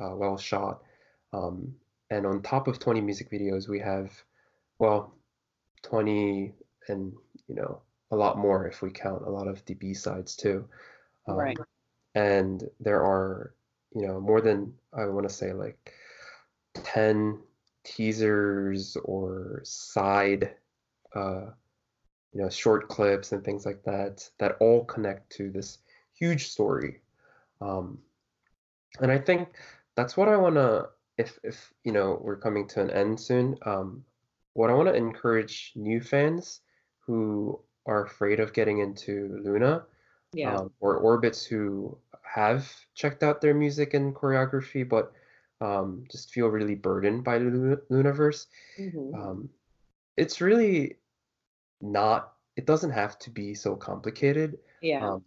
uh, 0.00 0.14
well 0.16 0.36
shot. 0.36 0.82
Um, 1.32 1.74
and 2.10 2.26
on 2.26 2.42
top 2.42 2.68
of 2.68 2.78
20 2.78 3.00
music 3.00 3.30
videos, 3.30 3.68
we 3.68 3.80
have, 3.80 4.10
well, 4.78 5.14
20 5.82 6.54
and, 6.88 7.12
you 7.48 7.54
know, 7.54 7.80
a 8.10 8.16
lot 8.16 8.38
more 8.38 8.66
if 8.66 8.82
we 8.82 8.90
count 8.90 9.22
a 9.26 9.30
lot 9.30 9.48
of 9.48 9.64
the 9.66 9.74
B-sides 9.74 10.36
too. 10.36 10.66
Um, 11.26 11.36
Right. 11.36 11.58
And 12.14 12.62
there 12.78 13.02
are, 13.02 13.54
you 13.94 14.06
know, 14.06 14.20
more 14.20 14.40
than, 14.40 14.72
I 14.92 15.06
want 15.06 15.28
to 15.28 15.34
say 15.34 15.52
like 15.52 15.92
10 16.74 17.40
teasers 17.84 18.96
or 19.04 19.60
side, 19.64 20.54
uh, 21.14 21.46
you 22.34 22.42
know, 22.42 22.50
short 22.50 22.88
clips 22.88 23.32
and 23.32 23.44
things 23.44 23.64
like 23.64 23.82
that 23.84 24.28
that 24.38 24.56
all 24.60 24.84
connect 24.84 25.30
to 25.30 25.50
this 25.50 25.78
huge 26.12 26.48
story. 26.48 27.00
Um, 27.60 27.98
and 29.00 29.10
I 29.10 29.18
think 29.18 29.48
that's 29.94 30.16
what 30.16 30.28
I 30.28 30.36
want 30.36 30.56
to, 30.56 30.88
if, 31.16 31.38
if, 31.44 31.72
you 31.84 31.92
know, 31.92 32.18
we're 32.20 32.36
coming 32.36 32.66
to 32.68 32.80
an 32.80 32.90
end 32.90 33.18
soon, 33.20 33.56
um, 33.64 34.04
what 34.54 34.68
I 34.68 34.74
want 34.74 34.88
to 34.88 34.94
encourage 34.94 35.72
new 35.76 36.00
fans 36.00 36.60
who 37.00 37.60
are 37.86 38.04
afraid 38.04 38.40
of 38.40 38.52
getting 38.52 38.78
into 38.78 39.40
Loona 39.44 39.84
Yeah. 40.32 40.56
um, 40.56 40.70
or 40.80 40.96
orbits 40.96 41.44
who 41.44 41.96
have 42.22 42.70
checked 42.94 43.22
out 43.22 43.40
their 43.40 43.54
music 43.54 43.94
and 43.94 44.14
choreography, 44.14 44.88
but 44.88 45.12
um, 45.60 46.04
just 46.10 46.32
feel 46.32 46.48
really 46.48 46.74
burdened 46.74 47.22
by 47.22 47.38
the 47.38 47.80
Loonaverse. 47.90 48.46
Mhm. 48.78 49.14
Um, 49.14 49.48
it's 50.16 50.40
really 50.40 50.98
not, 51.80 52.32
it 52.56 52.66
doesn't 52.66 52.90
have 52.90 53.18
to 53.20 53.30
be 53.30 53.54
so 53.54 53.76
complicated. 53.76 54.58
Yeah. 54.80 55.06
Um, 55.06 55.24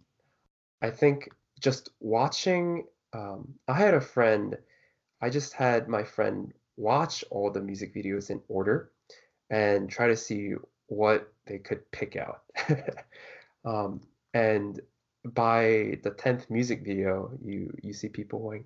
I 0.82 0.90
think 0.90 1.30
just 1.60 1.90
watching, 2.00 2.84
um, 3.12 3.54
I 3.66 3.74
had 3.74 3.94
a 3.94 4.00
friend, 4.00 4.56
I 5.20 5.30
just 5.30 5.52
had 5.52 5.88
my 5.88 6.04
friend 6.04 6.52
watch 6.76 7.24
all 7.30 7.50
the 7.50 7.60
music 7.60 7.94
videos 7.94 8.30
in 8.30 8.40
order 8.48 8.90
and 9.50 9.90
try 9.90 10.06
to 10.06 10.16
see 10.16 10.54
what 10.86 11.32
they 11.46 11.58
could 11.58 11.90
pick 11.90 12.16
out. 12.16 12.42
um, 13.64 14.00
and 14.34 14.80
by 15.24 15.98
the 16.02 16.10
10th 16.10 16.48
music 16.50 16.84
video, 16.84 17.30
you 17.44 17.72
you 17.82 17.92
see 17.92 18.08
people 18.08 18.38
going, 18.38 18.64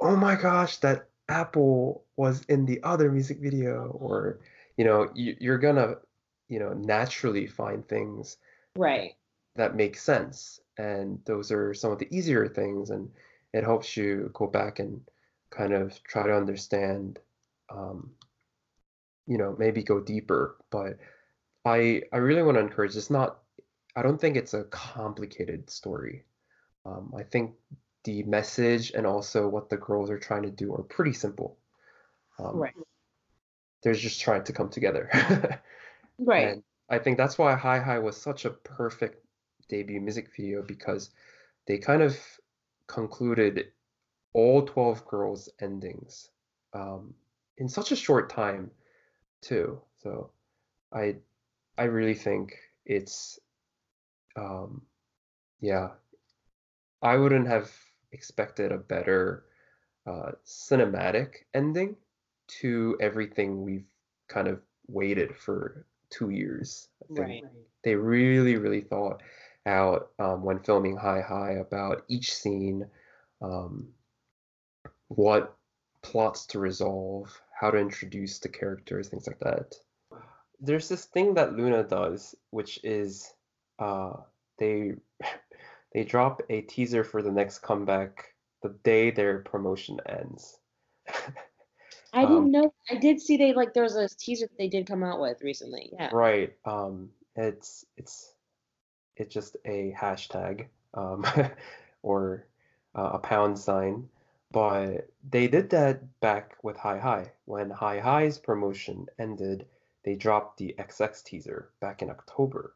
"Oh 0.00 0.16
my 0.16 0.36
gosh, 0.36 0.78
that 0.78 1.08
apple 1.28 2.04
was 2.16 2.42
in 2.48 2.64
the 2.66 2.82
other 2.82 3.10
music 3.10 3.38
video," 3.40 3.88
or 4.00 4.40
you 4.76 4.84
know, 4.84 5.10
you, 5.14 5.36
you're 5.40 5.58
gonna, 5.58 5.96
you 6.50 6.58
know, 6.58 6.74
naturally 6.74 7.46
find 7.46 7.86
things 7.88 8.36
right. 8.76 9.12
that 9.54 9.76
make 9.76 9.96
sense. 9.96 10.60
And 10.76 11.20
those 11.24 11.50
are 11.52 11.72
some 11.72 11.92
of 11.92 11.98
the 11.98 12.14
easier 12.14 12.46
things, 12.48 12.90
and 12.90 13.08
it 13.54 13.64
helps 13.64 13.96
you 13.96 14.30
go 14.34 14.46
back 14.46 14.80
and 14.80 15.00
kind 15.50 15.72
of 15.72 16.02
try 16.02 16.26
to 16.26 16.36
understand, 16.36 17.18
um, 17.70 18.10
you 19.26 19.38
know, 19.38 19.54
maybe 19.58 19.82
go 19.82 20.00
deeper. 20.00 20.56
But 20.70 20.98
I 21.64 22.02
I 22.12 22.16
really 22.16 22.42
want 22.42 22.56
to 22.56 22.62
encourage. 22.62 22.96
It's 22.96 23.10
not. 23.10 23.38
I 23.94 24.02
don't 24.02 24.20
think 24.20 24.36
it's 24.36 24.54
a 24.54 24.64
complicated 24.64 25.70
story. 25.70 26.24
Um, 26.84 27.12
I 27.16 27.22
think 27.22 27.52
the 28.04 28.22
message 28.22 28.92
and 28.92 29.06
also 29.06 29.46
what 29.46 29.68
the 29.68 29.76
girls 29.76 30.10
are 30.10 30.18
trying 30.18 30.42
to 30.42 30.50
do 30.50 30.74
are 30.74 30.82
pretty 30.82 31.12
simple. 31.12 31.58
Um, 32.38 32.56
Right. 32.56 32.74
They're 33.82 33.94
just 33.94 34.20
trying 34.20 34.44
to 34.44 34.52
come 34.52 34.68
together. 34.68 35.10
Right. 36.20 36.48
And 36.48 36.62
I 36.88 36.98
think 36.98 37.16
that's 37.16 37.36
why 37.38 37.54
Hi 37.56 37.78
High 37.80 37.98
was 37.98 38.16
such 38.16 38.44
a 38.44 38.50
perfect 38.50 39.26
debut 39.68 40.00
music 40.00 40.30
video 40.36 40.62
because 40.62 41.10
they 41.66 41.78
kind 41.78 42.02
of 42.02 42.18
concluded 42.86 43.72
all 44.34 44.66
12 44.66 45.06
girls' 45.06 45.48
endings 45.60 46.30
um, 46.74 47.14
in 47.58 47.68
such 47.68 47.92
a 47.92 47.96
short 47.96 48.30
time, 48.30 48.70
too. 49.42 49.82
So 49.98 50.32
I 50.92 51.18
I 51.78 51.84
really 51.84 52.14
think 52.14 52.58
it's 52.86 53.40
um, 54.36 54.86
yeah, 55.60 55.92
I 57.02 57.16
wouldn't 57.18 57.46
have 57.46 57.70
expected 58.12 58.72
a 58.72 58.78
better 58.78 59.44
uh, 60.06 60.32
cinematic 60.44 61.44
ending 61.54 61.96
to 62.60 62.96
everything 63.00 63.62
we've 63.62 63.88
kind 64.28 64.48
of 64.48 64.62
waited 64.88 65.36
for 65.36 65.86
two 66.10 66.30
years. 66.30 66.88
Right. 67.08 67.42
they 67.82 67.94
really, 67.96 68.56
really 68.56 68.82
thought 68.82 69.22
out 69.66 70.10
um, 70.18 70.42
when 70.44 70.60
filming 70.60 70.96
Hi 70.96 71.20
High 71.20 71.52
about 71.52 72.04
each 72.08 72.34
scene, 72.34 72.86
um, 73.42 73.88
what 75.08 75.56
plots 76.02 76.46
to 76.46 76.58
resolve, 76.58 77.40
how 77.58 77.70
to 77.70 77.78
introduce 77.78 78.38
the 78.38 78.48
characters, 78.48 79.08
things 79.08 79.26
like 79.26 79.40
that. 79.40 79.74
There's 80.60 80.88
this 80.88 81.06
thing 81.06 81.34
that 81.34 81.52
Loona 81.52 81.88
does, 81.88 82.34
which 82.50 82.80
is 82.84 83.32
uh, 83.78 84.12
they 84.58 84.94
they 85.94 86.04
drop 86.04 86.42
a 86.48 86.62
teaser 86.62 87.04
for 87.04 87.22
the 87.22 87.32
next 87.32 87.60
comeback 87.60 88.34
the 88.62 88.70
day 88.84 89.10
their 89.10 89.38
promotion 89.38 89.98
ends. 90.06 90.58
I 92.12 92.22
didn't 92.22 92.36
Um, 92.36 92.50
know. 92.50 92.74
I 92.90 92.96
did 92.96 93.20
see 93.20 93.36
they 93.36 93.52
like 93.52 93.72
there 93.74 93.82
was 93.82 93.96
a 93.96 94.08
teaser 94.08 94.46
that 94.46 94.58
they 94.58 94.68
did 94.68 94.86
come 94.86 95.02
out 95.02 95.20
with 95.20 95.42
recently. 95.42 95.90
Yeah. 95.92 96.10
Right. 96.12 96.56
Um, 96.64 97.10
it's 97.36 97.84
it's 97.96 98.34
it's 99.16 99.32
just 99.32 99.56
a 99.64 99.94
hashtag 99.98 100.66
um, 100.94 101.24
or 102.02 102.46
uh, 102.94 103.10
a 103.14 103.18
pound 103.18 103.58
sign, 103.58 104.08
but 104.50 105.08
they 105.28 105.46
did 105.46 105.70
that 105.70 106.20
back 106.20 106.56
with 106.62 106.76
Hi 106.76 106.98
High 106.98 107.30
When 107.44 107.70
Hi 107.70 108.00
High's 108.00 108.38
promotion 108.38 109.06
ended, 109.18 109.66
they 110.04 110.16
dropped 110.16 110.58
the 110.58 110.74
XX 110.78 111.22
teaser 111.24 111.70
back 111.80 112.02
in 112.02 112.10
October. 112.10 112.74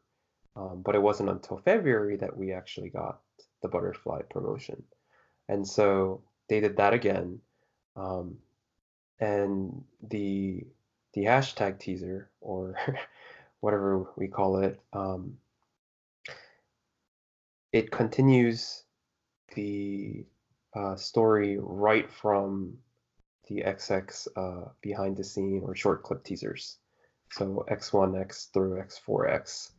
Um, 0.55 0.81
but 0.83 0.95
it 0.95 1.01
wasn't 1.01 1.29
until 1.29 1.57
February 1.57 2.15
that 2.17 2.37
we 2.37 2.53
actually 2.53 2.89
got 2.89 3.19
the 3.61 3.67
butterfly 3.67 4.21
promotion. 4.21 4.81
And 5.49 5.67
so 5.67 6.21
they 6.47 6.61
did 6.61 6.77
that 6.77 6.93
again. 6.93 7.41
Um, 7.97 8.37
and 9.19 9.83
the 10.07 10.65
the 11.13 11.25
hashtag 11.25 11.79
teaser 11.79 12.29
or 12.41 12.75
whatever 13.61 14.05
we 14.17 14.27
call 14.27 14.57
it, 14.57 14.79
um, 14.93 15.37
it 17.71 17.89
continues 17.89 18.83
the 19.55 20.25
uh, 20.75 20.95
story 20.95 21.57
right 21.59 22.11
from 22.11 22.77
the 23.47 23.63
XX 23.65 24.27
uh, 24.35 24.69
behind 24.81 25.15
the 25.15 25.23
scene 25.23 25.61
or 25.63 25.75
short 25.75 26.03
clip 26.03 26.23
teasers. 26.23 26.77
So 27.31 27.65
X1X 27.69 28.51
through 28.51 28.81
X4X. 28.81 29.71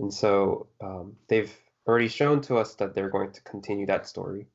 And 0.00 0.12
so 0.12 0.66
um, 0.82 1.16
they've 1.28 1.52
already 1.86 2.08
shown 2.08 2.40
to 2.42 2.56
us 2.56 2.74
that 2.76 2.94
they're 2.94 3.10
going 3.10 3.32
to 3.32 3.42
continue 3.42 3.86
that 3.86 4.06
story 4.06 4.46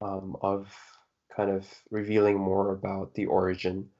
um, 0.00 0.36
of 0.40 0.72
kind 1.36 1.50
of 1.50 1.66
revealing 1.90 2.38
more 2.38 2.72
about 2.72 3.14
the 3.14 3.26
origin 3.26 3.90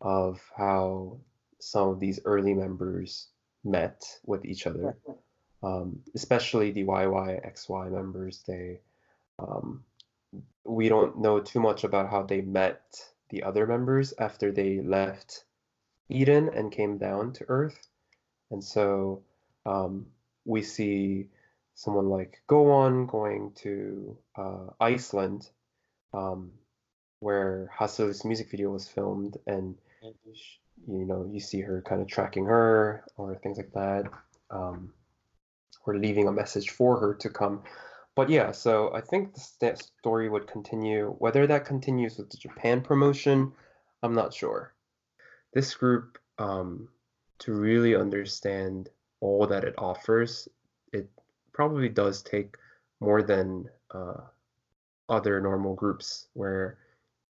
of 0.00 0.40
how 0.56 1.18
some 1.58 1.88
of 1.88 2.00
these 2.00 2.20
early 2.24 2.54
members 2.54 3.28
met 3.64 4.04
with 4.24 4.44
each 4.44 4.66
other. 4.66 4.96
um, 5.62 6.00
especially 6.14 6.70
the 6.70 6.84
YYXY 6.84 7.90
members. 7.90 8.42
They 8.46 8.80
um, 9.38 9.84
we 10.64 10.88
don't 10.88 11.18
know 11.18 11.40
too 11.40 11.60
much 11.60 11.84
about 11.84 12.10
how 12.10 12.22
they 12.22 12.40
met 12.40 12.82
the 13.30 13.42
other 13.42 13.66
members 13.66 14.14
after 14.18 14.52
they 14.52 14.80
left 14.80 15.44
Eden 16.08 16.50
and 16.54 16.70
came 16.70 16.98
down 16.98 17.32
to 17.34 17.44
Earth, 17.48 17.88
and 18.50 18.62
so 18.62 19.22
um, 19.64 20.06
we 20.44 20.62
see 20.62 21.28
someone 21.74 22.08
like 22.08 22.42
Go 22.46 22.62
Won 22.62 23.06
going 23.06 23.52
to 23.56 24.16
uh, 24.36 24.66
Iceland, 24.80 25.48
um, 26.14 26.52
where 27.20 27.70
Haseul's 27.78 28.24
music 28.24 28.50
video 28.50 28.70
was 28.70 28.88
filmed, 28.88 29.36
and 29.46 29.76
you 30.02 31.04
know 31.04 31.28
you 31.30 31.40
see 31.40 31.60
her 31.60 31.82
kind 31.82 32.00
of 32.00 32.08
tracking 32.08 32.44
her 32.46 33.04
or 33.16 33.36
things 33.36 33.56
like 33.56 33.72
that, 33.72 34.04
um, 34.50 34.92
or 35.86 35.96
leaving 35.96 36.28
a 36.28 36.32
message 36.32 36.70
for 36.70 36.98
her 37.00 37.14
to 37.14 37.30
come. 37.30 37.62
But 38.14 38.30
yeah, 38.30 38.52
so 38.52 38.94
I 38.94 39.02
think 39.02 39.34
the 39.34 39.40
st- 39.40 39.78
story 39.78 40.28
would 40.28 40.46
continue. 40.46 41.14
Whether 41.18 41.46
that 41.46 41.66
continues 41.66 42.16
with 42.16 42.30
the 42.30 42.38
Japan 42.38 42.80
promotion, 42.80 43.52
I'm 44.02 44.14
not 44.14 44.32
sure. 44.32 44.74
This 45.52 45.74
group, 45.74 46.18
um, 46.38 46.88
to 47.40 47.52
really 47.52 47.94
understand 47.94 48.88
all 49.20 49.46
that 49.46 49.64
it 49.64 49.74
offers, 49.76 50.48
it 50.92 51.10
probably 51.52 51.88
does 51.88 52.22
take 52.22 52.56
more 53.00 53.22
than 53.22 53.68
uh, 53.90 54.20
other 55.08 55.40
normal 55.40 55.74
groups 55.74 56.28
where 56.32 56.78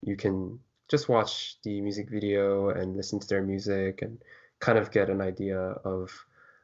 you 0.06 0.16
can 0.16 0.58
just 0.88 1.08
watch 1.08 1.58
the 1.64 1.80
music 1.80 2.08
video 2.08 2.70
and 2.70 2.96
listen 2.96 3.18
to 3.18 3.26
their 3.26 3.42
music 3.42 4.02
and 4.02 4.18
kind 4.60 4.78
of 4.78 4.92
get 4.92 5.10
an 5.10 5.20
idea 5.20 5.58
of, 5.58 6.10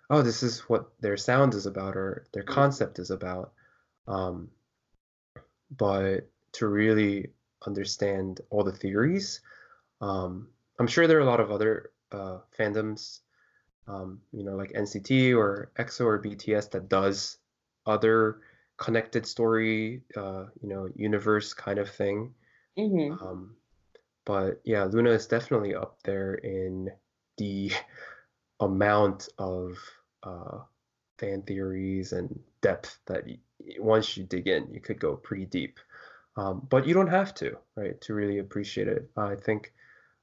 oh, 0.09 0.23
this 0.23 0.43
is 0.43 0.61
what 0.61 0.93
their 1.01 1.17
sound 1.17 1.55
is 1.55 1.67
about 1.67 1.97
or 1.97 2.25
their 2.33 2.45
concept 2.45 2.99
is 2.99 3.11
about. 3.11 3.53
Um, 4.07 4.49
but 5.77 6.31
to 6.53 6.67
really 6.69 7.31
understand 7.67 8.41
all 8.51 8.63
the 8.63 8.73
theories, 8.73 9.41
um, 10.01 10.49
I'm 10.79 10.87
sure 10.87 11.07
there 11.07 11.19
are 11.19 11.23
a 11.23 11.27
lot 11.27 11.41
of 11.41 11.51
other 11.51 11.91
uh, 12.13 12.39
fandoms, 12.57 13.21
um, 13.89 14.21
you 14.33 14.45
know, 14.45 14.55
like 14.55 14.73
NCT 14.73 15.37
or 15.37 15.73
EXO 15.79 16.05
or 16.05 16.23
BTS 16.23 16.71
that 16.71 16.89
does 16.89 17.39
other 17.87 18.39
connected 18.77 19.27
story, 19.27 20.03
uh, 20.17 20.45
you 20.61 20.69
know, 20.69 20.89
universe 20.95 21.55
kind 21.55 21.79
of 21.79 21.91
thing. 21.91 22.35
Hmm 22.77 23.15
Um, 23.21 23.57
but 24.25 24.61
yeah, 24.65 24.87
Loona 24.87 25.11
is 25.15 25.27
definitely 25.27 25.75
up 25.75 26.03
there 26.05 26.35
in 26.35 26.91
the 27.39 27.73
amount 28.61 29.29
of 29.39 29.79
uh, 30.23 30.61
fan 31.19 31.43
theories 31.43 32.13
and 32.13 32.41
depth 32.63 33.01
that 33.07 33.25
once 33.79 34.17
you 34.17 34.25
dig 34.25 34.49
in, 34.49 34.73
you 34.73 34.81
could 34.81 35.01
go 35.01 35.17
pretty 35.17 35.47
deep. 35.47 35.79
Um, 36.37 36.67
but 36.71 36.87
you 36.87 36.95
don't 36.95 37.09
have 37.09 37.35
to, 37.37 37.59
right, 37.77 38.01
to 38.03 38.15
really 38.15 38.39
appreciate 38.39 38.89
it. 38.89 39.11
I 39.17 39.37
think 39.37 39.73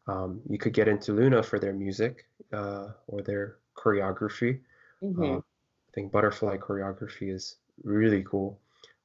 um, 0.08 0.41
you 0.50 0.58
could 0.58 0.74
get 0.74 0.88
into 0.89 1.14
Loona 1.14 1.45
for 1.45 1.60
their 1.60 1.74
music 1.74 2.28
uh, 2.54 2.89
or 3.08 3.22
their 3.24 3.58
choreography. 3.78 4.62
hmm 5.02 5.22
Uh, 5.22 5.38
I 5.38 5.41
think 5.93 6.12
butterfly 6.12 6.58
choreography 6.58 7.34
is 7.34 7.58
really 7.84 8.24
cool. 8.24 8.60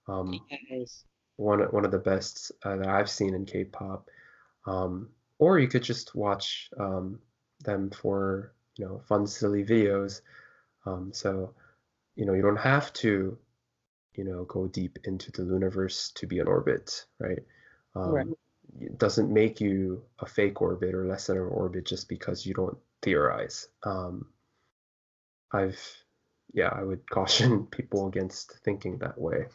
Um, 0.08 0.44
Yes. 0.70 1.04
One 1.36 1.60
one 1.60 1.84
of 1.84 1.90
the 1.90 1.98
best 1.98 2.52
uh, 2.64 2.76
that 2.76 2.88
I've 2.88 3.10
seen 3.10 3.34
in 3.34 3.44
K-pop. 3.46 4.08
Um, 4.66 5.10
or 5.38 5.58
you 5.58 5.68
could 5.68 5.82
just 5.82 6.14
watch 6.14 6.70
um, 6.78 7.20
them 7.64 7.90
for 7.90 8.52
you 8.76 8.86
know 8.86 9.00
fun, 9.08 9.26
silly 9.26 9.64
videos. 9.64 10.20
Um, 10.86 11.12
so 11.12 11.54
you 12.16 12.26
know 12.26 12.34
you 12.34 12.42
don't 12.42 12.56
have 12.56 12.92
to 12.94 13.36
you 14.14 14.24
know 14.24 14.44
go 14.44 14.66
deep 14.66 14.98
into 15.04 15.32
the 15.32 15.42
Luniverse 15.42 16.12
to 16.14 16.26
be 16.26 16.38
in 16.38 16.46
orbit, 16.48 17.06
right? 17.18 17.42
Um, 17.94 18.12
Right. 18.12 18.26
It 18.80 18.98
doesn't 18.98 19.32
make 19.32 19.60
you 19.60 20.02
a 20.18 20.26
fake 20.26 20.60
orbit 20.60 20.94
or 20.94 21.06
less 21.06 21.26
than 21.26 21.36
an 21.36 21.44
orbit 21.44 21.84
just 21.86 22.08
because 22.08 22.44
you 22.46 22.54
don't 22.54 22.78
theorize. 23.02 23.68
Um, 23.84 24.26
I've 25.52 26.04
yeah, 26.52 26.68
I 26.72 26.82
would 26.82 27.08
caution 27.10 27.66
people 27.66 28.06
against 28.08 28.52
thinking 28.64 28.98
that 28.98 29.18
way. 29.20 29.46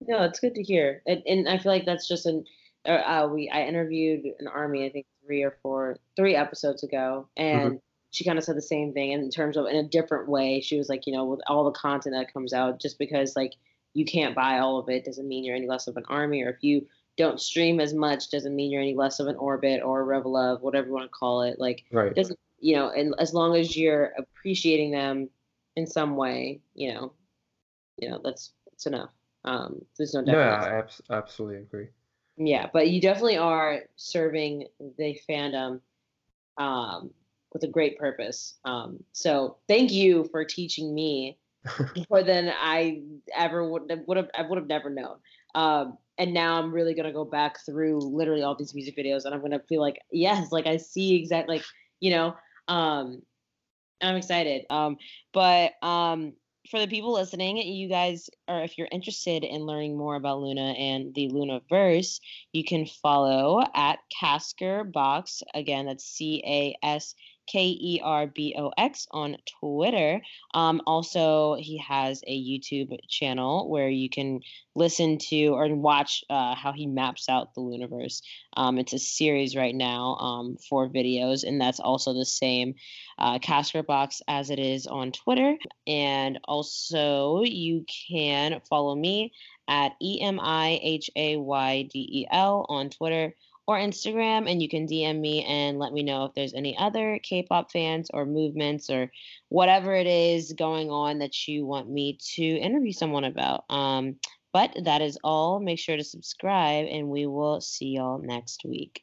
No, 0.00 0.22
it's 0.24 0.40
good 0.40 0.54
to 0.54 0.62
hear, 0.62 1.02
and, 1.06 1.22
and 1.26 1.48
I 1.48 1.58
feel 1.58 1.72
like 1.72 1.84
that's 1.84 2.08
just 2.08 2.26
an. 2.26 2.44
Uh, 2.86 2.92
uh, 2.92 3.28
we 3.32 3.50
I 3.50 3.64
interviewed 3.64 4.24
an 4.38 4.46
army, 4.46 4.86
I 4.86 4.90
think 4.90 5.06
three 5.26 5.42
or 5.42 5.58
four, 5.62 5.98
three 6.16 6.36
episodes 6.36 6.84
ago, 6.84 7.28
and 7.36 7.80
she 8.10 8.24
kind 8.24 8.38
of 8.38 8.44
said 8.44 8.56
the 8.56 8.62
same 8.62 8.92
thing 8.92 9.12
in 9.12 9.28
terms 9.30 9.56
of 9.56 9.66
in 9.66 9.76
a 9.76 9.88
different 9.88 10.28
way. 10.28 10.60
She 10.60 10.78
was 10.78 10.88
like, 10.88 11.06
you 11.06 11.12
know, 11.12 11.24
with 11.24 11.40
all 11.48 11.64
the 11.64 11.72
content 11.72 12.14
that 12.14 12.32
comes 12.32 12.52
out, 12.52 12.80
just 12.80 12.98
because 12.98 13.34
like 13.34 13.54
you 13.94 14.04
can't 14.04 14.36
buy 14.36 14.60
all 14.60 14.78
of 14.78 14.88
it 14.88 15.04
doesn't 15.04 15.26
mean 15.26 15.44
you're 15.44 15.56
any 15.56 15.66
less 15.66 15.88
of 15.88 15.96
an 15.96 16.04
army, 16.08 16.42
or 16.42 16.50
if 16.50 16.62
you 16.62 16.86
don't 17.16 17.40
stream 17.40 17.80
as 17.80 17.92
much 17.92 18.30
doesn't 18.30 18.54
mean 18.54 18.70
you're 18.70 18.80
any 18.80 18.94
less 18.94 19.18
of 19.18 19.26
an 19.26 19.36
orbit 19.36 19.82
or 19.82 20.00
a 20.02 20.20
ReVeluv, 20.20 20.60
whatever 20.60 20.86
you 20.86 20.92
want 20.92 21.06
to 21.06 21.08
call 21.10 21.42
it. 21.42 21.58
Like 21.58 21.84
Right. 21.90 22.14
doesn't 22.14 22.38
you 22.60 22.76
know, 22.76 22.90
and 22.90 23.14
as 23.18 23.34
long 23.34 23.56
as 23.56 23.76
you're 23.76 24.12
appreciating 24.16 24.92
them 24.92 25.28
in 25.76 25.86
some 25.86 26.16
way, 26.16 26.60
you 26.74 26.94
know, 26.94 27.12
you 27.98 28.08
know 28.08 28.20
that's 28.22 28.52
that's 28.70 28.86
enough. 28.86 29.10
Um, 29.44 29.84
there's 29.96 30.14
no 30.14 30.20
No, 30.22 30.32
yeah. 30.32 30.62
I 30.62 30.78
abs- 30.78 31.02
absolutely 31.10 31.58
agree. 31.58 31.88
Yeah, 32.36 32.68
but 32.72 32.88
you 32.88 33.00
definitely 33.00 33.38
are 33.38 33.80
serving 33.96 34.66
the 34.96 35.18
fandom 35.28 35.80
um, 36.56 37.10
with 37.52 37.64
a 37.64 37.68
great 37.68 37.98
purpose. 37.98 38.58
Um, 38.64 39.02
so 39.12 39.56
thank 39.66 39.90
you 39.90 40.28
for 40.30 40.44
teaching 40.44 40.94
me 40.94 41.38
more 42.10 42.22
than 42.22 42.52
I 42.56 43.02
ever 43.34 43.68
would 43.68 43.90
would 44.06 44.16
have 44.16 44.28
I 44.34 44.42
would 44.42 44.58
have 44.58 44.68
never 44.68 44.90
known. 44.90 45.16
Um, 45.54 45.98
and 46.18 46.34
now 46.34 46.58
I'm 46.58 46.72
really 46.72 46.94
gonna 46.94 47.12
go 47.12 47.24
back 47.24 47.64
through 47.64 48.00
literally 48.00 48.42
all 48.42 48.54
these 48.56 48.74
music 48.74 48.96
videos, 48.96 49.24
and 49.24 49.34
I'm 49.34 49.40
gonna 49.40 49.62
feel 49.68 49.80
like 49.80 49.98
yes, 50.12 50.52
like 50.52 50.66
I 50.66 50.76
see 50.76 51.16
exactly 51.16 51.56
like 51.56 51.64
you 52.00 52.10
know. 52.10 52.36
Um, 52.68 53.22
I'm 54.00 54.16
excited. 54.16 54.64
Um, 54.70 54.96
but 55.32 55.72
um, 55.82 56.34
for 56.70 56.78
the 56.80 56.86
people 56.86 57.12
listening, 57.12 57.56
you 57.56 57.88
guys, 57.88 58.28
or 58.46 58.62
if 58.62 58.76
you're 58.76 58.88
interested 58.90 59.44
in 59.44 59.62
learning 59.62 59.96
more 59.96 60.16
about 60.16 60.38
Loona 60.38 60.78
and 60.78 61.14
the 61.14 61.28
Loonaverse, 61.28 62.20
you 62.52 62.64
can 62.64 62.86
follow 62.86 63.62
at 63.74 63.98
Casker 64.22 64.90
Box. 64.90 65.42
Again, 65.54 65.86
that's 65.86 66.04
C 66.04 66.42
A 66.46 66.76
S 66.84 67.14
K 67.48 67.76
E 67.80 68.00
R 68.04 68.26
B 68.26 68.54
O 68.58 68.72
X 68.76 69.06
on 69.10 69.36
Twitter. 69.60 70.20
Um, 70.54 70.82
also, 70.86 71.56
he 71.58 71.78
has 71.78 72.22
a 72.26 72.36
YouTube 72.38 72.96
channel 73.08 73.68
where 73.68 73.88
you 73.88 74.10
can 74.10 74.40
listen 74.74 75.18
to 75.18 75.48
or 75.48 75.74
watch 75.74 76.24
uh, 76.30 76.54
how 76.54 76.72
he 76.72 76.86
maps 76.86 77.28
out 77.28 77.54
the 77.54 77.60
Loonaverse. 77.60 78.22
Um, 78.56 78.78
it's 78.78 78.92
a 78.92 78.98
series 78.98 79.56
right 79.56 79.74
now 79.74 80.16
um, 80.16 80.56
for 80.68 80.88
videos, 80.88 81.42
and 81.42 81.60
that's 81.60 81.80
also 81.80 82.12
the 82.12 82.26
same 82.26 82.74
uh, 83.18 83.38
Casker 83.38 83.84
Box 83.84 84.22
as 84.28 84.50
it 84.50 84.58
is 84.58 84.86
on 84.86 85.12
Twitter. 85.12 85.56
And 85.86 86.38
also, 86.44 87.42
you 87.42 87.84
can 88.08 88.60
follow 88.68 88.94
me 88.94 89.32
at 89.66 89.92
E 90.00 90.20
M 90.20 90.38
I 90.40 90.78
H 90.82 91.10
A 91.16 91.36
Y 91.36 91.82
D 91.92 92.08
E 92.20 92.26
L 92.30 92.66
on 92.68 92.90
Twitter 92.90 93.34
or 93.68 93.76
Instagram, 93.76 94.50
and 94.50 94.62
you 94.62 94.68
can 94.68 94.86
DM 94.86 95.20
me 95.20 95.44
and 95.44 95.78
let 95.78 95.92
me 95.92 96.02
know 96.02 96.24
if 96.24 96.32
there's 96.32 96.54
any 96.54 96.74
other 96.78 97.20
K 97.22 97.42
pop 97.42 97.70
fans 97.70 98.08
or 98.14 98.24
movements 98.24 98.88
or 98.88 99.12
whatever 99.50 99.94
it 99.94 100.06
is 100.06 100.54
going 100.54 100.90
on 100.90 101.18
that 101.18 101.46
you 101.46 101.66
want 101.66 101.90
me 101.90 102.18
to 102.34 102.42
interview 102.42 102.92
someone 102.92 103.24
about. 103.24 103.64
Um, 103.68 104.16
but 104.54 104.74
that 104.84 105.02
is 105.02 105.18
all. 105.22 105.60
Make 105.60 105.78
sure 105.78 105.98
to 105.98 106.02
subscribe, 106.02 106.86
and 106.90 107.10
we 107.10 107.26
will 107.26 107.60
see 107.60 107.88
y'all 107.88 108.18
next 108.18 108.62
week. 108.64 109.02